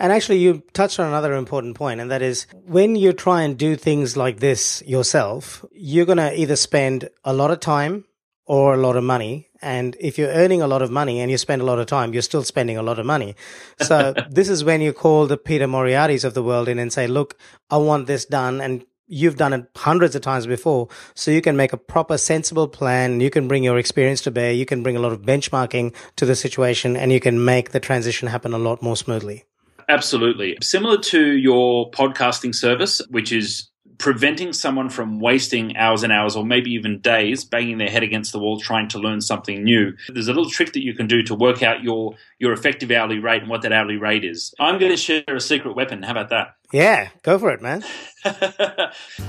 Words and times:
And 0.00 0.12
actually, 0.12 0.38
you 0.38 0.62
touched 0.72 0.98
on 0.98 1.06
another 1.06 1.34
important 1.34 1.76
point, 1.76 2.00
and 2.00 2.10
that 2.10 2.20
is 2.20 2.46
when 2.66 2.96
you 2.96 3.12
try 3.12 3.42
and 3.42 3.56
do 3.56 3.76
things 3.76 4.16
like 4.16 4.40
this 4.40 4.82
yourself, 4.86 5.64
you're 5.72 6.06
going 6.06 6.18
to 6.18 6.38
either 6.38 6.56
spend 6.56 7.08
a 7.24 7.32
lot 7.32 7.52
of 7.52 7.60
time 7.60 8.04
or 8.46 8.74
a 8.74 8.76
lot 8.76 8.96
of 8.96 9.04
money. 9.04 9.48
And 9.62 9.96
if 10.00 10.18
you're 10.18 10.30
earning 10.30 10.60
a 10.60 10.66
lot 10.66 10.82
of 10.82 10.90
money 10.90 11.20
and 11.20 11.30
you 11.30 11.38
spend 11.38 11.62
a 11.62 11.64
lot 11.64 11.78
of 11.78 11.86
time, 11.86 12.12
you're 12.12 12.22
still 12.22 12.42
spending 12.42 12.76
a 12.76 12.82
lot 12.82 12.98
of 12.98 13.06
money. 13.06 13.36
So 13.80 14.14
this 14.30 14.48
is 14.48 14.64
when 14.64 14.80
you 14.80 14.92
call 14.92 15.26
the 15.26 15.38
Peter 15.38 15.66
Moriarty's 15.66 16.24
of 16.24 16.34
the 16.34 16.42
world 16.42 16.68
in 16.68 16.78
and 16.78 16.92
say, 16.92 17.06
look, 17.06 17.38
I 17.70 17.78
want 17.78 18.06
this 18.06 18.26
done. 18.26 18.60
And 18.60 18.84
you've 19.06 19.36
done 19.36 19.52
it 19.52 19.66
hundreds 19.76 20.14
of 20.14 20.22
times 20.22 20.46
before. 20.46 20.88
So 21.14 21.30
you 21.30 21.40
can 21.40 21.56
make 21.56 21.72
a 21.72 21.78
proper, 21.78 22.18
sensible 22.18 22.68
plan. 22.68 23.20
You 23.20 23.30
can 23.30 23.48
bring 23.48 23.64
your 23.64 23.78
experience 23.78 24.20
to 24.22 24.30
bear. 24.30 24.52
You 24.52 24.66
can 24.66 24.82
bring 24.82 24.96
a 24.96 25.00
lot 25.00 25.12
of 25.12 25.22
benchmarking 25.22 25.94
to 26.16 26.26
the 26.26 26.36
situation 26.36 26.96
and 26.96 27.12
you 27.12 27.20
can 27.20 27.44
make 27.44 27.70
the 27.70 27.80
transition 27.80 28.28
happen 28.28 28.52
a 28.52 28.58
lot 28.58 28.82
more 28.82 28.96
smoothly. 28.96 29.44
Absolutely. 29.88 30.56
Similar 30.62 30.98
to 30.98 31.32
your 31.32 31.90
podcasting 31.90 32.54
service, 32.54 33.02
which 33.10 33.32
is 33.32 33.70
preventing 33.98 34.52
someone 34.52 34.88
from 34.88 35.20
wasting 35.20 35.76
hours 35.76 36.02
and 36.02 36.12
hours 36.12 36.36
or 36.36 36.44
maybe 36.44 36.70
even 36.70 36.98
days 37.00 37.44
banging 37.44 37.78
their 37.78 37.88
head 37.88 38.02
against 38.02 38.32
the 38.32 38.38
wall 38.38 38.58
trying 38.58 38.88
to 38.88 38.98
learn 38.98 39.20
something 39.20 39.62
new. 39.62 39.92
There's 40.08 40.28
a 40.28 40.32
little 40.32 40.50
trick 40.50 40.72
that 40.72 40.82
you 40.82 40.94
can 40.94 41.06
do 41.06 41.22
to 41.22 41.34
work 41.34 41.62
out 41.62 41.82
your 41.82 42.14
your 42.38 42.52
effective 42.52 42.90
hourly 42.90 43.18
rate 43.18 43.42
and 43.42 43.50
what 43.50 43.62
that 43.62 43.72
hourly 43.72 43.96
rate 43.96 44.24
is. 44.24 44.52
I'm 44.58 44.78
going 44.78 44.90
to 44.90 44.96
share 44.96 45.22
a 45.28 45.40
secret 45.40 45.76
weapon. 45.76 46.02
How 46.02 46.10
about 46.12 46.30
that? 46.30 46.56
Yeah, 46.74 47.08
go 47.22 47.38
for 47.38 47.52
it, 47.52 47.62
man. 47.62 47.84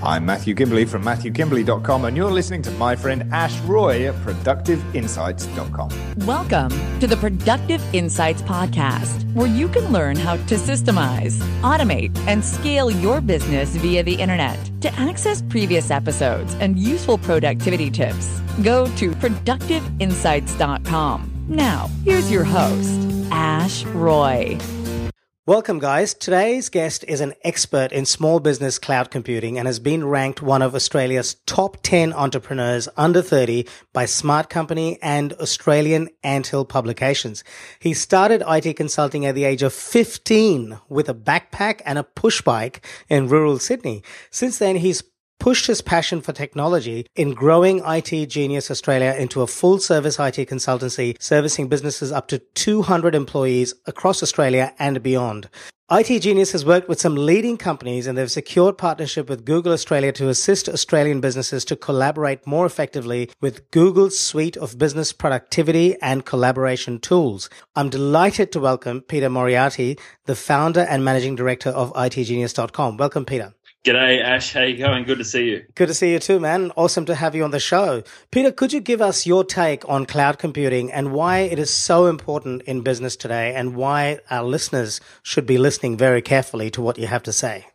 I'm 0.04 0.26
Matthew 0.26 0.56
Kimberley 0.56 0.86
from 0.86 1.04
MatthewKimberley.com, 1.04 2.06
and 2.06 2.18
you're 2.18 2.32
listening 2.32 2.64
to 2.64 2.72
my 2.72 2.96
friend 2.96 3.32
Ash 3.32 3.56
Roy 3.60 4.08
at 4.08 4.16
ProductiveInsights.com. 4.26 6.26
Welcome 6.26 6.72
to 7.00 7.06
the 7.06 7.18
Productive 7.18 7.84
Insights 7.94 8.42
Podcast, 8.42 9.32
where 9.36 9.46
you 9.46 9.68
can 9.68 9.92
learn 9.92 10.16
how 10.16 10.38
to 10.38 10.56
systemize, 10.56 11.38
automate, 11.62 12.18
and 12.26 12.44
scale 12.44 12.90
your 12.90 13.22
business 13.22 13.76
via 13.76 14.02
the 14.02 14.16
internet. 14.16 14.58
To 14.82 14.92
access 14.96 15.44
previous 15.44 15.92
episodes 15.92 16.56
and 16.56 16.80
useful 16.80 17.20
productivity 17.20 17.92
tips, 17.92 18.42
go 18.64 18.88
to 18.96 19.12
ProductiveInsights.com. 19.12 21.46
Now, 21.48 21.92
here's 22.04 22.32
your 22.32 22.44
host, 22.44 23.00
Ash 23.30 23.84
Roy. 23.84 24.58
Welcome, 25.48 25.78
guys. 25.78 26.16
Today's 26.16 26.70
guest 26.70 27.06
is 27.08 27.22
an 27.22 27.36
expert 27.44 27.92
in 27.92 28.06
small 28.06 28.40
business 28.40 28.80
cloud 28.80 29.12
computing 29.12 29.60
and 29.60 29.68
has 29.68 29.78
been 29.78 30.04
ranked 30.04 30.42
one 30.42 30.64
of 30.64 30.74
Australia's 30.74 31.36
top 31.46 31.78
10 31.84 32.14
entrepreneurs 32.14 32.90
under 32.98 33.22
30 33.22 33.68
by 33.94 34.06
Smart 34.06 34.50
Company 34.50 34.98
and 35.04 35.34
Australian 35.34 36.10
Anthill 36.24 36.66
Publications. 36.66 37.44
He 37.78 37.94
started 37.94 38.42
IT 38.48 38.74
consulting 38.74 39.28
at 39.28 39.36
the 39.36 39.44
age 39.44 39.62
of 39.62 39.72
15 39.72 40.80
with 40.90 41.10
a 41.10 41.14
backpack 41.14 41.80
and 41.86 42.00
a 42.00 42.04
push 42.04 42.42
bike 42.42 42.84
in 43.08 43.28
rural 43.28 43.60
Sydney. 43.60 44.02
Since 44.32 44.58
then, 44.58 44.78
he's 44.78 45.04
pushed 45.40 45.68
his 45.68 45.82
passion 45.82 46.22
for 46.22 46.34
technology 46.34 47.06
in 47.16 47.34
growing 47.34 47.82
IT 47.86 48.28
Genius 48.28 48.72
Australia 48.72 49.16
into 49.18 49.42
a 49.42 49.48
full 49.48 49.80
service 49.80 50.20
IT 50.20 50.50
consultancy 50.50 51.16
servicing 51.22 51.68
businesses 51.68 52.12
up 52.12 52.28
to 52.28 52.40
200 52.40 53.16
employees 53.16 53.74
across 53.86 54.24
Australia 54.24 54.74
and 54.80 55.04
beyond. 55.04 55.50
IT 55.92 56.20
Genius 56.22 56.52
has 56.52 56.66
worked 56.66 56.90
with 56.90 57.00
some 57.00 57.16
leading 57.16 57.58
companies 57.58 58.08
and 58.08 58.18
they've 58.18 58.32
secured 58.32 58.76
partnership 58.76 59.30
with 59.30 59.46
Google 59.46 59.72
Australia 59.72 60.12
to 60.14 60.30
assist 60.30 60.68
Australian 60.68 61.22
businesses 61.22 61.64
to 61.66 61.76
collaborate 61.76 62.48
more 62.48 62.66
effectively 62.66 63.30
with 63.40 63.70
Google's 63.70 64.18
suite 64.18 64.58
of 64.58 64.80
business 64.80 65.14
productivity 65.14 65.96
and 66.02 66.26
collaboration 66.26 66.98
tools. 66.98 67.52
I'm 67.76 67.92
delighted 67.92 68.52
to 68.54 68.60
welcome 68.60 69.02
Peter 69.02 69.30
Moriarty, 69.30 70.00
the 70.26 70.36
founder 70.36 70.82
and 70.82 71.06
managing 71.06 71.36
director 71.36 71.70
of 71.70 71.94
ITGenius.com. 71.94 72.98
Welcome, 72.98 73.26
Peter. 73.26 73.54
G'day, 73.86 74.20
Ash. 74.20 74.52
How 74.52 74.64
you 74.64 74.78
going? 74.78 75.04
Good 75.04 75.20
to 75.20 75.24
see 75.24 75.44
you. 75.44 75.64
Good 75.76 75.90
to 75.90 75.94
see 75.94 76.12
you 76.12 76.18
too, 76.18 76.40
man. 76.40 76.72
Awesome 76.76 77.06
to 77.06 77.14
have 77.14 77.36
you 77.36 77.44
on 77.44 77.52
the 77.52 77.60
show. 77.60 78.02
Peter, 78.32 78.52
could 78.52 78.74
you 78.74 78.80
give 78.80 79.00
us 79.00 79.28
your 79.28 79.44
take 79.44 79.88
on 79.88 80.08
cloud 80.08 80.40
computing 80.40 80.92
and 80.92 81.14
why 81.14 81.42
it 81.42 81.60
is 81.60 81.70
so 81.72 82.08
important 82.08 82.64
in 82.64 82.82
business 82.82 83.16
today 83.16 83.54
and 83.54 83.76
why 83.76 84.18
our 84.32 84.44
listeners 84.44 85.00
should 85.22 85.46
be 85.46 85.60
listening 85.60 85.98
very 85.98 86.24
carefully 86.24 86.72
to 86.72 86.82
what 86.82 86.98
you 86.98 87.06
have 87.06 87.22
to 87.22 87.32
say? 87.32 87.68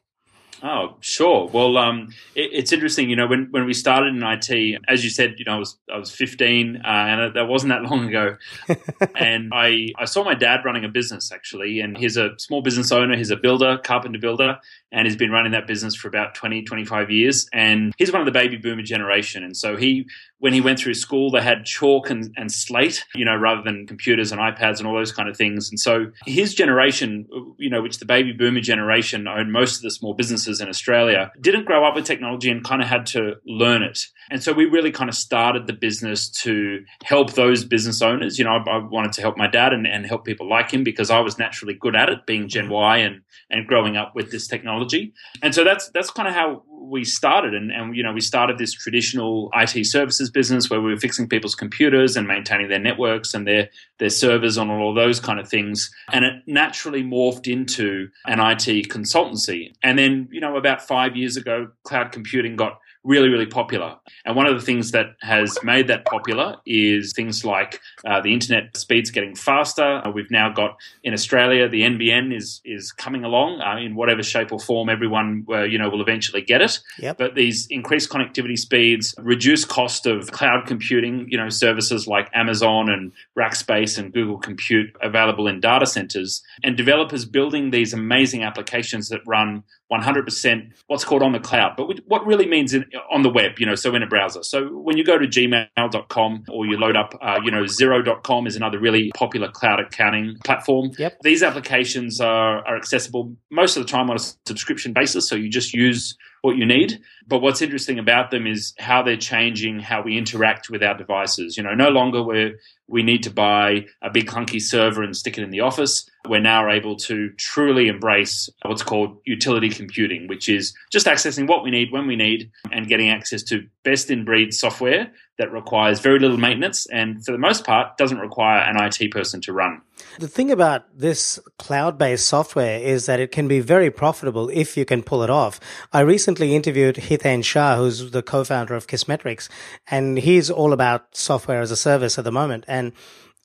Oh, 0.62 0.96
sure. 1.00 1.48
Well, 1.48 1.78
um, 1.78 2.08
it, 2.34 2.50
it's 2.52 2.72
interesting. 2.72 3.08
You 3.08 3.16
know, 3.16 3.26
when, 3.26 3.48
when 3.50 3.64
we 3.64 3.72
started 3.72 4.14
in 4.14 4.22
IT, 4.22 4.80
as 4.88 5.02
you 5.02 5.10
said, 5.10 5.34
you 5.38 5.44
know, 5.44 5.54
I 5.54 5.58
was 5.58 5.78
I 5.92 5.96
was 5.96 6.10
15, 6.10 6.76
uh, 6.76 6.80
and 6.84 7.34
that 7.34 7.48
wasn't 7.48 7.70
that 7.70 7.82
long 7.82 8.08
ago. 8.08 8.36
and 9.18 9.52
I 9.54 9.88
I 9.98 10.04
saw 10.04 10.22
my 10.22 10.34
dad 10.34 10.60
running 10.64 10.84
a 10.84 10.88
business 10.88 11.32
actually, 11.32 11.80
and 11.80 11.96
he's 11.96 12.16
a 12.16 12.38
small 12.38 12.62
business 12.62 12.92
owner. 12.92 13.16
He's 13.16 13.30
a 13.30 13.36
builder, 13.36 13.78
carpenter 13.78 14.18
builder, 14.18 14.58
and 14.92 15.06
he's 15.06 15.16
been 15.16 15.30
running 15.30 15.52
that 15.52 15.66
business 15.66 15.94
for 15.94 16.08
about 16.08 16.34
20, 16.34 16.62
25 16.62 17.10
years. 17.10 17.48
And 17.52 17.94
he's 17.96 18.12
one 18.12 18.20
of 18.20 18.26
the 18.26 18.32
baby 18.32 18.56
boomer 18.56 18.82
generation, 18.82 19.42
and 19.42 19.56
so 19.56 19.76
he 19.76 20.06
when 20.40 20.52
he 20.52 20.60
went 20.60 20.78
through 20.78 20.94
school, 20.94 21.30
they 21.30 21.42
had 21.42 21.64
chalk 21.64 22.10
and, 22.10 22.34
and 22.36 22.50
slate, 22.50 23.04
you 23.14 23.24
know, 23.24 23.36
rather 23.36 23.62
than 23.62 23.86
computers 23.86 24.32
and 24.32 24.40
iPads 24.40 24.78
and 24.78 24.86
all 24.86 24.94
those 24.94 25.12
kind 25.12 25.28
of 25.28 25.36
things. 25.36 25.70
And 25.70 25.78
so 25.78 26.06
his 26.26 26.54
generation, 26.54 27.26
you 27.58 27.70
know, 27.70 27.82
which 27.82 27.98
the 27.98 28.06
baby 28.06 28.32
boomer 28.32 28.60
generation 28.60 29.28
owned 29.28 29.52
most 29.52 29.76
of 29.76 29.82
the 29.82 29.90
small 29.90 30.14
businesses 30.14 30.60
in 30.60 30.68
Australia, 30.68 31.30
didn't 31.40 31.66
grow 31.66 31.86
up 31.86 31.94
with 31.94 32.06
technology 32.06 32.50
and 32.50 32.64
kind 32.64 32.80
of 32.82 32.88
had 32.88 33.06
to 33.06 33.34
learn 33.46 33.82
it. 33.82 33.98
And 34.30 34.42
so 34.42 34.52
we 34.52 34.64
really 34.64 34.90
kind 34.90 35.10
of 35.10 35.14
started 35.14 35.66
the 35.66 35.72
business 35.74 36.30
to 36.42 36.84
help 37.04 37.34
those 37.34 37.64
business 37.64 38.00
owners. 38.00 38.38
You 38.38 38.46
know, 38.46 38.52
I, 38.52 38.70
I 38.70 38.78
wanted 38.78 39.12
to 39.12 39.20
help 39.20 39.36
my 39.36 39.46
dad 39.46 39.74
and, 39.74 39.86
and 39.86 40.06
help 40.06 40.24
people 40.24 40.48
like 40.48 40.70
him 40.70 40.84
because 40.84 41.10
I 41.10 41.20
was 41.20 41.38
naturally 41.38 41.74
good 41.74 41.94
at 41.94 42.08
it, 42.08 42.26
being 42.26 42.48
Gen 42.48 42.70
Y 42.70 42.96
and, 42.98 43.20
and 43.50 43.66
growing 43.66 43.96
up 43.98 44.14
with 44.14 44.30
this 44.30 44.46
technology. 44.46 45.12
And 45.42 45.54
so 45.54 45.64
that's 45.64 45.90
that's 45.90 46.10
kind 46.10 46.28
of 46.28 46.34
how 46.34 46.62
we 46.80 47.04
started 47.04 47.54
and, 47.54 47.70
and 47.70 47.94
you 47.94 48.02
know 48.02 48.12
we 48.12 48.20
started 48.20 48.58
this 48.58 48.72
traditional 48.72 49.50
IT 49.54 49.86
services 49.86 50.30
business 50.30 50.70
where 50.70 50.80
we 50.80 50.90
were 50.90 50.98
fixing 50.98 51.28
people's 51.28 51.54
computers 51.54 52.16
and 52.16 52.26
maintaining 52.26 52.68
their 52.68 52.78
networks 52.78 53.34
and 53.34 53.46
their 53.46 53.68
their 53.98 54.10
servers 54.10 54.56
on 54.56 54.70
all 54.70 54.94
those 54.94 55.20
kind 55.20 55.38
of 55.38 55.48
things. 55.48 55.90
And 56.12 56.24
it 56.24 56.42
naturally 56.46 57.02
morphed 57.02 57.50
into 57.50 58.08
an 58.26 58.40
IT 58.40 58.88
consultancy. 58.88 59.74
And 59.82 59.98
then 59.98 60.28
you 60.32 60.40
know 60.40 60.56
about 60.56 60.82
5 60.82 61.16
years 61.16 61.36
ago 61.36 61.68
cloud 61.84 62.12
computing 62.12 62.56
got 62.56 62.80
really, 63.02 63.28
really 63.28 63.46
popular. 63.46 63.96
And 64.24 64.36
one 64.36 64.46
of 64.46 64.54
the 64.54 64.64
things 64.64 64.90
that 64.92 65.16
has 65.22 65.56
made 65.62 65.88
that 65.88 66.04
popular 66.04 66.56
is 66.66 67.12
things 67.14 67.44
like 67.44 67.80
uh, 68.04 68.20
the 68.20 68.32
internet 68.32 68.76
speeds 68.76 69.10
getting 69.10 69.34
faster. 69.34 70.02
Uh, 70.04 70.10
we've 70.10 70.30
now 70.30 70.50
got 70.50 70.76
in 71.02 71.14
Australia 71.14 71.68
the 71.68 71.82
NBN 71.82 72.34
is 72.36 72.60
is 72.64 72.92
coming 72.92 73.24
along 73.24 73.60
uh, 73.60 73.76
in 73.76 73.94
whatever 73.94 74.22
shape 74.22 74.52
or 74.52 74.60
form. 74.60 74.88
Everyone 74.88 75.46
uh, 75.48 75.62
you 75.62 75.78
know 75.78 75.88
will 75.88 76.02
eventually 76.02 76.42
get 76.42 76.60
it. 76.60 76.78
Yep. 76.98 77.18
But 77.18 77.34
these 77.34 77.66
increased 77.70 78.10
connectivity 78.10 78.58
speeds, 78.58 79.14
reduced 79.18 79.68
cost 79.68 80.06
of 80.06 80.30
cloud 80.32 80.66
computing, 80.66 81.26
you 81.30 81.38
know 81.38 81.48
services 81.48 82.06
like 82.06 82.28
Amazon 82.34 82.90
and 82.90 83.12
Rackspace 83.38 83.98
and 83.98 84.12
Google 84.12 84.38
Compute 84.38 84.94
available 85.02 85.46
in 85.46 85.60
data 85.60 85.86
centers, 85.86 86.42
and 86.62 86.76
developers 86.76 87.24
building 87.24 87.70
these 87.70 87.94
amazing 87.94 88.42
applications 88.42 89.08
that 89.08 89.20
run 89.26 89.64
100% 89.90 90.70
what's 90.86 91.04
called 91.04 91.22
on 91.22 91.32
the 91.32 91.40
cloud, 91.40 91.74
but 91.76 91.86
what 92.06 92.24
really 92.24 92.46
means 92.46 92.72
in, 92.72 92.84
on 93.10 93.22
the 93.22 93.30
web, 93.30 93.52
you 93.58 93.66
know, 93.66 93.74
so 93.74 93.94
in 93.94 94.02
a 94.02 94.06
browser. 94.06 94.42
So 94.42 94.66
when 94.66 94.96
you 94.96 95.04
go 95.04 95.18
to 95.18 95.26
gmail.com 95.26 96.44
or 96.48 96.66
you 96.66 96.78
load 96.78 96.96
up, 96.96 97.14
uh, 97.20 97.38
you 97.44 97.50
know, 97.50 97.62
Xero.com 97.62 98.46
is 98.46 98.56
another 98.56 98.78
really 98.78 99.10
popular 99.14 99.50
cloud 99.50 99.80
accounting 99.80 100.36
platform. 100.44 100.90
Yep. 100.98 101.18
These 101.22 101.42
applications 101.42 102.20
are, 102.20 102.66
are 102.66 102.76
accessible 102.76 103.34
most 103.50 103.76
of 103.76 103.84
the 103.84 103.88
time 103.88 104.10
on 104.10 104.16
a 104.16 104.20
subscription 104.46 104.92
basis. 104.92 105.28
So 105.28 105.36
you 105.36 105.48
just 105.48 105.72
use 105.72 106.16
what 106.42 106.56
you 106.56 106.66
need. 106.66 107.00
But 107.26 107.38
what's 107.40 107.62
interesting 107.62 107.98
about 107.98 108.30
them 108.30 108.46
is 108.46 108.74
how 108.78 109.02
they're 109.02 109.16
changing 109.16 109.80
how 109.80 110.02
we 110.02 110.16
interact 110.16 110.70
with 110.70 110.82
our 110.82 110.96
devices. 110.96 111.56
You 111.56 111.62
know, 111.62 111.74
no 111.74 111.88
longer 111.88 112.22
we 112.22 112.54
we 112.90 113.02
need 113.04 113.22
to 113.22 113.30
buy 113.30 113.86
a 114.02 114.10
big 114.10 114.26
clunky 114.26 114.60
server 114.60 115.02
and 115.02 115.16
stick 115.16 115.38
it 115.38 115.44
in 115.44 115.50
the 115.50 115.60
office. 115.60 116.10
We're 116.28 116.40
now 116.40 116.68
able 116.68 116.96
to 116.96 117.30
truly 117.38 117.86
embrace 117.86 118.50
what's 118.62 118.82
called 118.82 119.18
utility 119.24 119.70
computing, 119.70 120.26
which 120.26 120.48
is 120.48 120.74
just 120.90 121.06
accessing 121.06 121.46
what 121.46 121.62
we 121.62 121.70
need 121.70 121.92
when 121.92 122.06
we 122.06 122.16
need 122.16 122.50
and 122.72 122.88
getting 122.88 123.08
access 123.08 123.42
to 123.44 123.64
best 123.84 124.10
in 124.10 124.24
breed 124.24 124.52
software 124.52 125.10
that 125.38 125.50
requires 125.52 126.00
very 126.00 126.18
little 126.18 126.36
maintenance 126.36 126.86
and 126.92 127.24
for 127.24 127.32
the 127.32 127.38
most 127.38 127.64
part 127.64 127.96
doesn't 127.96 128.18
require 128.18 128.60
an 128.60 128.76
IT 128.76 129.10
person 129.10 129.40
to 129.40 129.54
run. 129.54 129.80
The 130.18 130.28
thing 130.28 130.50
about 130.50 130.84
this 130.94 131.38
cloud 131.58 131.96
based 131.96 132.26
software 132.26 132.78
is 132.78 133.06
that 133.06 133.20
it 133.20 133.32
can 133.32 133.48
be 133.48 133.60
very 133.60 133.90
profitable 133.90 134.50
if 134.50 134.76
you 134.76 134.84
can 134.84 135.02
pull 135.02 135.22
it 135.22 135.30
off. 135.30 135.58
I 135.92 136.00
recently 136.00 136.54
interviewed 136.54 136.98
Hiten 137.20 137.44
Shah, 137.44 137.76
who's 137.76 138.10
the 138.10 138.22
co 138.22 138.44
founder 138.44 138.74
of 138.74 138.86
Kissmetrics, 138.86 139.48
and 139.90 140.18
he's 140.18 140.50
all 140.50 140.72
about 140.72 141.16
software 141.16 141.60
as 141.60 141.70
a 141.70 141.76
service 141.76 142.18
at 142.18 142.24
the 142.24 142.32
moment. 142.32 142.64
And 142.66 142.92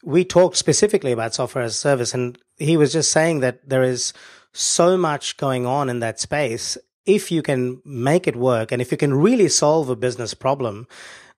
we 0.03 0.23
talked 0.23 0.57
specifically 0.57 1.11
about 1.11 1.33
software 1.33 1.63
as 1.63 1.73
a 1.73 1.77
service, 1.77 2.13
and 2.13 2.37
he 2.57 2.77
was 2.77 2.93
just 2.93 3.11
saying 3.11 3.39
that 3.41 3.67
there 3.67 3.83
is 3.83 4.13
so 4.53 4.97
much 4.97 5.37
going 5.37 5.65
on 5.65 5.89
in 5.89 5.99
that 5.99 6.19
space. 6.19 6.77
If 7.05 7.31
you 7.31 7.41
can 7.41 7.81
make 7.85 8.27
it 8.27 8.35
work 8.35 8.71
and 8.71 8.81
if 8.81 8.91
you 8.91 8.97
can 8.97 9.13
really 9.13 9.49
solve 9.49 9.89
a 9.89 9.95
business 9.95 10.33
problem, 10.33 10.87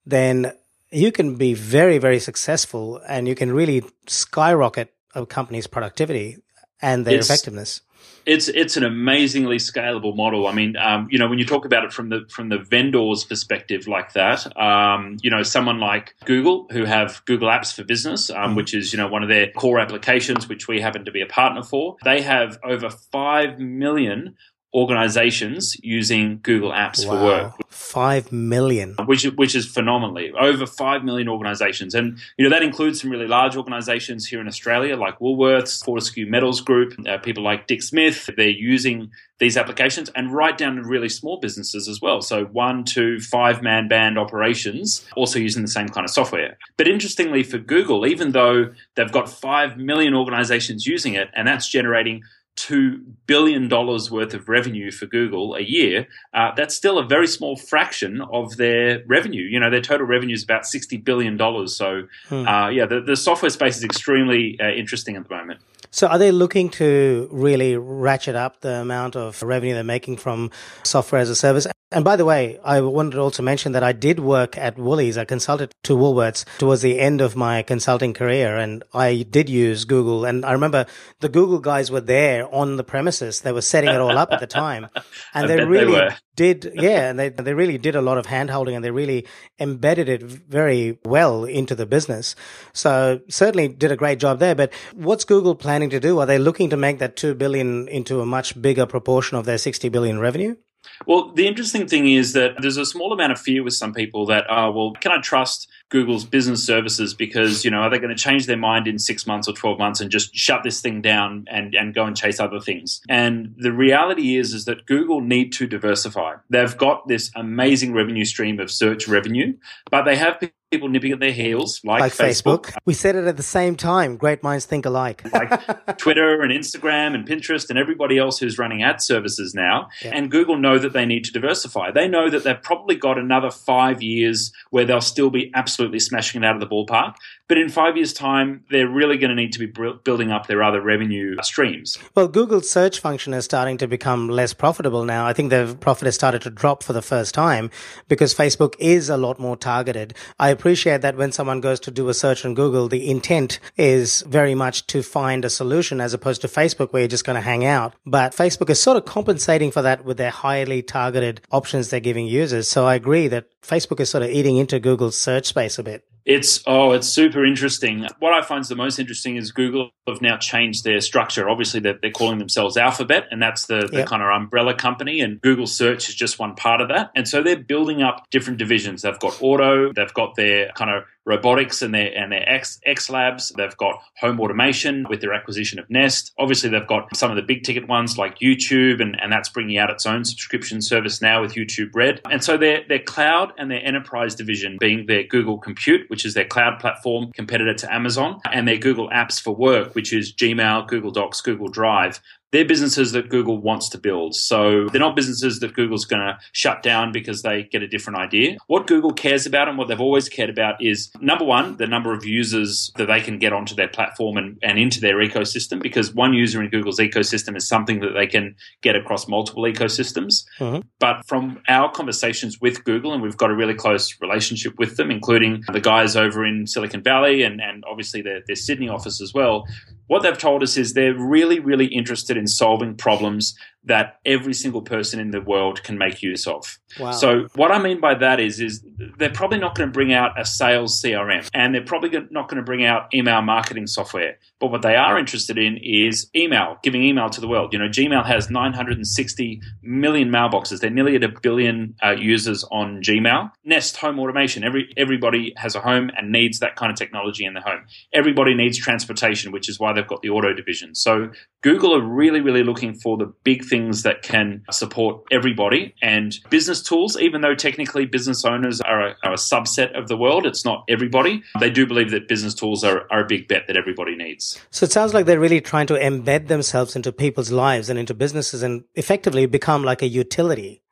then 0.05 0.53
you 0.91 1.11
can 1.11 1.35
be 1.35 1.53
very, 1.53 1.97
very 1.97 2.19
successful 2.19 3.01
and 3.09 3.27
you 3.27 3.35
can 3.35 3.51
really 3.51 3.83
skyrocket 4.05 4.93
a 5.13 5.25
company's 5.25 5.67
productivity. 5.67 6.37
and 6.79 7.05
their 7.05 7.17
it's, 7.17 7.27
effectiveness 7.27 7.81
it's 8.27 8.49
it's 8.49 8.75
an 8.75 8.83
amazingly 8.83 9.55
scalable 9.55 10.15
model. 10.15 10.47
I 10.47 10.53
mean, 10.53 10.75
um, 10.75 11.07
you 11.09 11.17
know, 11.17 11.29
when 11.29 11.39
you 11.39 11.45
talk 11.45 11.65
about 11.65 11.85
it 11.85 11.93
from 11.93 12.09
the 12.09 12.25
from 12.29 12.49
the 12.49 12.57
vendor's 12.57 13.23
perspective 13.23 13.87
like 13.87 14.13
that, 14.13 14.45
um, 14.57 15.17
you 15.21 15.31
know, 15.31 15.43
someone 15.43 15.79
like 15.79 16.13
Google 16.25 16.67
who 16.71 16.83
have 16.83 17.23
Google 17.25 17.47
Apps 17.47 17.73
for 17.73 17.85
Business, 17.85 18.29
um, 18.29 18.53
mm. 18.53 18.55
which 18.57 18.73
is 18.73 18.91
you 18.91 18.97
know 18.97 19.07
one 19.07 19.23
of 19.23 19.29
their 19.29 19.49
core 19.51 19.79
applications, 19.79 20.49
which 20.49 20.67
we 20.67 20.81
happen 20.81 21.05
to 21.05 21.11
be 21.11 21.21
a 21.21 21.25
partner 21.25 21.63
for. 21.63 21.95
They 22.03 22.21
have 22.21 22.59
over 22.63 22.89
five 22.89 23.59
million 23.59 24.35
organizations 24.73 25.77
using 25.81 26.39
Google 26.43 26.71
Apps 26.71 27.05
wow. 27.05 27.13
for 27.13 27.23
work. 27.23 27.53
Five 27.69 28.31
million, 28.31 28.95
which 29.05 29.23
which 29.35 29.55
is 29.55 29.65
phenomenally 29.65 30.31
over 30.31 30.65
five 30.65 31.03
million 31.03 31.29
organizations, 31.29 31.95
and 31.95 32.17
you 32.37 32.43
know 32.43 32.49
that 32.49 32.63
includes 32.63 33.01
some 33.01 33.09
really 33.09 33.27
large 33.27 33.55
organizations 33.55 34.27
here 34.27 34.41
in 34.41 34.47
Australia, 34.47 34.95
like 34.97 35.19
Woolworths, 35.19 35.83
Fortescue 35.83 36.29
Metals 36.29 36.61
Group, 36.61 36.93
uh, 37.07 37.17
people 37.17 37.43
like 37.43 37.67
Dick 37.67 37.81
Smith. 37.81 38.29
They're 38.35 38.49
using 38.49 39.11
these 39.39 39.55
applications, 39.55 40.09
and 40.15 40.33
right 40.33 40.57
down 40.57 40.75
to 40.75 40.83
really 40.83 41.09
small 41.09 41.39
businesses 41.39 41.87
as 41.87 42.01
well. 42.01 42.21
So 42.21 42.45
one, 42.45 42.83
two, 42.83 43.19
five 43.19 43.61
man 43.61 43.87
band 43.87 44.17
operations, 44.17 45.05
also 45.15 45.39
using 45.39 45.61
the 45.61 45.67
same 45.67 45.89
kind 45.89 46.03
of 46.03 46.11
software. 46.11 46.57
But 46.75 46.87
interestingly, 46.87 47.43
for 47.43 47.57
Google, 47.57 48.05
even 48.05 48.31
though 48.31 48.73
they've 48.95 49.11
got 49.11 49.29
five 49.29 49.77
million 49.77 50.13
organizations 50.13 50.85
using 50.85 51.13
it, 51.13 51.29
and 51.35 51.47
that's 51.47 51.69
generating 51.69 52.23
$2 52.57 53.01
billion 53.27 53.69
worth 53.69 54.33
of 54.33 54.49
revenue 54.49 54.91
for 54.91 55.05
Google 55.05 55.55
a 55.55 55.61
year, 55.61 56.07
uh, 56.33 56.51
that's 56.55 56.75
still 56.75 56.97
a 56.97 57.05
very 57.05 57.27
small 57.27 57.55
fraction 57.55 58.21
of 58.33 58.57
their 58.57 59.03
revenue. 59.07 59.43
You 59.43 59.59
know, 59.59 59.69
their 59.69 59.81
total 59.81 60.05
revenue 60.05 60.33
is 60.33 60.43
about 60.43 60.63
$60 60.63 61.03
billion. 61.03 61.37
So, 61.67 62.07
hmm. 62.27 62.47
uh, 62.47 62.69
yeah, 62.69 62.85
the, 62.85 63.01
the, 63.01 63.15
software 63.15 63.49
space 63.49 63.77
is 63.77 63.83
extremely 63.83 64.59
uh, 64.59 64.69
interesting 64.69 65.15
at 65.15 65.27
the 65.27 65.35
moment. 65.35 65.59
So, 65.91 66.07
are 66.07 66.17
they 66.17 66.31
looking 66.31 66.69
to 66.71 67.29
really 67.31 67.77
ratchet 67.77 68.35
up 68.35 68.61
the 68.61 68.81
amount 68.81 69.15
of 69.15 69.41
revenue 69.43 69.73
they're 69.73 69.83
making 69.83 70.17
from 70.17 70.51
software 70.83 71.21
as 71.21 71.29
a 71.29 71.35
service? 71.35 71.67
And 71.89 72.03
by 72.03 72.17
the 72.17 72.25
way, 72.25 72.59
I 72.65 72.81
wanted 72.81 73.11
to 73.11 73.21
also 73.21 73.41
mention 73.41 73.71
that 73.71 73.83
I 73.83 73.93
did 73.93 74.19
work 74.19 74.57
at 74.57 74.77
Woolies. 74.77 75.17
I 75.17 75.23
consulted 75.23 75.73
to 75.83 75.95
Woolworths 75.95 76.43
towards 76.57 76.81
the 76.81 76.99
end 76.99 77.21
of 77.21 77.37
my 77.37 77.63
consulting 77.63 78.13
career, 78.13 78.57
and 78.57 78.83
I 78.93 79.25
did 79.29 79.47
use 79.47 79.85
Google. 79.85 80.25
And 80.25 80.43
I 80.43 80.51
remember 80.51 80.85
the 81.21 81.29
Google 81.29 81.59
guys 81.59 81.89
were 81.89 82.01
there 82.01 82.53
on 82.53 82.75
the 82.75 82.83
premises. 82.83 83.39
They 83.39 83.53
were 83.53 83.61
setting 83.61 83.89
it 83.89 84.01
all 84.01 84.17
up 84.17 84.33
at 84.33 84.41
the 84.41 84.47
time, 84.47 84.89
and 85.33 85.49
they 85.49 85.63
really 85.63 85.93
they 85.93 86.15
did. 86.35 86.73
Yeah, 86.75 87.09
and 87.09 87.17
they 87.17 87.29
they 87.29 87.53
really 87.53 87.77
did 87.77 87.95
a 87.95 88.01
lot 88.01 88.17
of 88.17 88.25
hand 88.25 88.49
holding, 88.49 88.75
and 88.75 88.83
they 88.83 88.91
really 88.91 89.25
embedded 89.57 90.09
it 90.09 90.23
very 90.23 90.99
well 91.05 91.45
into 91.45 91.73
the 91.73 91.85
business. 91.85 92.35
So 92.73 93.21
certainly 93.29 93.69
did 93.69 93.93
a 93.93 93.97
great 93.97 94.19
job 94.19 94.39
there. 94.39 94.55
But 94.55 94.73
what's 94.93 95.23
Google 95.23 95.55
planning 95.55 95.89
to 95.91 96.01
do? 96.01 96.19
Are 96.19 96.25
they 96.25 96.37
looking 96.37 96.69
to 96.71 96.77
make 96.77 96.99
that 96.99 97.15
two 97.15 97.33
billion 97.33 97.87
into 97.87 98.19
a 98.19 98.25
much 98.25 98.61
bigger 98.61 98.85
proportion 98.85 99.37
of 99.37 99.45
their 99.45 99.57
sixty 99.57 99.87
billion 99.87 100.19
revenue? 100.19 100.57
Well, 101.05 101.31
the 101.33 101.47
interesting 101.47 101.87
thing 101.87 102.11
is 102.11 102.33
that 102.33 102.55
there's 102.59 102.77
a 102.77 102.85
small 102.85 103.13
amount 103.13 103.31
of 103.31 103.39
fear 103.39 103.63
with 103.63 103.73
some 103.73 103.93
people 103.93 104.25
that, 104.27 104.45
oh, 104.49 104.71
well, 104.71 104.91
can 104.93 105.11
I 105.11 105.21
trust 105.21 105.69
Google's 105.89 106.25
business 106.25 106.65
services 106.65 107.13
because, 107.13 107.63
you 107.63 107.71
know, 107.71 107.79
are 107.79 107.89
they 107.89 107.99
going 107.99 108.15
to 108.15 108.21
change 108.21 108.45
their 108.45 108.57
mind 108.57 108.87
in 108.87 108.99
six 108.99 109.27
months 109.27 109.47
or 109.47 109.53
12 109.53 109.77
months 109.77 110.01
and 110.01 110.09
just 110.09 110.35
shut 110.35 110.63
this 110.63 110.81
thing 110.81 111.01
down 111.01 111.45
and, 111.49 111.75
and 111.75 111.93
go 111.93 112.05
and 112.05 112.15
chase 112.15 112.39
other 112.39 112.59
things? 112.59 113.01
And 113.09 113.53
the 113.57 113.71
reality 113.71 114.37
is, 114.37 114.53
is 114.53 114.65
that 114.65 114.85
Google 114.85 115.21
need 115.21 115.53
to 115.53 115.67
diversify. 115.67 116.35
They've 116.49 116.77
got 116.77 117.07
this 117.07 117.31
amazing 117.35 117.93
revenue 117.93 118.25
stream 118.25 118.59
of 118.59 118.71
search 118.71 119.07
revenue, 119.07 119.55
but 119.89 120.03
they 120.03 120.15
have 120.15 120.39
people 120.71 120.89
nipping 120.89 121.13
at 121.13 121.19
their 121.19 121.31
heels, 121.31 121.79
like, 121.85 122.01
like 122.01 122.11
Facebook. 122.11 122.63
Facebook. 122.63 122.77
We 122.85 122.93
said 122.93 123.15
it 123.15 123.25
at 123.25 123.37
the 123.37 123.43
same 123.43 123.75
time. 123.75 124.17
Great 124.17 124.43
minds 124.43 124.65
think 124.65 124.85
alike. 124.85 125.23
like 125.31 125.97
Twitter 125.97 126.41
and 126.41 126.51
Instagram 126.51 127.15
and 127.15 127.27
Pinterest 127.27 127.69
and 127.69 127.79
everybody 127.79 128.17
else 128.17 128.39
who's 128.39 128.57
running 128.57 128.83
ad 128.83 129.01
services 129.01 129.53
now. 129.55 129.87
Yeah. 130.03 130.11
And 130.13 130.29
Google 130.29 130.57
know 130.57 130.77
that 130.77 130.91
they 130.93 131.05
need 131.05 131.23
to 131.25 131.31
diversify. 131.31 131.91
They 131.91 132.07
know 132.07 132.29
that 132.29 132.43
they've 132.43 132.61
probably 132.61 132.95
got 132.95 133.17
another 133.17 133.49
five 133.49 134.01
years 134.01 134.51
where 134.71 134.83
they'll 134.83 134.99
still 134.99 135.29
be 135.29 135.51
absolutely 135.55 135.99
smashing 135.99 136.43
it 136.43 136.45
out 136.45 136.55
of 136.55 136.59
the 136.61 136.67
ballpark. 136.67 137.15
But 137.47 137.57
in 137.57 137.69
five 137.69 137.95
years' 137.95 138.13
time, 138.13 138.65
they're 138.69 138.89
really 138.89 139.17
going 139.17 139.29
to 139.29 139.35
need 139.35 139.53
to 139.53 139.59
be 139.59 139.67
building 140.03 140.31
up 140.31 140.47
their 140.47 140.61
other 140.61 140.81
revenue 140.81 141.37
streams. 141.43 141.97
Well, 142.13 142.27
Google's 142.27 142.69
search 142.69 142.99
function 142.99 143.33
is 143.33 143.45
starting 143.45 143.77
to 143.77 143.87
become 143.87 144.27
less 144.27 144.53
profitable 144.53 145.05
now. 145.05 145.25
I 145.25 145.33
think 145.33 145.49
the 145.49 145.77
profit 145.79 146.07
has 146.07 146.15
started 146.15 146.41
to 146.41 146.49
drop 146.49 146.83
for 146.83 146.91
the 146.93 147.01
first 147.01 147.33
time 147.33 147.69
because 148.09 148.33
Facebook 148.33 148.75
is 148.79 149.09
a 149.09 149.15
lot 149.15 149.39
more 149.39 149.55
targeted. 149.55 150.13
I 150.39 150.49
appreciate 150.49 151.01
that 151.01 151.15
when 151.15 151.31
someone 151.31 151.61
goes 151.61 151.79
to 151.81 151.91
do 151.91 152.09
a 152.09 152.13
search 152.13 152.43
on 152.43 152.53
Google, 152.53 152.89
the 152.89 153.09
intent 153.09 153.59
is 153.77 154.23
very 154.23 154.55
much 154.55 154.85
to 154.87 155.01
find 155.01 155.45
a 155.45 155.49
solution 155.49 156.01
as 156.01 156.13
opposed 156.13 156.41
to 156.41 156.47
Facebook 156.47 156.91
where 156.91 157.03
you're 157.03 157.07
just 157.07 157.25
going 157.25 157.35
to 157.35 157.41
hang 157.41 157.63
out. 157.63 157.93
But 158.05 158.33
Facebook 158.33 158.69
is 158.69 158.81
sort 158.81 158.97
of 158.97 159.05
compensating 159.05 159.71
for 159.71 159.81
that 159.81 160.03
with 160.03 160.17
their 160.17 160.31
highly 160.31 160.81
targeted 160.81 161.41
options 161.51 161.89
they're 161.89 161.99
giving 161.99 162.27
users. 162.27 162.67
So 162.67 162.85
I 162.85 162.95
agree 162.95 163.27
that 163.29 163.47
Facebook 163.61 163.99
is 163.99 164.09
sort 164.09 164.23
of 164.23 164.29
eating 164.29 164.57
into 164.57 164.79
Google's 164.79 165.17
search 165.17 165.45
space 165.45 165.79
a 165.79 165.83
bit. 165.83 166.03
It's 166.27 166.61
oh, 166.67 166.91
it's 166.91 167.07
super 167.07 167.45
interesting. 167.45 168.05
What 168.19 168.33
I 168.33 168.41
find 168.41 168.61
is 168.61 168.67
the 168.67 168.75
most 168.75 168.99
interesting 168.99 169.37
is 169.37 169.53
Google 169.53 169.91
have 170.09 170.21
now 170.21 170.35
changed 170.35 170.83
their 170.83 170.99
structure. 170.99 171.49
Obviously, 171.49 171.79
they're, 171.79 171.97
they're 172.01 172.11
calling 172.11 172.37
themselves 172.37 172.75
Alphabet, 172.75 173.27
and 173.31 173.41
that's 173.41 173.67
the, 173.67 173.87
the 173.89 173.99
yep. 173.99 174.07
kind 174.07 174.21
of 174.21 174.27
umbrella 174.27 174.73
company. 174.73 175.21
And 175.21 175.39
Google 175.39 175.67
Search 175.67 176.09
is 176.09 176.15
just 176.15 176.37
one 176.37 176.53
part 176.53 176.81
of 176.81 176.89
that. 176.89 177.11
And 177.15 177.29
so 177.29 177.41
they're 177.41 177.55
building 177.55 178.03
up 178.03 178.25
different 178.29 178.59
divisions. 178.59 179.03
They've 179.03 179.17
got 179.19 179.41
auto, 179.41 179.93
they've 179.93 180.13
got 180.13 180.35
their 180.35 180.69
kind 180.75 180.91
of 180.91 181.05
robotics 181.27 181.81
and 181.81 181.93
their 181.93 182.11
and 182.17 182.31
their 182.31 182.47
X, 182.49 182.79
X 182.85 183.09
labs. 183.09 183.51
They've 183.55 183.75
got 183.77 184.01
home 184.19 184.39
automation 184.39 185.05
with 185.09 185.21
their 185.21 185.33
acquisition 185.33 185.77
of 185.77 185.89
Nest. 185.89 186.33
Obviously, 186.39 186.69
they've 186.69 186.87
got 186.87 187.15
some 187.15 187.29
of 187.29 187.35
the 187.35 187.43
big 187.43 187.63
ticket 187.63 187.87
ones 187.87 188.17
like 188.17 188.39
YouTube, 188.39 189.01
and, 189.01 189.19
and 189.21 189.31
that's 189.31 189.49
bringing 189.49 189.77
out 189.77 189.91
its 189.91 190.05
own 190.05 190.23
subscription 190.23 190.81
service 190.81 191.21
now 191.21 191.41
with 191.41 191.53
YouTube 191.53 191.89
Red. 191.93 192.21
And 192.31 192.43
so 192.43 192.57
their 192.57 192.83
their 192.87 192.99
cloud 192.99 193.51
and 193.57 193.69
their 193.69 193.85
enterprise 193.85 194.33
division 194.33 194.77
being 194.79 195.05
their 195.05 195.23
Google 195.23 195.57
Compute, 195.57 196.09
which 196.09 196.25
is 196.25 196.33
their 196.33 196.45
cloud 196.45 196.79
platform 196.79 197.31
competitor 197.33 197.73
to 197.73 197.93
Amazon, 197.93 198.39
and 198.51 198.67
their 198.67 198.77
Google 198.77 199.09
Apps 199.09 199.39
for 199.39 199.53
Work, 199.53 199.93
which 199.93 200.13
is 200.13 200.33
Gmail, 200.33 200.87
Google 200.87 201.11
Docs, 201.11 201.41
Google 201.41 201.67
Drive 201.67 202.21
they're 202.51 202.65
businesses 202.65 203.11
that 203.11 203.29
Google 203.29 203.57
wants 203.57 203.89
to 203.89 203.97
build. 203.97 204.35
So 204.35 204.87
they're 204.87 205.01
not 205.01 205.15
businesses 205.15 205.59
that 205.59 205.73
Google's 205.73 206.05
going 206.05 206.21
to 206.21 206.37
shut 206.53 206.81
down 206.81 207.11
because 207.11 207.41
they 207.41 207.63
get 207.63 207.83
a 207.83 207.87
different 207.87 208.19
idea. 208.19 208.57
What 208.67 208.87
Google 208.87 209.11
cares 209.11 209.45
about 209.45 209.67
and 209.67 209.77
what 209.77 209.87
they've 209.87 209.99
always 209.99 210.29
cared 210.29 210.49
about 210.49 210.81
is 210.81 211.11
number 211.19 211.43
one, 211.43 211.77
the 211.77 211.87
number 211.87 212.13
of 212.13 212.25
users 212.25 212.91
that 212.95 213.07
they 213.07 213.19
can 213.19 213.37
get 213.37 213.53
onto 213.53 213.75
their 213.75 213.87
platform 213.87 214.37
and, 214.37 214.57
and 214.63 214.79
into 214.79 215.01
their 215.01 215.17
ecosystem, 215.17 215.81
because 215.81 216.13
one 216.13 216.33
user 216.33 216.61
in 216.61 216.69
Google's 216.69 216.99
ecosystem 216.99 217.55
is 217.57 217.67
something 217.67 217.99
that 217.99 218.13
they 218.13 218.27
can 218.27 218.55
get 218.81 218.95
across 218.95 219.27
multiple 219.27 219.63
ecosystems. 219.63 220.45
Mm-hmm. 220.59 220.87
But 220.99 221.27
from 221.27 221.61
our 221.67 221.91
conversations 221.91 222.59
with 222.61 222.83
Google, 222.85 223.13
and 223.13 223.21
we've 223.21 223.37
got 223.37 223.51
a 223.51 223.55
really 223.55 223.73
close 223.73 224.15
relationship 224.21 224.77
with 224.77 224.95
them, 224.97 225.11
including 225.11 225.63
the 225.73 225.81
guys 225.81 226.15
over 226.15 226.45
in 226.45 226.65
Silicon 226.65 227.03
Valley 227.03 227.43
and, 227.43 227.61
and 227.61 227.83
obviously 227.89 228.21
their, 228.21 228.41
their 228.47 228.55
Sydney 228.55 228.89
office 228.89 229.21
as 229.21 229.33
well, 229.33 229.65
what 230.07 230.23
they've 230.23 230.37
told 230.37 230.63
us 230.63 230.77
is 230.77 230.93
they're 230.93 231.13
really, 231.13 231.59
really 231.59 231.85
interested 231.87 232.37
in 232.37 232.47
solving 232.47 232.95
problems 232.95 233.57
that 233.87 234.19
every 234.25 234.53
single 234.53 234.81
person 234.81 235.19
in 235.19 235.31
the 235.31 235.41
world 235.41 235.83
can 235.83 235.97
make 235.97 236.21
use 236.21 236.45
of. 236.45 236.77
Wow. 236.99 237.11
So 237.11 237.47
what 237.55 237.71
I 237.71 237.79
mean 237.79 237.99
by 237.99 238.15
that 238.15 238.39
is, 238.39 238.59
is 238.59 238.83
they're 239.17 239.29
probably 239.29 239.59
not 239.59 239.75
going 239.75 239.89
to 239.89 239.93
bring 239.93 240.13
out 240.13 240.39
a 240.39 240.45
sales 240.45 241.01
CRM 241.01 241.49
and 241.53 241.73
they're 241.73 241.83
probably 241.83 242.09
not 242.31 242.49
going 242.49 242.57
to 242.57 242.63
bring 242.63 242.85
out 242.85 243.13
email 243.13 243.41
marketing 243.41 243.87
software. 243.87 244.37
But 244.59 244.71
what 244.71 244.81
they 244.81 244.95
are 244.95 245.19
interested 245.19 245.57
in 245.57 245.77
is 245.77 246.29
email, 246.35 246.77
giving 246.81 247.03
email 247.03 247.29
to 247.29 247.41
the 247.41 247.47
world. 247.47 247.73
You 247.73 247.79
know, 247.79 247.89
Gmail 247.89 248.25
has 248.25 248.49
960 248.49 249.61
million 249.81 250.29
mailboxes. 250.29 250.79
They're 250.79 250.89
nearly 250.89 251.15
at 251.15 251.23
a 251.23 251.33
billion 251.41 251.95
uh, 252.03 252.11
users 252.11 252.63
on 252.71 253.01
Gmail. 253.01 253.51
Nest 253.63 253.97
home 253.97 254.19
automation. 254.19 254.63
Every 254.63 254.91
everybody 254.97 255.53
has 255.57 255.75
a 255.75 255.81
home 255.81 256.09
and 256.17 256.31
needs 256.31 256.59
that 256.59 256.75
kind 256.75 256.91
of 256.91 256.97
technology 256.97 257.45
in 257.45 257.53
the 257.53 257.61
home. 257.61 257.85
Everybody 258.13 258.55
needs 258.55 258.77
transportation, 258.77 259.51
which 259.51 259.69
is 259.69 259.79
why 259.79 259.93
they've 259.93 260.07
got 260.07 260.21
the 260.21 260.29
auto 260.29 260.53
division. 260.53 260.95
So 260.95 261.29
Google 261.61 261.95
are 261.95 262.01
really, 262.01 262.41
really 262.41 262.63
looking 262.63 262.93
for 262.95 263.17
the 263.17 263.31
big 263.43 263.63
things 263.77 264.03
that 264.03 264.21
can 264.21 264.63
support 264.71 265.23
everybody 265.31 265.93
and 266.01 266.37
business 266.49 266.81
tools, 266.81 267.17
even 267.17 267.41
though 267.41 267.55
technically 267.55 268.05
business 268.05 268.43
owners 268.45 268.81
are 268.81 269.09
a, 269.09 269.15
are 269.23 269.33
a 269.33 269.37
subset 269.37 269.97
of 269.97 270.07
the 270.07 270.17
world, 270.17 270.45
it's 270.45 270.65
not 270.65 270.83
everybody. 270.89 271.43
They 271.59 271.69
do 271.69 271.85
believe 271.85 272.11
that 272.11 272.27
business 272.27 272.53
tools 272.53 272.83
are, 272.83 273.05
are 273.11 273.21
a 273.21 273.27
big 273.27 273.47
bet 273.47 273.67
that 273.67 273.77
everybody 273.77 274.15
needs. 274.15 274.59
So 274.71 274.85
it 274.85 274.91
sounds 274.91 275.13
like 275.13 275.25
they're 275.25 275.39
really 275.39 275.61
trying 275.61 275.87
to 275.87 275.93
embed 275.93 276.47
themselves 276.47 276.95
into 276.95 277.11
people's 277.11 277.51
lives 277.51 277.89
and 277.89 277.99
into 277.99 278.13
businesses 278.13 278.63
and 278.63 278.83
effectively 278.95 279.45
become 279.45 279.83
like 279.83 280.01
a 280.01 280.07
utility. 280.07 280.83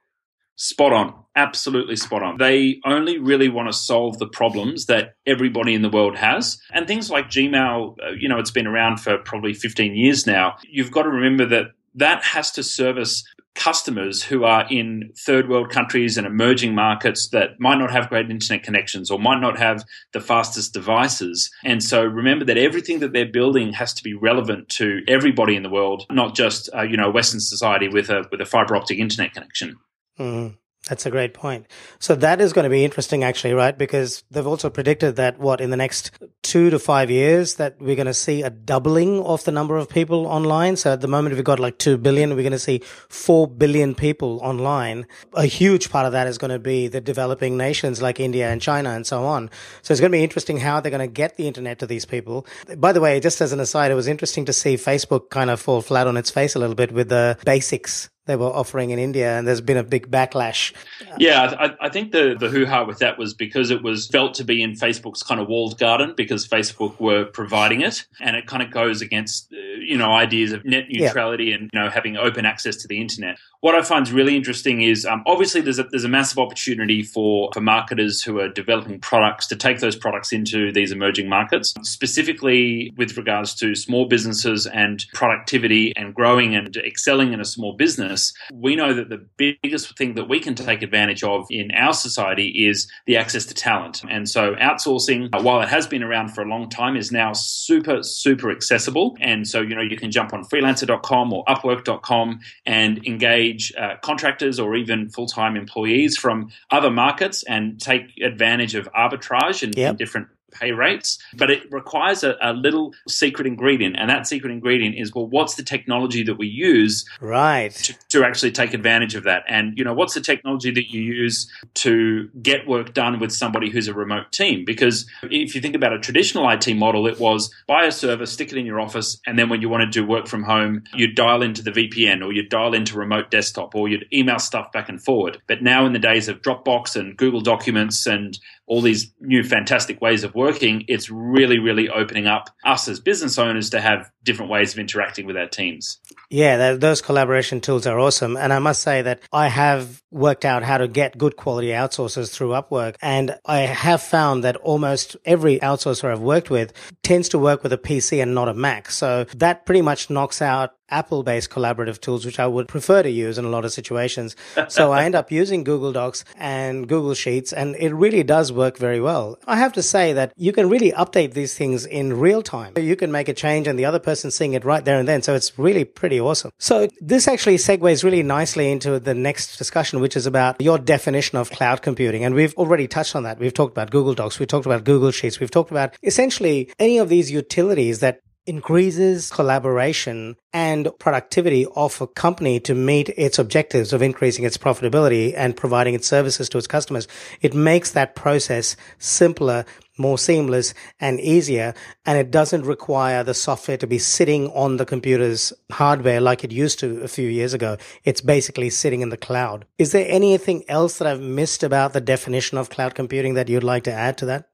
Spot 0.57 0.93
on. 0.93 1.13
Absolutely 1.35 1.97
spot 1.97 2.23
on. 2.23 2.37
They 2.37 2.79
only 2.85 3.17
really 3.17 3.49
want 3.49 3.67
to 3.67 3.73
solve 3.73 4.19
the 4.19 4.27
problems 4.27 4.85
that 4.85 5.15
everybody 5.25 5.73
in 5.73 5.81
the 5.81 5.89
world 5.89 6.15
has. 6.15 6.57
And 6.71 6.87
things 6.87 7.11
like 7.11 7.27
Gmail, 7.27 7.97
uh, 8.01 8.11
you 8.17 8.29
know, 8.29 8.39
it's 8.39 8.51
been 8.51 8.67
around 8.67 9.01
for 9.01 9.17
probably 9.17 9.53
15 9.53 9.95
years 9.95 10.25
now. 10.25 10.55
You've 10.63 10.91
got 10.91 11.03
to 11.03 11.09
remember 11.09 11.45
that 11.47 11.71
that 11.95 12.23
has 12.23 12.51
to 12.51 12.63
service 12.63 13.23
customers 13.55 14.21
who 14.21 14.43
are 14.43 14.67
in 14.69 15.11
third 15.17 15.47
world 15.47 15.69
countries 15.69 16.17
and 16.17 16.27
emerging 16.27 16.75
markets 16.75 17.29
that 17.29 17.51
might 17.57 17.77
not 17.77 17.89
have 17.89 18.09
great 18.09 18.29
internet 18.29 18.63
connections 18.63 19.09
or 19.09 19.17
might 19.17 19.39
not 19.39 19.57
have 19.57 19.83
the 20.11 20.19
fastest 20.19 20.73
devices. 20.73 21.49
And 21.63 21.81
so 21.81 22.03
remember 22.03 22.43
that 22.45 22.57
everything 22.57 22.99
that 22.99 23.13
they're 23.13 23.25
building 23.25 23.73
has 23.73 23.93
to 23.93 24.03
be 24.03 24.13
relevant 24.13 24.69
to 24.69 25.01
everybody 25.07 25.55
in 25.55 25.63
the 25.63 25.69
world, 25.69 26.05
not 26.11 26.35
just 26.35 26.69
uh, 26.75 26.81
you 26.83 26.97
know 26.97 27.09
Western 27.09 27.39
society 27.39 27.87
with 27.87 28.09
a 28.09 28.25
with 28.29 28.41
a 28.41 28.45
fiber 28.45 28.75
optic 28.75 28.99
internet 28.99 29.33
connection. 29.33 29.77
Mm. 30.19 30.57
That's 30.89 31.07
a 31.07 31.09
great 31.09 31.33
point. 31.33 31.65
So 31.97 32.13
that 32.13 32.39
is 32.39 32.53
going 32.53 32.65
to 32.65 32.69
be 32.69 32.85
interesting, 32.85 33.23
actually, 33.23 33.53
right? 33.53 33.75
Because 33.75 34.23
they've 34.29 34.45
also 34.45 34.69
predicted 34.69 35.15
that 35.15 35.39
what 35.39 35.59
in 35.59 35.71
the 35.71 35.77
next 35.77 36.11
two 36.43 36.69
to 36.69 36.77
five 36.77 37.09
years 37.09 37.55
that 37.55 37.81
we're 37.81 37.95
going 37.95 38.05
to 38.05 38.13
see 38.13 38.43
a 38.43 38.51
doubling 38.51 39.19
of 39.23 39.43
the 39.45 39.51
number 39.51 39.77
of 39.77 39.89
people 39.89 40.27
online. 40.27 40.75
So 40.75 40.93
at 40.93 41.01
the 41.01 41.07
moment, 41.07 41.33
we've 41.33 41.43
got 41.43 41.59
like 41.59 41.79
two 41.79 41.97
billion. 41.97 42.35
We're 42.35 42.43
going 42.43 42.51
to 42.51 42.59
see 42.59 42.83
four 43.09 43.47
billion 43.47 43.95
people 43.95 44.39
online. 44.43 45.07
A 45.33 45.47
huge 45.47 45.89
part 45.89 46.05
of 46.05 46.11
that 46.11 46.27
is 46.27 46.37
going 46.37 46.51
to 46.51 46.59
be 46.59 46.87
the 46.87 47.01
developing 47.01 47.57
nations 47.57 47.99
like 47.99 48.19
India 48.19 48.51
and 48.51 48.61
China 48.61 48.91
and 48.91 49.07
so 49.07 49.25
on. 49.25 49.49
So 49.81 49.91
it's 49.91 49.99
going 49.99 50.11
to 50.11 50.17
be 50.17 50.23
interesting 50.23 50.57
how 50.57 50.81
they're 50.81 50.91
going 50.91 50.99
to 50.99 51.11
get 51.11 51.35
the 51.35 51.47
internet 51.47 51.79
to 51.79 51.87
these 51.87 52.05
people. 52.05 52.45
By 52.77 52.91
the 52.91 53.01
way, 53.01 53.19
just 53.19 53.41
as 53.41 53.51
an 53.51 53.59
aside, 53.59 53.89
it 53.89 53.95
was 53.95 54.07
interesting 54.07 54.45
to 54.45 54.53
see 54.53 54.75
Facebook 54.75 55.31
kind 55.31 55.49
of 55.49 55.59
fall 55.59 55.81
flat 55.81 56.05
on 56.05 56.15
its 56.15 56.29
face 56.29 56.53
a 56.53 56.59
little 56.59 56.75
bit 56.75 56.91
with 56.91 57.09
the 57.09 57.39
basics 57.43 58.11
they 58.25 58.36
were 58.36 58.48
offering 58.48 58.89
in 58.89 58.98
India, 58.98 59.38
and 59.38 59.48
there's 59.48 59.62
been 59.62 59.77
a 59.77 59.84
big 59.84 60.10
backlash. 60.10 60.74
Yeah, 61.20 61.55
I, 61.60 61.86
I, 61.86 61.89
think 61.89 62.12
the 62.12 62.36
the 62.38 62.50
hoo 62.50 62.65
ha 62.65 62.84
with 62.84 62.98
that 63.00 63.20
was 63.20 63.36
because 63.36 63.70
it 63.70 63.84
was 63.84 64.08
felt 64.08 64.34
to 64.36 64.44
be 64.44 64.63
in 64.63 64.74
Facebook's 64.74 65.22
kind 65.22 65.39
of 65.39 65.48
walled 65.48 65.77
garden 65.77 66.13
because 66.17 66.48
Facebook 66.48 67.00
were 67.00 67.25
providing 67.25 67.82
it, 67.82 68.05
and 68.20 68.36
it 68.36 68.48
kind 68.48 68.63
of 68.63 68.72
goes 68.72 69.01
against 69.01 69.53
uh, 69.53 69.58
you 69.79 69.98
know 69.98 70.12
ideas 70.12 70.53
of 70.53 70.65
net 70.65 70.86
neutrality 70.89 71.46
yeah. 71.46 71.55
and 71.55 71.70
you 71.72 71.79
know 71.79 71.89
having 71.89 72.17
open 72.17 72.46
access 72.46 72.75
to 72.77 72.88
the 72.88 73.00
internet. 73.00 73.38
What 73.62 73.75
I 73.75 73.84
find 73.84 74.10
really 74.10 74.36
interesting 74.36 74.82
is 74.82 75.05
um, 75.05 75.24
obviously 75.27 75.62
there's 75.62 75.79
a, 75.79 75.84
there's 75.84 76.03
a 76.03 76.10
massive 76.10 76.39
opportunity 76.39 77.03
for 77.03 77.51
for 77.53 77.62
marketers 77.62 78.24
who 78.24 78.39
are 78.39 78.50
developing 78.50 79.00
products 79.00 79.46
to 79.48 79.55
take 79.55 79.79
those 79.79 79.96
products 79.96 80.34
into 80.34 80.72
these 80.72 80.91
emerging 80.91 81.29
markets, 81.29 81.75
specifically 81.84 82.91
with 82.98 83.17
regards 83.17 83.53
to 83.55 83.75
small 83.75 84.05
businesses 84.05 84.65
and 84.65 85.05
productivity 85.13 85.94
and 85.96 86.15
growing 86.15 86.55
and 86.55 86.75
excelling 86.77 87.32
in 87.32 87.39
a 87.39 87.46
small 87.46 87.74
business 87.74 88.14
business, 88.15 88.34
we 88.53 88.75
know 88.75 88.93
that 88.93 89.10
the 89.10 89.25
biggest 89.38 89.98
thing 89.98 90.15
that 90.15 90.29
we 90.29 90.39
can 90.39 90.55
take 90.55 90.81
advantage 90.81 91.24
of 91.24 91.48
in 91.50 91.72
our 91.72 91.93
society 91.93 92.67
is 92.67 92.89
the 93.05 93.17
access 93.17 93.45
to 93.45 93.53
talent. 93.53 94.03
And 94.10 94.29
so 94.29 94.55
outsourcing, 94.55 95.29
uh, 95.34 95.41
while 95.41 95.62
it 95.62 95.69
has 95.69 95.88
been 95.88 96.03
around 96.03 96.29
for 96.29 96.41
a 96.41 96.48
long 96.48 96.69
time, 96.69 96.95
is 96.95 97.12
now 97.12 97.34
super, 97.34 98.03
super 98.03 98.51
accessible. 98.51 99.17
And 99.19 99.48
so, 99.48 99.62
you 99.62 99.75
know, 99.75 99.81
you 99.81 99.98
can 99.98 100.12
jump 100.12 100.34
on 100.34 100.43
freelancer.com 100.45 101.34
or 101.34 101.43
upwork.com 101.45 102.39
and 102.65 103.05
engage 103.05 103.74
uh, 103.75 103.95
contractors 104.01 104.60
or 104.60 104.75
even 104.75 105.10
full 105.10 105.27
time 105.27 105.55
employees 105.55 106.17
from 106.17 106.50
other 106.72 106.89
markets 106.89 107.43
and 107.43 107.79
take 107.79 108.17
advantage 108.22 108.75
of 108.75 108.88
arbitrage 108.93 109.63
and 109.63 109.75
yep. 109.75 109.98
different 109.98 110.27
pay 110.59 110.71
rates, 110.71 111.19
but 111.35 111.51
it 111.51 111.71
requires 111.71 112.24
a, 112.24 112.35
a, 112.41 112.53
little 112.53 112.93
secret 113.07 113.45
ingredient. 113.45 113.95
And 114.00 114.09
that 114.09 114.27
secret 114.27 114.51
ingredient 114.51 114.95
is, 114.97 115.13
well, 115.13 115.27
what's 115.27 115.55
the 115.55 115.63
technology 115.63 116.24
that 116.24 116.35
we 116.35 116.47
use 116.47 117.05
right 117.19 117.71
to, 117.71 117.93
to, 118.09 118.24
actually 118.24 118.51
take 118.51 118.74
advantage 118.74 119.15
of 119.15 119.24
that? 119.24 119.43
And, 119.47 119.77
you 119.77 119.83
know, 119.83 119.93
what's 119.93 120.13
the 120.13 120.21
technology 120.21 120.71
that 120.71 120.91
you 120.91 121.01
use 121.01 121.51
to 121.75 122.29
get 122.41 122.67
work 122.67 122.93
done 122.93 123.19
with 123.19 123.31
somebody 123.31 123.69
who's 123.69 123.88
a 123.88 123.93
remote 123.93 124.31
team? 124.31 124.65
Because 124.65 125.05
if 125.24 125.53
you 125.53 125.62
think 125.62 125.75
about 125.75 125.93
a 125.93 126.00
traditional 126.00 126.50
IT 126.50 126.74
model, 126.75 127.07
it 127.07 127.19
was 127.19 127.53
buy 127.67 127.85
a 127.85 127.91
server, 127.91 128.25
stick 128.25 128.51
it 128.51 128.57
in 128.57 128.65
your 128.65 128.79
office, 128.79 129.19
and 129.27 129.38
then 129.38 129.50
when 129.50 129.62
you 129.62 129.69
want 129.69 129.81
to 129.81 129.89
do 129.89 130.05
work 130.05 130.27
from 130.27 130.43
home, 130.43 130.83
you'd 130.93 131.15
dial 131.15 131.41
into 131.41 131.62
the 131.62 131.71
VPN 131.71 132.25
or 132.25 132.31
you'd 132.31 132.50
dial 132.50 132.74
into 132.74 132.97
remote 132.97 133.29
desktop 133.29 133.75
or 133.75 133.88
you'd 133.88 134.07
email 134.13 134.39
stuff 134.39 134.71
back 134.71 134.89
and 134.89 135.03
forward. 135.03 135.41
But 135.47 135.62
now 135.62 135.85
in 135.85 135.93
the 135.93 136.00
days 136.00 136.27
of 136.27 136.41
Dropbox 136.41 136.95
and 136.95 137.17
Google 137.17 137.41
Documents 137.41 138.07
and 138.07 138.39
all 138.67 138.81
these 138.81 139.13
new 139.19 139.43
fantastic 139.43 140.01
ways 140.01 140.24
of 140.24 140.34
working, 140.34 140.86
it's 140.88 141.10
really, 141.10 141.60
really 141.60 141.89
opening 141.89 142.27
up 142.27 142.50
us 142.63 142.88
as 142.88 143.00
business 143.00 143.38
owners 143.38 143.69
to 143.69 143.81
have 143.81 144.10
different 144.24 144.51
ways 144.51 144.74
of 144.74 144.79
interacting 144.79 145.27
with 145.27 145.38
our 145.38 145.48
teams. 145.48 146.00
Yeah, 146.31 146.74
those 146.74 147.01
collaboration 147.01 147.62
tools 147.62 147.86
are 147.86 148.00
awesome. 148.00 148.36
And 148.38 148.51
I 148.51 148.60
must 148.60 148.81
say 148.81 149.03
that 149.03 149.22
I 149.31 149.48
have 149.48 150.01
worked 150.10 150.45
out 150.45 150.63
how 150.63 150.79
to 150.79 150.88
get 150.88 151.17
good 151.17 151.36
quality 151.36 151.67
outsourcers 151.67 152.31
through 152.31 152.50
Upwork. 152.50 152.95
And 153.01 153.38
I 153.45 153.60
have 153.60 154.01
found 154.01 154.43
that 154.43 154.55
almost 154.57 155.15
every 155.25 155.60
outsourcer 155.60 156.12
I've 156.12 156.22
worked 156.22 156.50
with 156.50 156.74
tends 157.03 157.29
to 157.29 157.39
work 157.39 157.62
with 157.62 157.72
a 157.74 157.77
PC 157.77 158.22
and 158.22 158.34
not 158.34 158.50
a 158.50 158.53
Mac. 158.53 158.89
So 158.89 159.25
that 159.36 159.65
pretty 159.65 159.84
much 159.84 160.10
knocks 160.10 160.41
out 160.41 160.72
Apple 160.89 161.23
based 161.23 161.49
collaborative 161.49 161.99
tools, 161.99 162.25
which 162.25 162.39
I 162.39 162.47
would 162.47 162.67
prefer 162.67 163.03
to 163.03 163.09
use 163.09 163.37
in 163.37 163.45
a 163.45 163.49
lot 163.49 163.65
of 163.65 163.71
situations. 163.71 164.35
so 164.67 164.91
I 164.91 165.03
end 165.03 165.15
up 165.15 165.31
using 165.31 165.63
Google 165.63 165.91
Docs 165.91 166.23
and 166.37 166.87
Google 166.87 167.13
Sheets, 167.13 167.53
and 167.53 167.75
it 167.77 167.93
really 167.93 168.23
does 168.23 168.51
work 168.51 168.77
very 168.77 168.99
well. 168.99 169.37
I 169.47 169.57
have 169.57 169.73
to 169.73 169.83
say 169.83 170.13
that 170.13 170.33
you 170.35 170.51
can 170.51 170.69
really 170.69 170.91
update 170.91 171.33
these 171.33 171.55
things 171.55 171.85
in 171.85 172.19
real 172.19 172.41
time. 172.41 172.73
You 172.77 172.95
can 172.95 173.11
make 173.11 173.29
a 173.29 173.33
change 173.33 173.67
and 173.67 173.77
the 173.77 173.85
other 173.85 173.99
person 173.99 174.31
seeing 174.31 174.53
it 174.53 174.65
right 174.65 174.83
there 174.83 174.99
and 174.99 175.07
then. 175.07 175.21
So 175.21 175.33
it's 175.33 175.57
really 175.57 175.85
pretty 175.85 176.19
awesome. 176.19 176.51
So 176.59 176.87
this 176.99 177.27
actually 177.27 177.57
segues 177.57 178.03
really 178.03 178.23
nicely 178.23 178.71
into 178.71 178.99
the 178.99 179.13
next 179.13 179.57
discussion, 179.57 179.99
which 179.99 180.15
is 180.15 180.25
about 180.25 180.61
your 180.61 180.77
definition 180.77 181.37
of 181.37 181.49
cloud 181.51 181.81
computing. 181.81 182.23
And 182.23 182.35
we've 182.35 182.53
already 182.55 182.87
touched 182.87 183.15
on 183.15 183.23
that. 183.23 183.39
We've 183.39 183.53
talked 183.53 183.71
about 183.71 183.91
Google 183.91 184.13
Docs. 184.13 184.39
We've 184.39 184.47
talked 184.47 184.65
about 184.65 184.83
Google 184.83 185.11
Sheets. 185.11 185.39
We've 185.39 185.51
talked 185.51 185.71
about 185.71 185.95
essentially 186.03 186.71
any 186.79 186.97
of 186.97 187.09
these 187.09 187.31
utilities 187.31 187.99
that 187.99 188.21
increases 188.45 189.29
collaboration 189.31 190.35
and 190.53 190.89
productivity 190.99 191.65
of 191.75 191.99
a 192.01 192.07
company 192.07 192.59
to 192.61 192.75
meet 192.75 193.09
its 193.09 193.39
objectives 193.39 193.91
of 193.91 194.01
increasing 194.01 194.45
its 194.45 194.57
profitability 194.57 195.33
and 195.35 195.57
providing 195.57 195.93
its 195.93 196.07
services 196.07 196.47
to 196.49 196.57
its 196.57 196.67
customers. 196.67 197.07
It 197.41 197.53
makes 197.53 197.91
that 197.91 198.15
process 198.15 198.75
simpler, 198.99 199.65
more 199.97 200.17
seamless 200.17 200.73
and 200.99 201.19
easier. 201.19 201.73
And 202.05 202.17
it 202.17 202.31
doesn't 202.31 202.65
require 202.65 203.23
the 203.23 203.33
software 203.33 203.77
to 203.77 203.87
be 203.87 203.97
sitting 203.97 204.49
on 204.49 204.77
the 204.77 204.85
computer's 204.85 205.53
hardware 205.71 206.21
like 206.21 206.43
it 206.43 206.51
used 206.51 206.79
to 206.79 207.01
a 207.01 207.07
few 207.07 207.27
years 207.27 207.53
ago. 207.53 207.77
It's 208.03 208.21
basically 208.21 208.69
sitting 208.69 209.01
in 209.01 209.09
the 209.09 209.17
cloud. 209.17 209.65
Is 209.77 209.91
there 209.91 210.05
anything 210.07 210.63
else 210.67 210.97
that 210.97 211.07
I've 211.07 211.21
missed 211.21 211.63
about 211.63 211.93
the 211.93 212.01
definition 212.01 212.57
of 212.57 212.69
cloud 212.69 212.95
computing 212.95 213.33
that 213.35 213.49
you'd 213.49 213.63
like 213.63 213.83
to 213.85 213.93
add 213.93 214.17
to 214.19 214.25
that? 214.27 214.49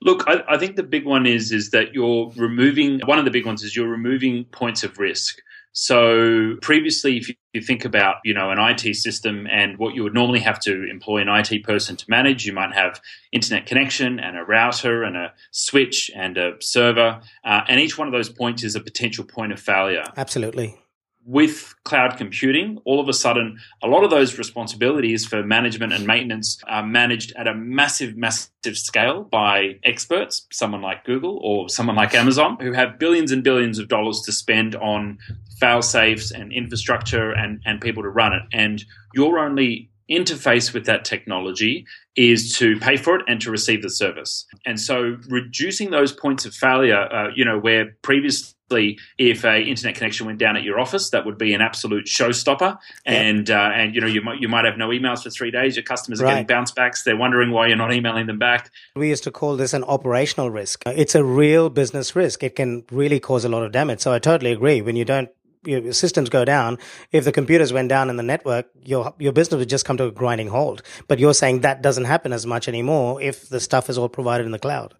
Look, 0.00 0.24
I, 0.26 0.42
I, 0.48 0.58
think 0.58 0.76
the 0.76 0.84
big 0.84 1.04
one 1.04 1.26
is 1.26 1.50
is 1.50 1.70
that 1.70 1.92
you're 1.92 2.32
removing 2.36 3.00
one 3.06 3.18
of 3.18 3.24
the 3.24 3.30
big 3.30 3.46
ones 3.46 3.64
is 3.64 3.74
you're 3.74 3.88
removing 3.88 4.44
points 4.44 4.84
of 4.84 4.98
risk. 4.98 5.38
So 5.72 6.56
previously, 6.62 7.18
if 7.18 7.28
you 7.52 7.60
think 7.60 7.84
about 7.84 8.16
you 8.24 8.32
know 8.32 8.50
an 8.50 8.58
IT 8.58 8.94
system 8.94 9.46
and 9.50 9.76
what 9.78 9.94
you 9.94 10.02
would 10.04 10.14
normally 10.14 10.40
have 10.40 10.60
to 10.60 10.88
employ 10.88 11.18
an 11.18 11.28
IT 11.28 11.64
person 11.64 11.96
to 11.96 12.04
manage, 12.08 12.46
you 12.46 12.52
might 12.52 12.72
have 12.72 13.00
internet 13.32 13.66
connection 13.66 14.20
and 14.20 14.36
a 14.36 14.44
router 14.44 15.02
and 15.02 15.16
a 15.16 15.32
switch 15.50 16.10
and 16.14 16.36
a 16.36 16.52
server, 16.60 17.20
uh, 17.44 17.60
and 17.68 17.80
each 17.80 17.98
one 17.98 18.06
of 18.06 18.12
those 18.12 18.28
points 18.28 18.62
is 18.62 18.76
a 18.76 18.80
potential 18.80 19.24
point 19.24 19.52
of 19.52 19.60
failure. 19.60 20.04
Absolutely 20.16 20.78
with 21.24 21.74
cloud 21.84 22.16
computing, 22.16 22.78
all 22.84 23.00
of 23.00 23.08
a 23.08 23.12
sudden, 23.12 23.58
a 23.82 23.86
lot 23.86 24.02
of 24.02 24.10
those 24.10 24.38
responsibilities 24.38 25.26
for 25.26 25.42
management 25.42 25.92
and 25.92 26.06
maintenance 26.06 26.58
are 26.66 26.82
managed 26.82 27.32
at 27.36 27.46
a 27.46 27.54
massive, 27.54 28.16
massive 28.16 28.78
scale 28.78 29.24
by 29.24 29.78
experts, 29.84 30.46
someone 30.50 30.80
like 30.80 31.04
Google 31.04 31.38
or 31.42 31.68
someone 31.68 31.96
like 31.96 32.14
Amazon, 32.14 32.56
who 32.60 32.72
have 32.72 32.98
billions 32.98 33.30
and 33.30 33.44
billions 33.44 33.78
of 33.78 33.88
dollars 33.88 34.22
to 34.22 34.32
spend 34.32 34.74
on 34.76 35.18
fail 35.60 35.82
safes 35.82 36.30
and 36.30 36.52
infrastructure 36.52 37.32
and, 37.32 37.60
and 37.66 37.80
people 37.80 38.02
to 38.02 38.08
run 38.08 38.32
it. 38.32 38.42
And 38.52 38.82
you're 39.14 39.38
only 39.38 39.90
interface 40.10 40.72
with 40.72 40.86
that 40.86 41.04
technology 41.04 41.84
is 42.16 42.56
to 42.56 42.78
pay 42.78 42.96
for 42.96 43.16
it 43.16 43.22
and 43.28 43.40
to 43.42 43.50
receive 43.50 43.82
the 43.82 43.90
service. 43.90 44.46
And 44.64 44.80
so 44.80 45.18
reducing 45.28 45.90
those 45.90 46.12
points 46.12 46.46
of 46.46 46.54
failure, 46.54 47.00
uh, 47.12 47.28
you 47.36 47.44
know, 47.44 47.58
where 47.58 47.94
previously 48.02 48.54
if 48.70 49.44
a 49.44 49.60
internet 49.62 49.94
connection 49.94 50.26
went 50.26 50.38
down 50.38 50.56
at 50.56 50.62
your 50.62 50.78
office, 50.80 51.10
that 51.10 51.24
would 51.26 51.38
be 51.38 51.54
an 51.54 51.60
absolute 51.60 52.06
showstopper. 52.06 52.78
Yeah. 53.06 53.12
And 53.12 53.50
uh, 53.50 53.70
and 53.74 53.94
you 53.94 54.00
know 54.00 54.06
you 54.06 54.22
might 54.22 54.40
you 54.40 54.48
might 54.48 54.64
have 54.64 54.76
no 54.76 54.88
emails 54.88 55.22
for 55.22 55.30
three 55.30 55.50
days. 55.50 55.76
Your 55.76 55.84
customers 55.84 56.20
are 56.20 56.24
right. 56.24 56.32
getting 56.32 56.46
bounce 56.46 56.72
backs. 56.72 57.02
They're 57.02 57.16
wondering 57.16 57.50
why 57.50 57.68
you're 57.68 57.76
not 57.76 57.92
emailing 57.92 58.26
them 58.26 58.38
back. 58.38 58.70
We 58.96 59.08
used 59.08 59.24
to 59.24 59.30
call 59.30 59.56
this 59.56 59.72
an 59.72 59.84
operational 59.84 60.50
risk. 60.50 60.82
It's 60.86 61.14
a 61.14 61.24
real 61.24 61.70
business 61.70 62.14
risk. 62.14 62.42
It 62.42 62.56
can 62.56 62.84
really 62.90 63.20
cause 63.20 63.44
a 63.44 63.48
lot 63.48 63.62
of 63.62 63.72
damage. 63.72 64.00
So 64.00 64.12
I 64.12 64.18
totally 64.18 64.52
agree. 64.52 64.82
When 64.82 64.96
you 64.96 65.04
don't 65.04 65.30
your 65.64 65.92
systems 65.92 66.28
go 66.28 66.44
down, 66.44 66.78
if 67.12 67.24
the 67.24 67.32
computers 67.32 67.72
went 67.72 67.88
down 67.88 68.10
in 68.10 68.16
the 68.16 68.22
network, 68.22 68.66
your 68.82 69.14
your 69.18 69.32
business 69.32 69.58
would 69.58 69.68
just 69.68 69.84
come 69.84 69.96
to 69.96 70.04
a 70.04 70.10
grinding 70.10 70.48
halt. 70.48 70.82
But 71.08 71.18
you're 71.18 71.34
saying 71.34 71.60
that 71.60 71.82
doesn't 71.82 72.04
happen 72.04 72.32
as 72.32 72.46
much 72.46 72.68
anymore 72.68 73.20
if 73.20 73.48
the 73.48 73.60
stuff 73.60 73.90
is 73.90 73.98
all 73.98 74.08
provided 74.08 74.46
in 74.46 74.52
the 74.52 74.58
cloud. 74.58 74.94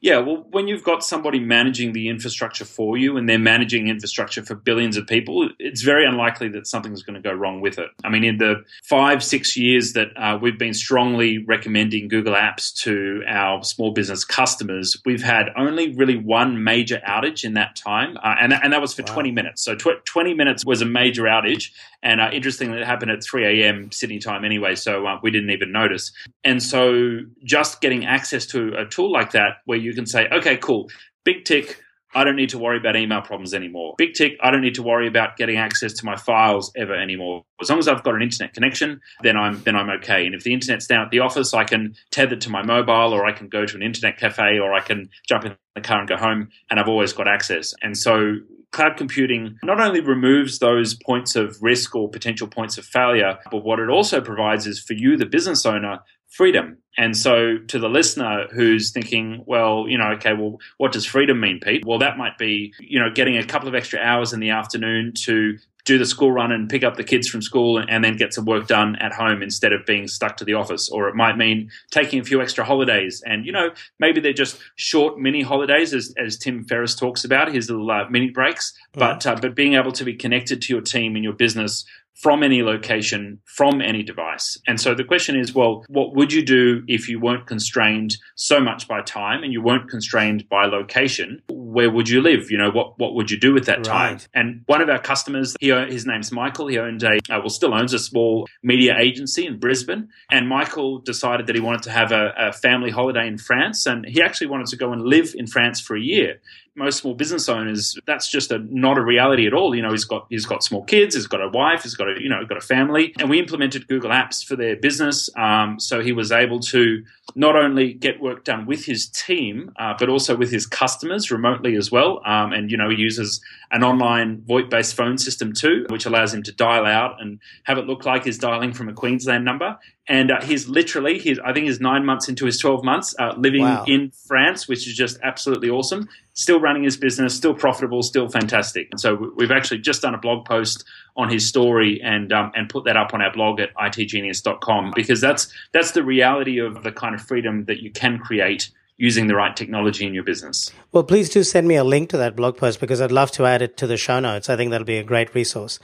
Yeah, 0.00 0.18
well, 0.18 0.46
when 0.50 0.68
you've 0.68 0.84
got 0.84 1.02
somebody 1.02 1.40
managing 1.40 1.92
the 1.92 2.08
infrastructure 2.08 2.64
for 2.64 2.96
you 2.96 3.16
and 3.16 3.28
they're 3.28 3.36
managing 3.36 3.88
infrastructure 3.88 4.44
for 4.44 4.54
billions 4.54 4.96
of 4.96 5.08
people, 5.08 5.48
it's 5.58 5.82
very 5.82 6.06
unlikely 6.06 6.48
that 6.50 6.68
something's 6.68 7.02
going 7.02 7.20
to 7.20 7.28
go 7.28 7.34
wrong 7.34 7.60
with 7.60 7.78
it. 7.78 7.90
I 8.04 8.08
mean, 8.08 8.22
in 8.22 8.38
the 8.38 8.64
five, 8.84 9.24
six 9.24 9.56
years 9.56 9.94
that 9.94 10.08
uh, 10.16 10.38
we've 10.40 10.58
been 10.58 10.74
strongly 10.74 11.44
recommending 11.44 12.06
Google 12.06 12.34
Apps 12.34 12.72
to 12.82 13.24
our 13.26 13.64
small 13.64 13.90
business 13.90 14.24
customers, 14.24 14.96
we've 15.04 15.22
had 15.22 15.46
only 15.56 15.92
really 15.94 16.16
one 16.16 16.62
major 16.62 17.00
outage 17.06 17.44
in 17.44 17.54
that 17.54 17.74
time, 17.74 18.16
uh, 18.22 18.36
and, 18.40 18.52
and 18.52 18.72
that 18.72 18.80
was 18.80 18.94
for 18.94 19.02
wow. 19.02 19.14
20 19.14 19.32
minutes. 19.32 19.62
So 19.62 19.74
tw- 19.74 20.04
20 20.04 20.32
minutes 20.34 20.64
was 20.64 20.80
a 20.80 20.86
major 20.86 21.24
outage, 21.24 21.72
and 22.02 22.20
uh, 22.20 22.30
interestingly, 22.32 22.80
it 22.80 22.86
happened 22.86 23.10
at 23.10 23.24
3 23.24 23.62
a.m. 23.62 23.90
Sydney 23.90 24.18
time 24.18 24.44
anyway, 24.44 24.74
so 24.74 25.06
uh, 25.06 25.18
we 25.22 25.30
didn't 25.30 25.50
even 25.50 25.72
notice. 25.72 26.12
And 26.44 26.62
so 26.62 27.20
just 27.44 27.80
getting 27.80 28.06
access 28.06 28.46
to 28.46 28.74
a 28.78 28.86
tool 28.86 29.10
like 29.10 29.32
that 29.32 29.58
where 29.64 29.78
you 29.78 29.92
can 29.94 30.06
say, 30.06 30.28
okay, 30.28 30.56
cool, 30.56 30.90
big 31.24 31.44
tick, 31.44 31.82
I 32.14 32.24
don't 32.24 32.36
need 32.36 32.48
to 32.50 32.58
worry 32.58 32.78
about 32.78 32.96
email 32.96 33.20
problems 33.20 33.52
anymore. 33.52 33.94
Big 33.98 34.14
tick, 34.14 34.38
I 34.42 34.50
don't 34.50 34.62
need 34.62 34.74
to 34.76 34.82
worry 34.82 35.06
about 35.06 35.36
getting 35.36 35.56
access 35.56 35.92
to 35.94 36.06
my 36.06 36.16
files 36.16 36.72
ever 36.76 36.94
anymore. 36.94 37.44
As 37.60 37.68
long 37.68 37.78
as 37.78 37.88
I've 37.88 38.02
got 38.02 38.14
an 38.14 38.22
internet 38.22 38.54
connection, 38.54 39.00
then 39.22 39.36
I'm 39.36 39.62
then 39.62 39.76
I'm 39.76 39.90
okay. 39.90 40.24
And 40.24 40.34
if 40.34 40.42
the 40.42 40.52
internet's 40.52 40.86
down 40.86 41.04
at 41.04 41.10
the 41.10 41.20
office, 41.20 41.52
I 41.52 41.64
can 41.64 41.94
tether 42.10 42.36
to 42.36 42.50
my 42.50 42.62
mobile 42.62 43.12
or 43.12 43.26
I 43.26 43.32
can 43.32 43.48
go 43.48 43.66
to 43.66 43.76
an 43.76 43.82
internet 43.82 44.18
cafe 44.18 44.58
or 44.58 44.72
I 44.72 44.80
can 44.80 45.10
jump 45.28 45.44
in 45.44 45.56
the 45.74 45.80
car 45.80 45.98
and 45.98 46.08
go 46.08 46.16
home 46.16 46.48
and 46.70 46.80
I've 46.80 46.88
always 46.88 47.12
got 47.12 47.28
access. 47.28 47.74
And 47.82 47.96
so 47.96 48.36
cloud 48.72 48.96
computing 48.96 49.58
not 49.62 49.80
only 49.80 50.00
removes 50.00 50.58
those 50.58 50.94
points 50.94 51.36
of 51.36 51.56
risk 51.62 51.94
or 51.94 52.10
potential 52.10 52.46
points 52.46 52.78
of 52.78 52.84
failure, 52.84 53.38
but 53.50 53.64
what 53.64 53.78
it 53.78 53.88
also 53.88 54.20
provides 54.20 54.66
is 54.66 54.80
for 54.80 54.92
you, 54.92 55.16
the 55.16 55.26
business 55.26 55.64
owner, 55.64 56.00
freedom. 56.28 56.78
And 56.96 57.16
so 57.16 57.58
to 57.68 57.78
the 57.78 57.88
listener 57.88 58.48
who's 58.52 58.90
thinking, 58.90 59.44
well, 59.46 59.86
you 59.88 59.96
know, 59.96 60.10
okay, 60.16 60.34
well, 60.34 60.58
what 60.78 60.92
does 60.92 61.06
freedom 61.06 61.40
mean, 61.40 61.60
Pete? 61.60 61.84
Well, 61.86 61.98
that 61.98 62.18
might 62.18 62.36
be, 62.38 62.74
you 62.80 62.98
know, 62.98 63.10
getting 63.14 63.36
a 63.36 63.44
couple 63.44 63.68
of 63.68 63.74
extra 63.74 64.00
hours 64.00 64.32
in 64.32 64.40
the 64.40 64.50
afternoon 64.50 65.12
to 65.24 65.58
do 65.84 65.96
the 65.96 66.04
school 66.04 66.30
run 66.30 66.52
and 66.52 66.68
pick 66.68 66.84
up 66.84 66.96
the 66.96 67.04
kids 67.04 67.28
from 67.28 67.40
school 67.40 67.78
and 67.78 68.04
then 68.04 68.16
get 68.16 68.34
some 68.34 68.44
work 68.44 68.66
done 68.66 68.94
at 68.96 69.12
home 69.12 69.42
instead 69.42 69.72
of 69.72 69.86
being 69.86 70.06
stuck 70.06 70.36
to 70.36 70.44
the 70.44 70.52
office. 70.52 70.90
Or 70.90 71.08
it 71.08 71.14
might 71.14 71.38
mean 71.38 71.70
taking 71.90 72.20
a 72.20 72.24
few 72.24 72.42
extra 72.42 72.62
holidays. 72.62 73.22
And, 73.24 73.46
you 73.46 73.52
know, 73.52 73.70
maybe 73.98 74.20
they're 74.20 74.34
just 74.34 74.58
short 74.74 75.18
mini 75.18 75.40
holidays, 75.40 75.94
as, 75.94 76.12
as 76.18 76.36
Tim 76.36 76.64
Ferriss 76.64 76.94
talks 76.94 77.24
about, 77.24 77.54
his 77.54 77.70
little 77.70 77.90
uh, 77.90 78.08
mini 78.10 78.28
breaks. 78.28 78.72
Mm. 78.94 78.98
But, 78.98 79.26
uh, 79.26 79.36
but 79.40 79.54
being 79.54 79.74
able 79.74 79.92
to 79.92 80.04
be 80.04 80.14
connected 80.14 80.60
to 80.62 80.72
your 80.74 80.82
team 80.82 81.14
and 81.14 81.24
your 81.24 81.32
business 81.32 81.86
from 82.18 82.42
any 82.42 82.62
location, 82.62 83.38
from 83.44 83.80
any 83.80 84.02
device. 84.02 84.58
And 84.66 84.80
so 84.80 84.92
the 84.92 85.04
question 85.04 85.38
is, 85.38 85.54
well, 85.54 85.84
what 85.88 86.16
would 86.16 86.32
you 86.32 86.44
do 86.44 86.82
if 86.88 87.08
you 87.08 87.20
weren't 87.20 87.46
constrained 87.46 88.16
so 88.34 88.60
much 88.60 88.88
by 88.88 89.02
time 89.02 89.44
and 89.44 89.52
you 89.52 89.62
weren't 89.62 89.88
constrained 89.88 90.48
by 90.48 90.66
location? 90.66 91.40
Where 91.48 91.90
would 91.90 92.08
you 92.08 92.20
live? 92.20 92.50
You 92.50 92.58
know, 92.58 92.70
what, 92.70 92.98
what 92.98 93.14
would 93.14 93.30
you 93.30 93.38
do 93.38 93.54
with 93.54 93.66
that 93.66 93.86
right. 93.86 94.18
time? 94.18 94.18
And 94.34 94.62
one 94.66 94.80
of 94.80 94.88
our 94.88 94.98
customers, 94.98 95.56
he, 95.60 95.68
his 95.68 96.06
name's 96.06 96.32
Michael. 96.32 96.66
He 96.66 96.78
owned 96.78 97.04
a, 97.04 97.18
uh, 97.30 97.38
well, 97.38 97.50
still 97.50 97.72
owns 97.72 97.94
a 97.94 98.00
small 98.00 98.48
media 98.64 98.96
agency 98.98 99.46
in 99.46 99.60
Brisbane. 99.60 100.08
And 100.28 100.48
Michael 100.48 100.98
decided 100.98 101.46
that 101.46 101.54
he 101.54 101.60
wanted 101.60 101.82
to 101.84 101.90
have 101.92 102.10
a, 102.10 102.32
a 102.36 102.52
family 102.52 102.90
holiday 102.90 103.28
in 103.28 103.38
France. 103.38 103.86
And 103.86 104.04
he 104.04 104.20
actually 104.20 104.48
wanted 104.48 104.66
to 104.68 104.76
go 104.76 104.92
and 104.92 105.02
live 105.02 105.34
in 105.36 105.46
France 105.46 105.80
for 105.80 105.96
a 105.96 106.00
year 106.00 106.40
most 106.78 106.98
small 106.98 107.14
business 107.14 107.48
owners, 107.48 107.98
that's 108.06 108.30
just 108.30 108.50
a, 108.50 108.58
not 108.70 108.96
a 108.96 109.02
reality 109.02 109.46
at 109.46 109.52
all. 109.52 109.74
You 109.74 109.82
know, 109.82 109.90
he's 109.90 110.04
got 110.04 110.26
he's 110.30 110.46
got 110.46 110.62
small 110.62 110.84
kids, 110.84 111.14
he's 111.14 111.26
got 111.26 111.42
a 111.42 111.48
wife, 111.48 111.82
he's 111.82 111.94
got 111.94 112.08
a 112.08 112.14
you 112.20 112.28
know 112.28 112.44
got 112.46 112.56
a 112.56 112.62
family, 112.62 113.12
and 113.18 113.28
we 113.28 113.38
implemented 113.38 113.86
Google 113.88 114.10
Apps 114.10 114.44
for 114.44 114.56
their 114.56 114.76
business. 114.76 115.28
Um, 115.36 115.78
so 115.78 116.00
he 116.00 116.12
was 116.12 116.32
able 116.32 116.60
to 116.60 117.04
not 117.34 117.56
only 117.56 117.92
get 117.92 118.20
work 118.20 118.44
done 118.44 118.64
with 118.64 118.86
his 118.86 119.08
team, 119.08 119.72
uh, 119.78 119.94
but 119.98 120.08
also 120.08 120.36
with 120.36 120.50
his 120.50 120.66
customers 120.66 121.30
remotely 121.30 121.76
as 121.76 121.90
well. 121.90 122.22
Um, 122.24 122.52
and 122.52 122.70
you 122.70 122.76
know, 122.76 122.88
he 122.88 122.96
uses 122.96 123.40
an 123.70 123.84
online 123.84 124.38
VoIP-based 124.48 124.94
phone 124.94 125.18
system 125.18 125.52
too, 125.52 125.84
which 125.90 126.06
allows 126.06 126.32
him 126.32 126.42
to 126.44 126.52
dial 126.52 126.86
out 126.86 127.20
and 127.20 127.40
have 127.64 127.76
it 127.76 127.86
look 127.86 128.06
like 128.06 128.24
he's 128.24 128.38
dialing 128.38 128.72
from 128.72 128.88
a 128.88 128.94
Queensland 128.94 129.44
number 129.44 129.76
and 130.08 130.30
uh, 130.30 130.40
he's 130.42 130.68
literally 130.68 131.18
he's 131.18 131.38
I 131.38 131.52
think 131.52 131.66
he's 131.66 131.80
nine 131.80 132.04
months 132.04 132.28
into 132.28 132.46
his 132.46 132.58
twelve 132.58 132.82
months 132.82 133.14
uh, 133.18 133.34
living 133.36 133.62
wow. 133.62 133.84
in 133.86 134.10
France, 134.26 134.66
which 134.66 134.88
is 134.88 134.94
just 134.94 135.18
absolutely 135.22 135.68
awesome. 135.68 136.08
Still 136.32 136.60
running 136.60 136.84
his 136.84 136.96
business, 136.96 137.34
still 137.34 137.54
profitable, 137.54 138.02
still 138.02 138.28
fantastic. 138.28 138.88
And 138.90 139.00
so 139.00 139.32
we've 139.36 139.50
actually 139.50 139.78
just 139.78 140.02
done 140.02 140.14
a 140.14 140.18
blog 140.18 140.46
post 140.46 140.84
on 141.16 141.28
his 141.28 141.46
story 141.46 142.00
and 142.02 142.32
um, 142.32 142.52
and 142.54 142.68
put 142.68 142.84
that 142.84 142.96
up 142.96 143.12
on 143.12 143.20
our 143.20 143.32
blog 143.32 143.60
at 143.60 143.74
itgenius.com 143.74 144.92
because 144.94 145.20
that's 145.20 145.52
that's 145.72 145.92
the 145.92 146.02
reality 146.02 146.58
of 146.58 146.82
the 146.82 146.92
kind 146.92 147.14
of 147.14 147.20
freedom 147.20 147.64
that 147.66 147.82
you 147.82 147.90
can 147.90 148.18
create 148.18 148.70
using 148.98 149.28
the 149.28 149.34
right 149.34 149.56
technology 149.56 150.04
in 150.04 150.12
your 150.12 150.24
business. 150.24 150.72
Well, 150.90 151.04
please 151.04 151.30
do 151.30 151.44
send 151.44 151.68
me 151.68 151.76
a 151.76 151.84
link 151.84 152.10
to 152.10 152.16
that 152.18 152.34
blog 152.34 152.56
post 152.56 152.80
because 152.80 153.00
I'd 153.00 153.12
love 153.12 153.30
to 153.32 153.46
add 153.46 153.62
it 153.62 153.76
to 153.78 153.86
the 153.86 153.96
show 153.96 154.18
notes. 154.18 154.50
I 154.50 154.56
think 154.56 154.72
that'll 154.72 154.84
be 154.84 154.98
a 154.98 155.04
great 155.04 155.34
resource. 155.34 155.78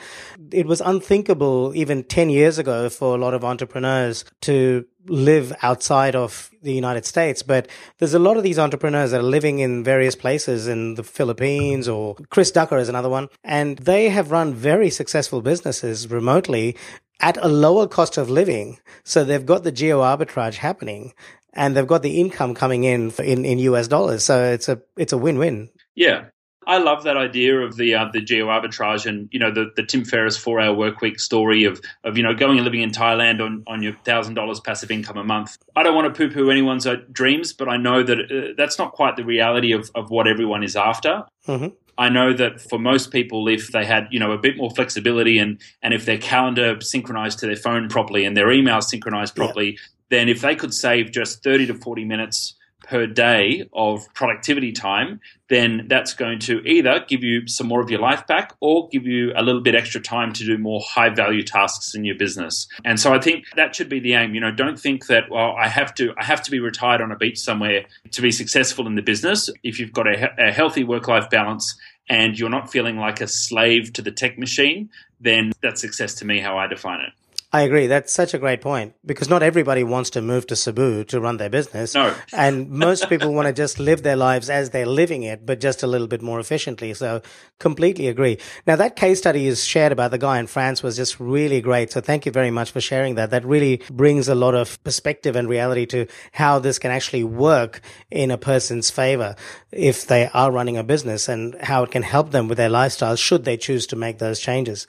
It 0.50 0.66
was 0.66 0.80
unthinkable 0.80 1.72
even 1.76 2.02
10 2.02 2.28
years 2.28 2.58
ago 2.58 2.88
for 2.88 3.14
a 3.14 3.18
lot 3.18 3.32
of 3.32 3.44
entrepreneurs 3.44 4.24
to 4.42 4.84
live 5.06 5.54
outside 5.62 6.16
of 6.16 6.50
the 6.62 6.72
United 6.72 7.04
States, 7.04 7.42
but 7.42 7.68
there's 7.98 8.14
a 8.14 8.18
lot 8.18 8.36
of 8.36 8.42
these 8.42 8.58
entrepreneurs 8.58 9.12
that 9.12 9.20
are 9.20 9.22
living 9.22 9.60
in 9.60 9.84
various 9.84 10.16
places 10.16 10.66
in 10.66 10.94
the 10.94 11.04
Philippines 11.04 11.88
or 11.88 12.16
Chris 12.30 12.50
Ducker 12.50 12.78
is 12.78 12.88
another 12.88 13.10
one. 13.10 13.28
And 13.44 13.78
they 13.78 14.08
have 14.08 14.32
run 14.32 14.54
very 14.54 14.90
successful 14.90 15.40
businesses 15.40 16.10
remotely 16.10 16.76
at 17.20 17.36
a 17.36 17.48
lower 17.48 17.86
cost 17.86 18.16
of 18.16 18.28
living. 18.28 18.78
So 19.04 19.24
they've 19.24 19.44
got 19.44 19.62
the 19.62 19.72
geo 19.72 20.00
arbitrage 20.00 20.56
happening 20.56 21.12
and 21.54 21.76
they've 21.76 21.86
got 21.86 22.02
the 22.02 22.20
income 22.20 22.54
coming 22.54 22.84
in 22.84 23.10
in, 23.18 23.44
in 23.44 23.58
US 23.60 23.88
dollars. 23.88 24.24
So 24.24 24.44
it's 24.44 24.68
a 24.68 24.80
it's 24.96 25.12
a 25.12 25.18
win 25.18 25.38
win. 25.38 25.70
Yeah. 25.94 26.26
I 26.66 26.78
love 26.78 27.04
that 27.04 27.16
idea 27.16 27.60
of 27.60 27.76
the 27.76 27.94
uh, 27.94 28.08
the 28.12 28.20
geo 28.20 28.46
arbitrage 28.46 29.06
and 29.06 29.28
you 29.32 29.38
know 29.38 29.50
the, 29.50 29.70
the 29.76 29.82
Tim 29.82 30.04
Ferriss 30.04 30.36
four 30.36 30.60
hour 30.60 30.74
work 30.74 31.00
week 31.00 31.20
story 31.20 31.64
of 31.64 31.80
of 32.04 32.16
you 32.16 32.22
know 32.22 32.34
going 32.34 32.58
and 32.58 32.64
living 32.64 32.82
in 32.82 32.90
Thailand 32.90 33.40
on, 33.40 33.62
on 33.66 33.82
your 33.82 33.94
thousand 34.04 34.34
dollars 34.34 34.60
passive 34.60 34.90
income 34.90 35.16
a 35.16 35.24
month. 35.24 35.56
I 35.76 35.82
don't 35.82 35.94
want 35.94 36.12
to 36.12 36.16
poo 36.16 36.32
poo 36.32 36.50
anyone's 36.50 36.86
uh, 36.86 36.96
dreams, 37.12 37.52
but 37.52 37.68
I 37.68 37.76
know 37.76 38.02
that 38.02 38.18
uh, 38.18 38.54
that's 38.56 38.78
not 38.78 38.92
quite 38.92 39.16
the 39.16 39.24
reality 39.24 39.72
of, 39.72 39.90
of 39.94 40.10
what 40.10 40.26
everyone 40.26 40.62
is 40.62 40.76
after. 40.76 41.24
Mm-hmm. 41.46 41.68
I 41.96 42.08
know 42.08 42.32
that 42.32 42.60
for 42.60 42.78
most 42.78 43.12
people, 43.12 43.46
if 43.46 43.70
they 43.70 43.84
had 43.84 44.08
you 44.10 44.18
know 44.18 44.32
a 44.32 44.38
bit 44.38 44.56
more 44.56 44.70
flexibility 44.70 45.38
and 45.38 45.60
and 45.82 45.94
if 45.94 46.04
their 46.04 46.18
calendar 46.18 46.80
synchronized 46.80 47.38
to 47.40 47.46
their 47.46 47.56
phone 47.56 47.88
properly 47.88 48.24
and 48.24 48.36
their 48.36 48.50
email 48.50 48.80
synchronized 48.80 49.34
properly, 49.36 49.72
yeah 49.72 49.78
then 50.10 50.28
if 50.28 50.40
they 50.42 50.54
could 50.54 50.72
save 50.74 51.10
just 51.10 51.42
30 51.42 51.66
to 51.66 51.74
40 51.74 52.04
minutes 52.04 52.54
per 52.84 53.06
day 53.06 53.68
of 53.72 54.06
productivity 54.14 54.72
time, 54.72 55.20
then 55.48 55.86
that's 55.88 56.14
going 56.14 56.38
to 56.38 56.60
either 56.60 57.04
give 57.08 57.22
you 57.22 57.46
some 57.46 57.66
more 57.66 57.80
of 57.80 57.90
your 57.90 58.00
life 58.00 58.26
back 58.26 58.54
or 58.60 58.88
give 58.88 59.06
you 59.06 59.32
a 59.36 59.42
little 59.42 59.60
bit 59.60 59.74
extra 59.74 60.00
time 60.00 60.32
to 60.32 60.44
do 60.44 60.56
more 60.58 60.80
high 60.86 61.10
value 61.10 61.42
tasks 61.42 61.94
in 61.94 62.04
your 62.04 62.16
business. 62.16 62.66
And 62.84 62.98
so 62.98 63.12
I 63.12 63.20
think 63.20 63.44
that 63.56 63.74
should 63.74 63.88
be 63.88 64.00
the 64.00 64.14
aim. 64.14 64.34
You 64.34 64.40
know, 64.40 64.52
don't 64.52 64.78
think 64.78 65.06
that, 65.06 65.30
well, 65.30 65.54
I 65.58 65.68
have 65.68 65.94
to, 65.94 66.14
I 66.18 66.24
have 66.24 66.42
to 66.42 66.50
be 66.50 66.60
retired 66.60 67.00
on 67.00 67.12
a 67.12 67.16
beach 67.16 67.38
somewhere 67.38 67.84
to 68.10 68.22
be 68.22 68.30
successful 68.30 68.86
in 68.86 68.94
the 68.94 69.02
business. 69.02 69.50
If 69.62 69.78
you've 69.78 69.92
got 69.92 70.06
a, 70.06 70.48
a 70.48 70.52
healthy 70.52 70.84
work 70.84 71.08
life 71.08 71.28
balance 71.30 71.76
and 72.08 72.38
you're 72.38 72.50
not 72.50 72.70
feeling 72.70 72.98
like 72.98 73.20
a 73.20 73.26
slave 73.26 73.92
to 73.94 74.02
the 74.02 74.12
tech 74.12 74.38
machine, 74.38 74.90
then 75.20 75.52
that's 75.62 75.80
success 75.80 76.14
to 76.16 76.24
me, 76.24 76.40
how 76.40 76.58
I 76.58 76.66
define 76.66 77.00
it. 77.00 77.12
I 77.54 77.60
agree. 77.60 77.86
That's 77.86 78.12
such 78.12 78.34
a 78.34 78.38
great 78.38 78.60
point 78.60 78.94
because 79.06 79.30
not 79.30 79.44
everybody 79.44 79.84
wants 79.84 80.10
to 80.10 80.20
move 80.20 80.44
to 80.48 80.56
Cebu 80.56 81.04
to 81.04 81.20
run 81.20 81.36
their 81.36 81.48
business. 81.48 81.94
No. 81.94 82.12
and 82.32 82.68
most 82.68 83.08
people 83.08 83.32
want 83.32 83.46
to 83.46 83.52
just 83.52 83.78
live 83.78 84.02
their 84.02 84.16
lives 84.16 84.50
as 84.50 84.70
they're 84.70 84.84
living 84.86 85.22
it, 85.22 85.46
but 85.46 85.60
just 85.60 85.84
a 85.84 85.86
little 85.86 86.08
bit 86.08 86.20
more 86.20 86.40
efficiently. 86.40 86.92
So 86.94 87.22
completely 87.60 88.08
agree. 88.08 88.38
Now 88.66 88.74
that 88.74 88.96
case 88.96 89.18
study 89.18 89.42
you 89.42 89.54
shared 89.54 89.92
about 89.92 90.10
the 90.10 90.18
guy 90.18 90.40
in 90.40 90.48
France 90.48 90.82
was 90.82 90.96
just 90.96 91.20
really 91.20 91.60
great. 91.60 91.92
So 91.92 92.00
thank 92.00 92.26
you 92.26 92.32
very 92.32 92.50
much 92.50 92.72
for 92.72 92.80
sharing 92.80 93.14
that. 93.14 93.30
That 93.30 93.44
really 93.44 93.80
brings 93.88 94.28
a 94.28 94.34
lot 94.34 94.56
of 94.56 94.82
perspective 94.82 95.36
and 95.36 95.48
reality 95.48 95.86
to 95.86 96.08
how 96.32 96.58
this 96.58 96.80
can 96.80 96.90
actually 96.90 97.22
work 97.22 97.82
in 98.10 98.32
a 98.32 98.36
person's 98.36 98.90
favor 98.90 99.36
if 99.70 100.08
they 100.08 100.28
are 100.34 100.50
running 100.50 100.76
a 100.76 100.82
business 100.82 101.28
and 101.28 101.54
how 101.60 101.84
it 101.84 101.92
can 101.92 102.02
help 102.02 102.32
them 102.32 102.48
with 102.48 102.58
their 102.58 102.68
lifestyle 102.68 103.14
should 103.14 103.44
they 103.44 103.56
choose 103.56 103.86
to 103.86 103.94
make 103.94 104.18
those 104.18 104.40
changes. 104.40 104.88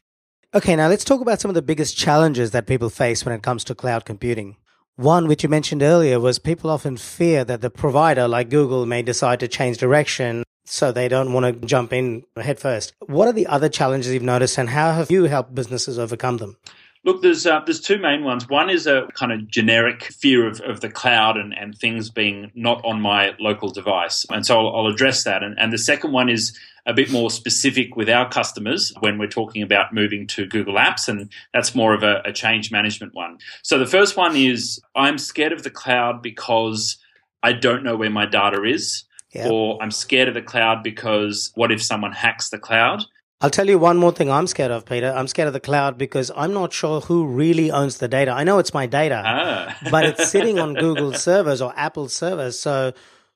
Okay, 0.56 0.78
now 0.78 0.88
let's 0.88 1.04
talk 1.04 1.20
about 1.20 1.42
some 1.42 1.50
of 1.50 1.56
the 1.56 1.62
biggest 1.62 1.98
challenges 1.98 2.52
that 2.52 2.66
people 2.66 2.90
face 2.90 3.26
when 3.26 3.36
it 3.36 3.44
comes 3.44 3.66
to 3.66 3.76
cloud 3.76 4.06
computing. 4.06 4.56
One, 4.96 5.28
which 5.28 5.44
you 5.44 5.50
mentioned 5.50 5.84
earlier, 5.84 6.18
was 6.18 6.40
people 6.40 6.70
often 6.70 6.96
fear 6.96 7.44
that 7.44 7.60
the 7.60 7.70
provider, 7.70 8.26
like 8.26 8.48
Google, 8.48 8.86
may 8.86 9.02
decide 9.02 9.42
to 9.42 9.50
change 9.50 9.80
direction, 9.80 10.46
so 10.64 10.94
they 10.94 11.10
don't 11.10 11.34
want 11.34 11.62
to 11.62 11.68
jump 11.68 11.92
in 11.92 12.24
headfirst. 12.38 12.94
What 13.06 13.28
are 13.28 13.34
the 13.34 13.48
other 13.48 13.68
challenges 13.68 14.14
you've 14.14 14.24
noticed, 14.24 14.58
and 14.58 14.70
how 14.70 14.94
have 14.94 15.12
you 15.12 15.26
helped 15.26 15.54
businesses 15.54 16.00
overcome 16.00 16.38
them? 16.38 16.56
Look, 17.04 17.22
there's 17.22 17.46
uh, 17.46 17.60
there's 17.66 17.82
two 17.82 17.98
main 17.98 18.24
ones. 18.24 18.48
One 18.48 18.70
is 18.70 18.88
a 18.88 19.10
kind 19.14 19.34
of 19.34 19.50
generic 19.50 20.06
fear 20.06 20.48
of, 20.48 20.62
of 20.62 20.80
the 20.80 20.90
cloud 20.90 21.36
and, 21.36 21.54
and 21.54 21.78
things 21.78 22.10
being 22.10 22.50
not 22.56 22.82
on 22.86 23.02
my 23.02 23.34
local 23.42 23.72
device, 23.72 24.26
and 24.30 24.46
so 24.46 24.58
I'll, 24.58 24.74
I'll 24.74 24.88
address 24.88 25.26
that. 25.26 25.44
And, 25.44 25.60
and 25.60 25.74
the 25.74 25.78
second 25.78 26.14
one 26.14 26.30
is 26.30 26.58
a 26.86 26.94
bit 26.94 27.12
more 27.12 27.32
specific 27.32 27.96
with 27.96 28.10
our 28.10 28.30
customers 28.30 28.94
when 29.00 29.18
we're 29.18 29.28
talking 29.28 29.62
about 29.62 29.94
moving 29.94 30.28
to 30.28 30.46
Google 30.46 30.76
Apps, 30.76 31.08
and 31.08 31.32
that's 31.54 31.74
more 31.74 31.94
of 31.94 32.04
a, 32.04 32.22
a 32.26 32.32
change 32.32 32.72
management 32.72 33.14
one. 33.16 33.38
So 33.64 33.80
the 33.80 33.86
first 33.86 34.16
one 34.16 34.36
is 34.36 34.80
I'm 34.96 35.18
scared 35.18 35.52
of 35.52 35.64
the 35.64 35.72
cloud 35.72 36.22
because 36.22 36.98
I 37.42 37.54
don't 37.54 37.84
know 37.84 37.96
where 37.96 38.10
my 38.10 38.26
data 38.26 38.64
is. 38.64 39.04
yep. 39.32 39.52
or 39.52 39.82
I'm 39.82 39.92
scared 39.92 40.28
of 40.28 40.34
the 40.34 40.42
cloud 40.42 40.84
because 40.84 41.52
what 41.56 41.72
if 41.72 41.82
someone 41.82 42.12
hacks 42.12 42.50
the 42.50 42.60
cloud? 42.60 43.04
I'll 43.42 43.50
tell 43.50 43.68
you 43.68 43.78
one 43.78 43.98
more 43.98 44.14
thing 44.14 44.32
I'm 44.32 44.48
scared 44.48 44.72
of, 44.72 44.86
Peter. 44.86 45.12
I'm 45.12 45.28
scared 45.28 45.48
of 45.48 45.54
the 45.54 45.60
cloud 45.60 45.98
because 45.98 46.32
I'm 46.36 46.54
not 46.54 46.72
sure 46.72 47.02
who 47.02 47.26
really 47.26 47.70
owns 47.70 47.98
the 47.98 48.08
data. 48.08 48.32
I 48.32 48.44
know 48.44 48.60
it's 48.60 48.74
my 48.74 48.86
data, 48.86 49.22
ah. 49.26 49.78
but 49.92 50.06
it's 50.06 50.30
sitting 50.30 50.58
on 50.58 50.74
Google 50.74 51.14
servers 51.28 51.62
or 51.62 51.74
Apple 51.76 52.08
servers. 52.08 52.58
So 52.58 52.94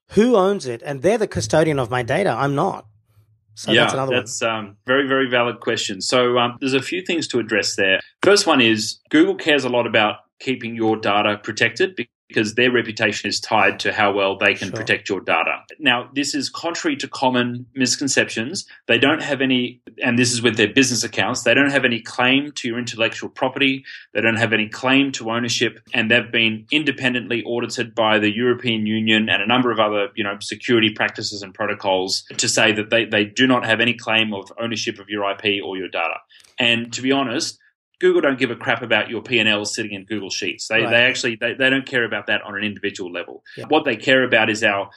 who 0.10 0.36
owns 0.38 0.66
it? 0.66 0.82
And 0.84 1.02
they're 1.02 1.18
the 1.18 1.28
custodian 1.28 1.80
of 1.80 1.90
my 1.90 2.02
data. 2.02 2.30
I'm 2.30 2.56
not. 2.56 2.86
So 3.60 3.74
yeah, 3.74 3.82
that's 3.82 3.93
another 3.93 4.15
that's 4.15 4.41
um, 4.41 4.78
very, 4.88 5.06
very 5.06 5.30
valid 5.30 5.60
question. 5.60 6.00
So 6.00 6.38
um, 6.38 6.56
there's 6.62 6.74
a 6.74 6.82
few 6.82 7.02
things 7.06 7.28
to 7.28 7.39
address 7.39 7.76
there. 7.76 8.00
First 8.24 8.48
one 8.48 8.62
is 8.62 9.00
Google 9.10 9.36
cares 9.36 9.65
a 9.65 9.69
lot 9.69 9.86
about 9.86 10.19
keeping 10.39 10.76
your 10.76 10.95
data 10.95 11.38
protected 11.43 11.98
because 12.30 12.54
their 12.54 12.72
reputation 12.72 13.28
is 13.28 13.39
tied 13.39 13.80
to 13.80 13.92
how 13.92 14.13
well 14.13 14.38
they 14.38 14.54
can 14.54 14.70
sure. 14.70 14.78
protect 14.78 15.10
your 15.10 15.20
data. 15.20 15.63
Now, 15.80 16.10
this 16.13 16.36
is 16.36 16.48
contrary 16.48 16.96
to 16.98 17.08
common 17.08 17.65
misconceptions. 17.74 18.68
They 18.88 19.00
don't 19.00 19.24
have 19.24 19.42
any, 19.42 19.82
and 20.02 20.18
this 20.18 20.32
is 20.32 20.42
with 20.42 20.56
their 20.56 20.72
business 20.72 21.04
accounts, 21.04 21.44
they 21.44 21.56
don't 21.56 21.72
have 21.72 21.86
any 21.86 22.00
claim 22.00 22.52
to 22.54 22.68
your 22.68 22.78
intellectual 22.78 23.30
property. 23.30 23.84
They 24.13 24.22
don't 24.22 24.38
have 24.38 24.54
any 24.54 24.70
claim 24.70 25.12
to 25.13 25.32
ownership, 25.32 25.80
and 25.94 26.10
they've 26.10 26.32
been 26.32 26.68
independently 26.72 27.44
audited 27.44 27.96
by 27.96 28.20
the 28.20 28.32
European 28.32 28.86
Union 28.86 29.28
and 29.28 29.42
a 29.42 29.48
number 29.48 29.72
of 29.72 29.80
other, 29.80 30.10
you 30.15 30.24
know, 30.24 30.38
security 30.39 30.92
practices 30.92 31.42
and 31.42 31.54
protocols 31.54 32.24
to 32.38 32.48
say 32.48 32.72
that 32.72 32.92
they, 32.92 33.06
they 33.06 33.26
do 33.26 33.48
not 33.48 33.65
have 33.65 33.80
any 33.80 33.96
claim 33.96 34.34
of 34.36 34.52
ownership 34.60 35.00
of 35.00 35.10
your 35.10 35.30
IP 35.32 35.63
or 35.63 35.78
your 35.78 35.89
data. 35.89 36.15
And 36.60 36.94
to 36.94 37.02
be 37.02 37.12
honest, 37.12 37.59
Google 38.00 38.22
don't 38.22 38.40
give 38.40 38.52
a 38.52 38.56
crap 38.56 38.82
about 38.82 39.10
your 39.10 39.22
P&L 39.22 39.66
sitting 39.66 39.94
in 39.94 40.06
Google 40.06 40.30
Sheets. 40.30 40.68
They, 40.68 40.82
right. 40.82 40.90
they 40.90 41.04
actually 41.04 41.36
they, 41.36 41.54
they 41.54 41.70
don't 41.70 41.86
care 41.86 42.06
about 42.06 42.28
that 42.28 42.42
on 42.42 42.56
an 42.56 42.64
individual 42.64 43.12
level. 43.12 43.44
Yeah. 43.58 43.66
What 43.68 43.86
they 43.86 43.96
care 43.96 44.24
about 44.24 44.50
is 44.50 44.64
our 44.64 44.90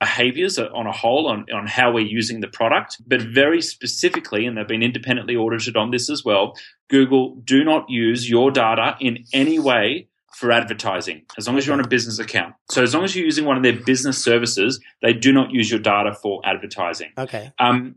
behaviors 0.00 0.58
on 0.58 0.86
a 0.86 0.92
whole 0.92 1.28
on, 1.28 1.46
on 1.54 1.66
how 1.66 1.92
we're 1.92 2.06
using 2.06 2.40
the 2.40 2.48
product. 2.48 2.96
But 3.06 3.22
very 3.22 3.62
specifically, 3.62 4.46
and 4.46 4.56
they've 4.56 4.66
been 4.66 4.82
independently 4.82 5.36
audited 5.36 5.76
on 5.76 5.90
this 5.90 6.10
as 6.10 6.24
well, 6.24 6.54
Google 6.88 7.36
do 7.44 7.64
not 7.64 7.88
use 7.88 8.28
your 8.28 8.50
data 8.50 8.96
in 9.00 9.24
any 9.32 9.58
way 9.58 10.08
for 10.34 10.52
advertising 10.52 11.22
as 11.36 11.48
long 11.48 11.58
as 11.58 11.66
you're 11.66 11.74
on 11.74 11.84
a 11.84 11.88
business 11.88 12.18
account. 12.18 12.54
So 12.70 12.82
as 12.82 12.94
long 12.94 13.02
as 13.02 13.16
you're 13.16 13.24
using 13.24 13.44
one 13.44 13.56
of 13.56 13.62
their 13.62 13.72
business 13.72 14.22
services, 14.22 14.80
they 15.02 15.12
do 15.12 15.32
not 15.32 15.50
use 15.50 15.70
your 15.70 15.80
data 15.80 16.14
for 16.14 16.40
advertising. 16.44 17.10
Okay. 17.18 17.52
Um, 17.58 17.96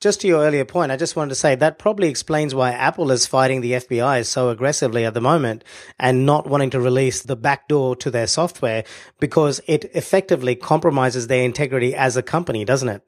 just 0.00 0.22
to 0.22 0.26
your 0.26 0.42
earlier 0.42 0.64
point, 0.64 0.90
I 0.90 0.96
just 0.96 1.14
wanted 1.14 1.28
to 1.30 1.34
say 1.34 1.54
that 1.56 1.78
probably 1.78 2.08
explains 2.08 2.54
why 2.54 2.72
Apple 2.72 3.10
is 3.10 3.26
fighting 3.26 3.60
the 3.60 3.72
FBI 3.72 4.24
so 4.24 4.48
aggressively 4.48 5.04
at 5.04 5.12
the 5.12 5.20
moment 5.20 5.62
and 5.98 6.24
not 6.24 6.46
wanting 6.46 6.70
to 6.70 6.80
release 6.80 7.22
the 7.22 7.36
backdoor 7.36 7.96
to 7.96 8.10
their 8.10 8.26
software 8.26 8.84
because 9.18 9.60
it 9.66 9.84
effectively 9.94 10.56
compromises 10.56 11.26
their 11.26 11.44
integrity 11.44 11.94
as 11.94 12.16
a 12.16 12.22
company, 12.22 12.64
doesn't 12.64 12.88
it? 12.88 13.02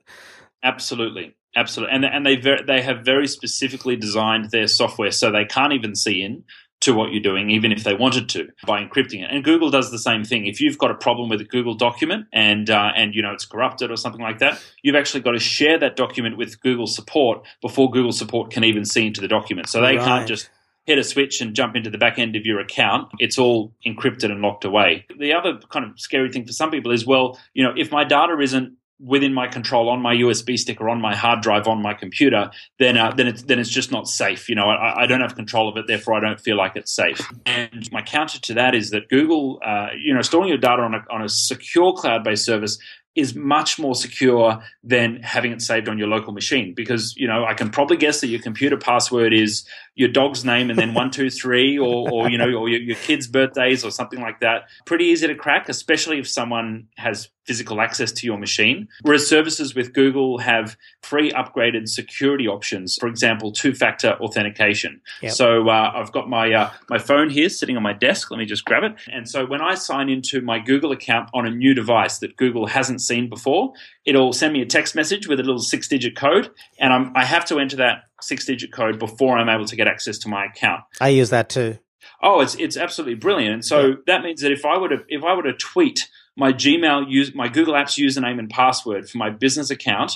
Absolutely. 0.63 1.35
Absolutely. 1.57 1.95
And, 1.95 2.05
and 2.05 2.27
they, 2.27 2.37
ver- 2.37 2.63
they 2.67 2.83
have 2.83 3.05
very 3.05 3.27
specifically 3.27 3.97
designed 3.97 4.51
their 4.51 4.67
software 4.67 5.11
so 5.11 5.31
they 5.31 5.45
can't 5.45 5.73
even 5.73 5.95
see 5.95 6.23
in 6.23 6.45
to 6.83 6.93
what 6.93 7.13
you're 7.13 7.23
doing, 7.23 7.51
even 7.51 7.71
if 7.71 7.85
they 7.85 7.95
wanted 7.95 8.29
to, 8.29 8.49
by 8.67 8.83
encrypting 8.83 9.23
it. 9.23 9.31
And 9.31 9.43
Google 9.45 9.71
does 9.71 9.91
the 9.91 9.99
same 9.99 10.25
thing. 10.25 10.47
If 10.47 10.61
you've 10.61 10.79
got 10.79 10.91
a 10.91 10.95
problem 10.95 11.29
with 11.29 11.41
a 11.41 11.45
Google 11.45 11.75
document 11.75 12.27
and 12.33 12.69
uh, 12.69 12.91
and 12.97 13.15
you 13.15 13.23
know 13.23 13.33
it's 13.33 13.45
corrupted 13.45 13.91
or 13.91 13.97
something 13.97 14.21
like 14.21 14.39
that, 14.41 14.61
you've 14.83 14.97
actually 14.97 15.21
got 15.21 15.33
to 15.33 15.39
share 15.39 15.79
that 15.79 15.97
document 15.97 16.37
with 16.37 16.61
Google 16.61 16.87
support 16.87 17.47
before 17.61 17.91
Google 17.91 18.13
support 18.13 18.51
can 18.51 18.65
even 18.65 18.85
see 18.85 19.07
into 19.07 19.21
the 19.21 19.29
document. 19.29 19.69
So 19.69 19.81
they 19.81 19.97
right. 19.97 20.05
can't 20.05 20.29
just 20.29 20.51
hit 20.85 20.99
a 20.99 21.05
switch 21.05 21.41
and 21.41 21.55
jump 21.55 21.77
into 21.77 21.91
the 21.91 21.99
back 21.99 22.19
end 22.19 22.35
of 22.35 22.45
your 22.45 22.59
account. 22.59 23.09
It's 23.21 23.39
all 23.39 23.73
encrypted 23.87 24.33
and 24.33 24.41
locked 24.43 24.65
away. 24.65 25.07
The 25.17 25.33
other 25.33 25.61
kind 25.71 25.85
of 25.85 26.01
scary 26.01 26.33
thing 26.33 26.45
for 26.45 26.53
some 26.53 26.73
people 26.73 26.91
is, 26.91 27.07
well, 27.07 27.39
you 27.55 27.63
know, 27.63 27.73
if 27.77 27.93
my 27.93 28.03
data 28.03 28.37
isn't 28.41 28.77
within 29.03 29.35
my 29.35 29.49
control 29.49 29.89
on 29.89 30.01
my 30.01 30.15
USB 30.15 30.57
stick 30.57 30.81
or 30.81 30.89
on 30.89 31.01
my 31.01 31.15
hard 31.15 31.43
drive 31.43 31.67
on 31.67 31.83
my 31.83 31.93
computer, 31.93 32.51
then 32.79 32.97
uh, 32.97 33.13
then 33.13 33.27
it's 33.27 33.43
then 33.43 33.59
it's 33.59 33.69
just 33.69 33.91
not 33.91 34.07
safe. 34.07 34.49
You 34.49 34.55
know, 34.55 34.65
I, 34.65 35.03
I, 35.03 35.07
don't 35.07 35.21
have 35.21 35.35
control 35.35 35.69
of 35.69 35.77
it, 35.77 35.87
therefore 35.89 36.15
I 36.15 36.21
don't 36.21 36.41
feel 36.41 36.57
like 36.57 36.77
it's 36.77 36.95
safe. 36.95 37.21
And 37.45 37.91
my 37.91 38.03
counter 38.03 38.41
to 38.41 38.55
that 38.55 38.75
is 38.75 38.91
that 38.91 39.09
Google, 39.09 39.61
uh, 39.65 39.89
you 40.01 40.15
know, 40.15 40.23
storing 40.23 40.49
your 40.49 40.59
data 40.59 40.83
on 40.83 40.95
a 40.95 41.05
on 41.11 41.23
a 41.23 41.29
secure 41.29 41.93
cloud 41.93 42.23
based 42.23 42.45
service 42.45 42.79
is 43.15 43.35
much 43.35 43.79
more 43.79 43.95
secure 43.95 44.63
than 44.83 45.23
having 45.23 45.53
it 45.53 45.61
saved 45.61 45.89
on 45.89 45.99
your 45.99 46.09
local 46.09 46.33
machine 46.33 46.73
because 46.75 47.15
you 47.17 47.27
know 47.27 47.45
I 47.45 47.55
can 47.55 47.71
probably 47.71 47.97
guess 47.97 48.21
that 48.21 48.29
your 48.29 48.41
computer 48.41 48.77
password 48.77 49.35
is 49.35 49.67
your 49.95 50.09
dog's 50.09 50.45
name 50.45 50.71
and 50.71 50.79
then 50.79 50.95
one 50.95 51.11
two 51.11 51.29
three 51.29 51.79
or, 51.79 52.11
or 52.11 52.31
you 52.31 52.39
know 52.39 52.51
or 52.55 52.69
your, 52.69 52.81
your 52.81 52.97
kids' 52.97 53.27
birthdays 53.27 53.85
or 53.85 53.91
something 53.91 54.21
like 54.21 54.41
that. 54.41 54.63
Pretty 54.87 55.05
easy 55.05 55.27
to 55.27 55.35
crack, 55.35 55.69
especially 55.69 56.19
if 56.19 56.29
someone 56.29 56.89
has 56.97 57.29
physical 57.45 57.81
access 57.81 58.13
to 58.13 58.27
your 58.27 58.39
machine. 58.39 58.87
Whereas 59.03 59.27
services 59.27 59.75
with 59.75 59.93
Google 59.93 60.39
have 60.39 60.77
free 61.03 61.33
upgraded 61.33 61.89
security 61.89 62.47
options, 62.47 62.97
for 63.01 63.09
example, 63.09 63.51
two-factor 63.51 64.13
authentication. 64.21 65.01
Yep. 65.23 65.33
So 65.33 65.69
uh, 65.69 65.93
I've 65.95 66.13
got 66.13 66.29
my 66.29 66.53
uh, 66.53 66.71
my 66.89 66.99
phone 66.99 67.29
here 67.29 67.49
sitting 67.49 67.77
on 67.77 67.83
my 67.83 67.93
desk. 67.93 68.31
Let 68.31 68.39
me 68.39 68.47
just 68.47 68.65
grab 68.65 68.85
it. 68.85 68.95
And 69.13 69.29
so 69.29 69.45
when 69.45 69.61
I 69.61 69.75
sign 69.75 70.09
into 70.09 70.41
my 70.41 70.59
Google 70.59 70.93
account 70.93 71.29
on 71.35 71.47
a 71.47 71.51
new 71.51 71.75
device 71.75 72.19
that 72.19 72.37
Google 72.37 72.67
hasn't 72.67 73.01
seen 73.01 73.29
before, 73.29 73.73
it'll 74.05 74.33
send 74.33 74.53
me 74.53 74.63
a 74.63 74.67
text 74.67 74.95
message 74.95 75.27
with 75.29 75.39
a 75.39 75.43
little 75.43 75.59
six-digit 75.59 76.17
code, 76.17 76.51
and 76.79 76.93
I'm, 76.93 77.13
I 77.15 77.25
have 77.25 77.45
to 77.47 77.59
enter 77.59 77.77
that 77.77 78.05
six-digit 78.23 78.73
code 78.73 78.99
before 78.99 79.39
I'm 79.39 79.49
able 79.49 79.67
to 79.67 79.77
get 79.77 79.89
access 79.89 80.19
to 80.19 80.29
my 80.29 80.47
account. 80.47 80.81
I 81.01 81.09
use 81.09 81.31
that 81.31 81.49
too. 81.49 81.79
Oh, 82.23 82.41
it's 82.41 82.55
it's 82.57 82.77
absolutely 82.77 83.15
brilliant. 83.15 83.55
And 83.55 83.65
so 83.65 83.87
yeah. 83.87 83.95
that 84.07 84.23
means 84.23 84.41
that 84.41 84.53
if 84.53 84.65
I 84.65 84.79
were 84.79 84.89
to 84.89 84.99
if 85.09 85.23
I 85.25 85.35
were 85.35 85.43
to 85.45 85.53
tweet 85.53 86.09
my 86.37 86.53
Gmail 86.53 87.11
use 87.11 87.35
my 87.35 87.49
Google 87.49 87.75
Apps 87.75 87.99
username 87.99 88.39
and 88.39 88.49
password 88.49 89.09
for 89.09 89.19
my 89.19 89.31
business 89.31 89.71
account 89.71 90.13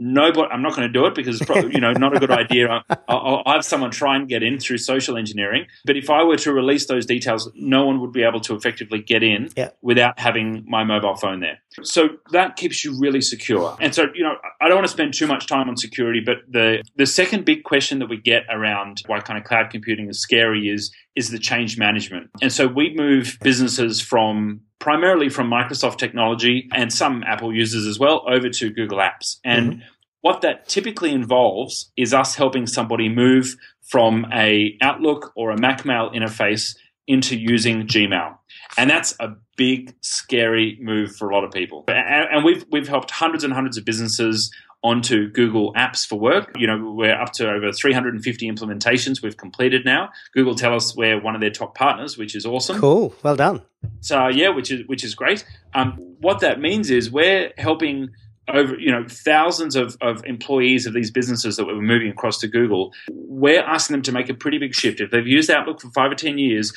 nobody 0.00 0.48
i'm 0.50 0.62
not 0.62 0.74
going 0.74 0.86
to 0.86 0.92
do 0.92 1.06
it 1.06 1.14
because 1.14 1.40
it's 1.40 1.44
probably 1.44 1.72
you 1.74 1.80
know 1.80 1.92
not 1.92 2.16
a 2.16 2.18
good 2.18 2.30
idea. 2.44 2.82
I'll, 3.08 3.42
I'll, 3.46 3.54
have 3.54 3.64
someone 3.64 3.90
try 3.90 4.16
and 4.16 4.28
get 4.28 4.42
in 4.42 4.58
through 4.58 4.78
social 4.78 5.16
engineering 5.16 5.66
but 5.84 5.96
if 5.96 6.08
i 6.10 6.22
were 6.22 6.36
to 6.38 6.52
release 6.52 6.86
those 6.86 7.06
details 7.06 7.50
no 7.54 7.86
one 7.86 8.00
would 8.00 8.12
be 8.12 8.22
able 8.22 8.40
to 8.40 8.54
effectively 8.54 9.00
get 9.00 9.22
in 9.22 9.50
yeah. 9.56 9.70
without 9.82 10.18
having 10.18 10.64
my 10.66 10.82
mobile 10.84 11.14
phone 11.16 11.40
there. 11.40 11.58
So 11.82 12.08
that 12.32 12.56
keeps 12.56 12.84
you 12.84 12.98
really 12.98 13.20
secure. 13.20 13.76
And 13.80 13.94
so 13.94 14.06
you 14.14 14.24
know 14.24 14.36
i 14.60 14.68
don't 14.68 14.76
want 14.76 14.86
to 14.86 14.92
spend 14.92 15.14
too 15.14 15.26
much 15.26 15.46
time 15.46 15.68
on 15.68 15.76
security 15.76 16.20
but 16.24 16.38
the 16.48 16.82
the 16.96 17.06
second 17.06 17.44
big 17.44 17.64
question 17.64 17.98
that 17.98 18.08
we 18.08 18.16
get 18.16 18.44
around 18.50 19.02
why 19.06 19.20
kind 19.20 19.38
of 19.38 19.44
cloud 19.44 19.70
computing 19.70 20.08
is 20.08 20.20
scary 20.20 20.68
is 20.68 20.90
is 21.16 21.30
the 21.30 21.38
change 21.38 21.78
management. 21.78 22.30
And 22.40 22.52
so 22.52 22.66
we 22.66 22.94
move 22.94 23.38
businesses 23.42 24.00
from 24.00 24.60
primarily 24.80 25.28
from 25.28 25.48
Microsoft 25.48 25.98
technology 25.98 26.68
and 26.74 26.92
some 26.92 27.22
Apple 27.24 27.54
users 27.54 27.86
as 27.86 27.98
well 27.98 28.24
over 28.26 28.48
to 28.48 28.70
Google 28.70 28.98
Apps. 28.98 29.38
And 29.44 29.72
mm-hmm. 29.74 29.80
what 30.22 30.40
that 30.40 30.68
typically 30.68 31.12
involves 31.12 31.92
is 31.96 32.12
us 32.12 32.34
helping 32.34 32.66
somebody 32.66 33.08
move 33.08 33.54
from 33.82 34.26
a 34.32 34.76
Outlook 34.82 35.32
or 35.36 35.52
a 35.52 35.56
MacMail 35.56 36.14
interface 36.14 36.76
into 37.06 37.38
using 37.38 37.86
Gmail. 37.86 38.36
And 38.78 38.88
that's 38.88 39.14
a 39.20 39.34
big, 39.56 39.94
scary 40.00 40.78
move 40.80 41.14
for 41.14 41.28
a 41.28 41.34
lot 41.34 41.44
of 41.44 41.50
people. 41.50 41.84
And 41.88 42.44
we've, 42.44 42.64
we've 42.70 42.88
helped 42.88 43.10
hundreds 43.10 43.44
and 43.44 43.52
hundreds 43.52 43.76
of 43.76 43.84
businesses 43.84 44.50
onto 44.82 45.30
Google 45.30 45.74
Apps 45.74 46.06
for 46.06 46.18
Work. 46.18 46.52
You 46.56 46.66
know, 46.66 46.92
we're 46.92 47.14
up 47.14 47.32
to 47.34 47.50
over 47.50 47.72
350 47.72 48.50
implementations 48.50 49.22
we've 49.22 49.36
completed 49.36 49.84
now. 49.84 50.10
Google 50.32 50.54
tell 50.54 50.74
us 50.74 50.96
we're 50.96 51.20
one 51.20 51.34
of 51.34 51.40
their 51.40 51.50
top 51.50 51.74
partners, 51.74 52.16
which 52.16 52.34
is 52.34 52.46
awesome. 52.46 52.78
Cool. 52.78 53.14
Well 53.22 53.36
done. 53.36 53.62
So 54.00 54.28
yeah, 54.28 54.48
which 54.48 54.70
is 54.70 54.86
which 54.86 55.04
is 55.04 55.14
great. 55.14 55.44
Um, 55.74 55.92
what 56.20 56.40
that 56.40 56.60
means 56.60 56.90
is 56.90 57.10
we're 57.10 57.52
helping 57.58 58.10
over 58.48 58.78
you 58.78 58.90
know 58.90 59.04
thousands 59.08 59.76
of, 59.76 59.96
of 60.00 60.24
employees 60.24 60.86
of 60.86 60.94
these 60.94 61.10
businesses 61.10 61.56
that 61.56 61.66
we're 61.66 61.80
moving 61.80 62.10
across 62.10 62.38
to 62.38 62.48
Google. 62.48 62.92
We're 63.10 63.62
asking 63.62 63.94
them 63.94 64.02
to 64.02 64.12
make 64.12 64.28
a 64.28 64.34
pretty 64.34 64.58
big 64.58 64.74
shift. 64.74 65.00
If 65.00 65.10
they've 65.10 65.26
used 65.26 65.50
Outlook 65.50 65.80
for 65.80 65.90
five 65.90 66.10
or 66.10 66.14
ten 66.14 66.38
years, 66.38 66.72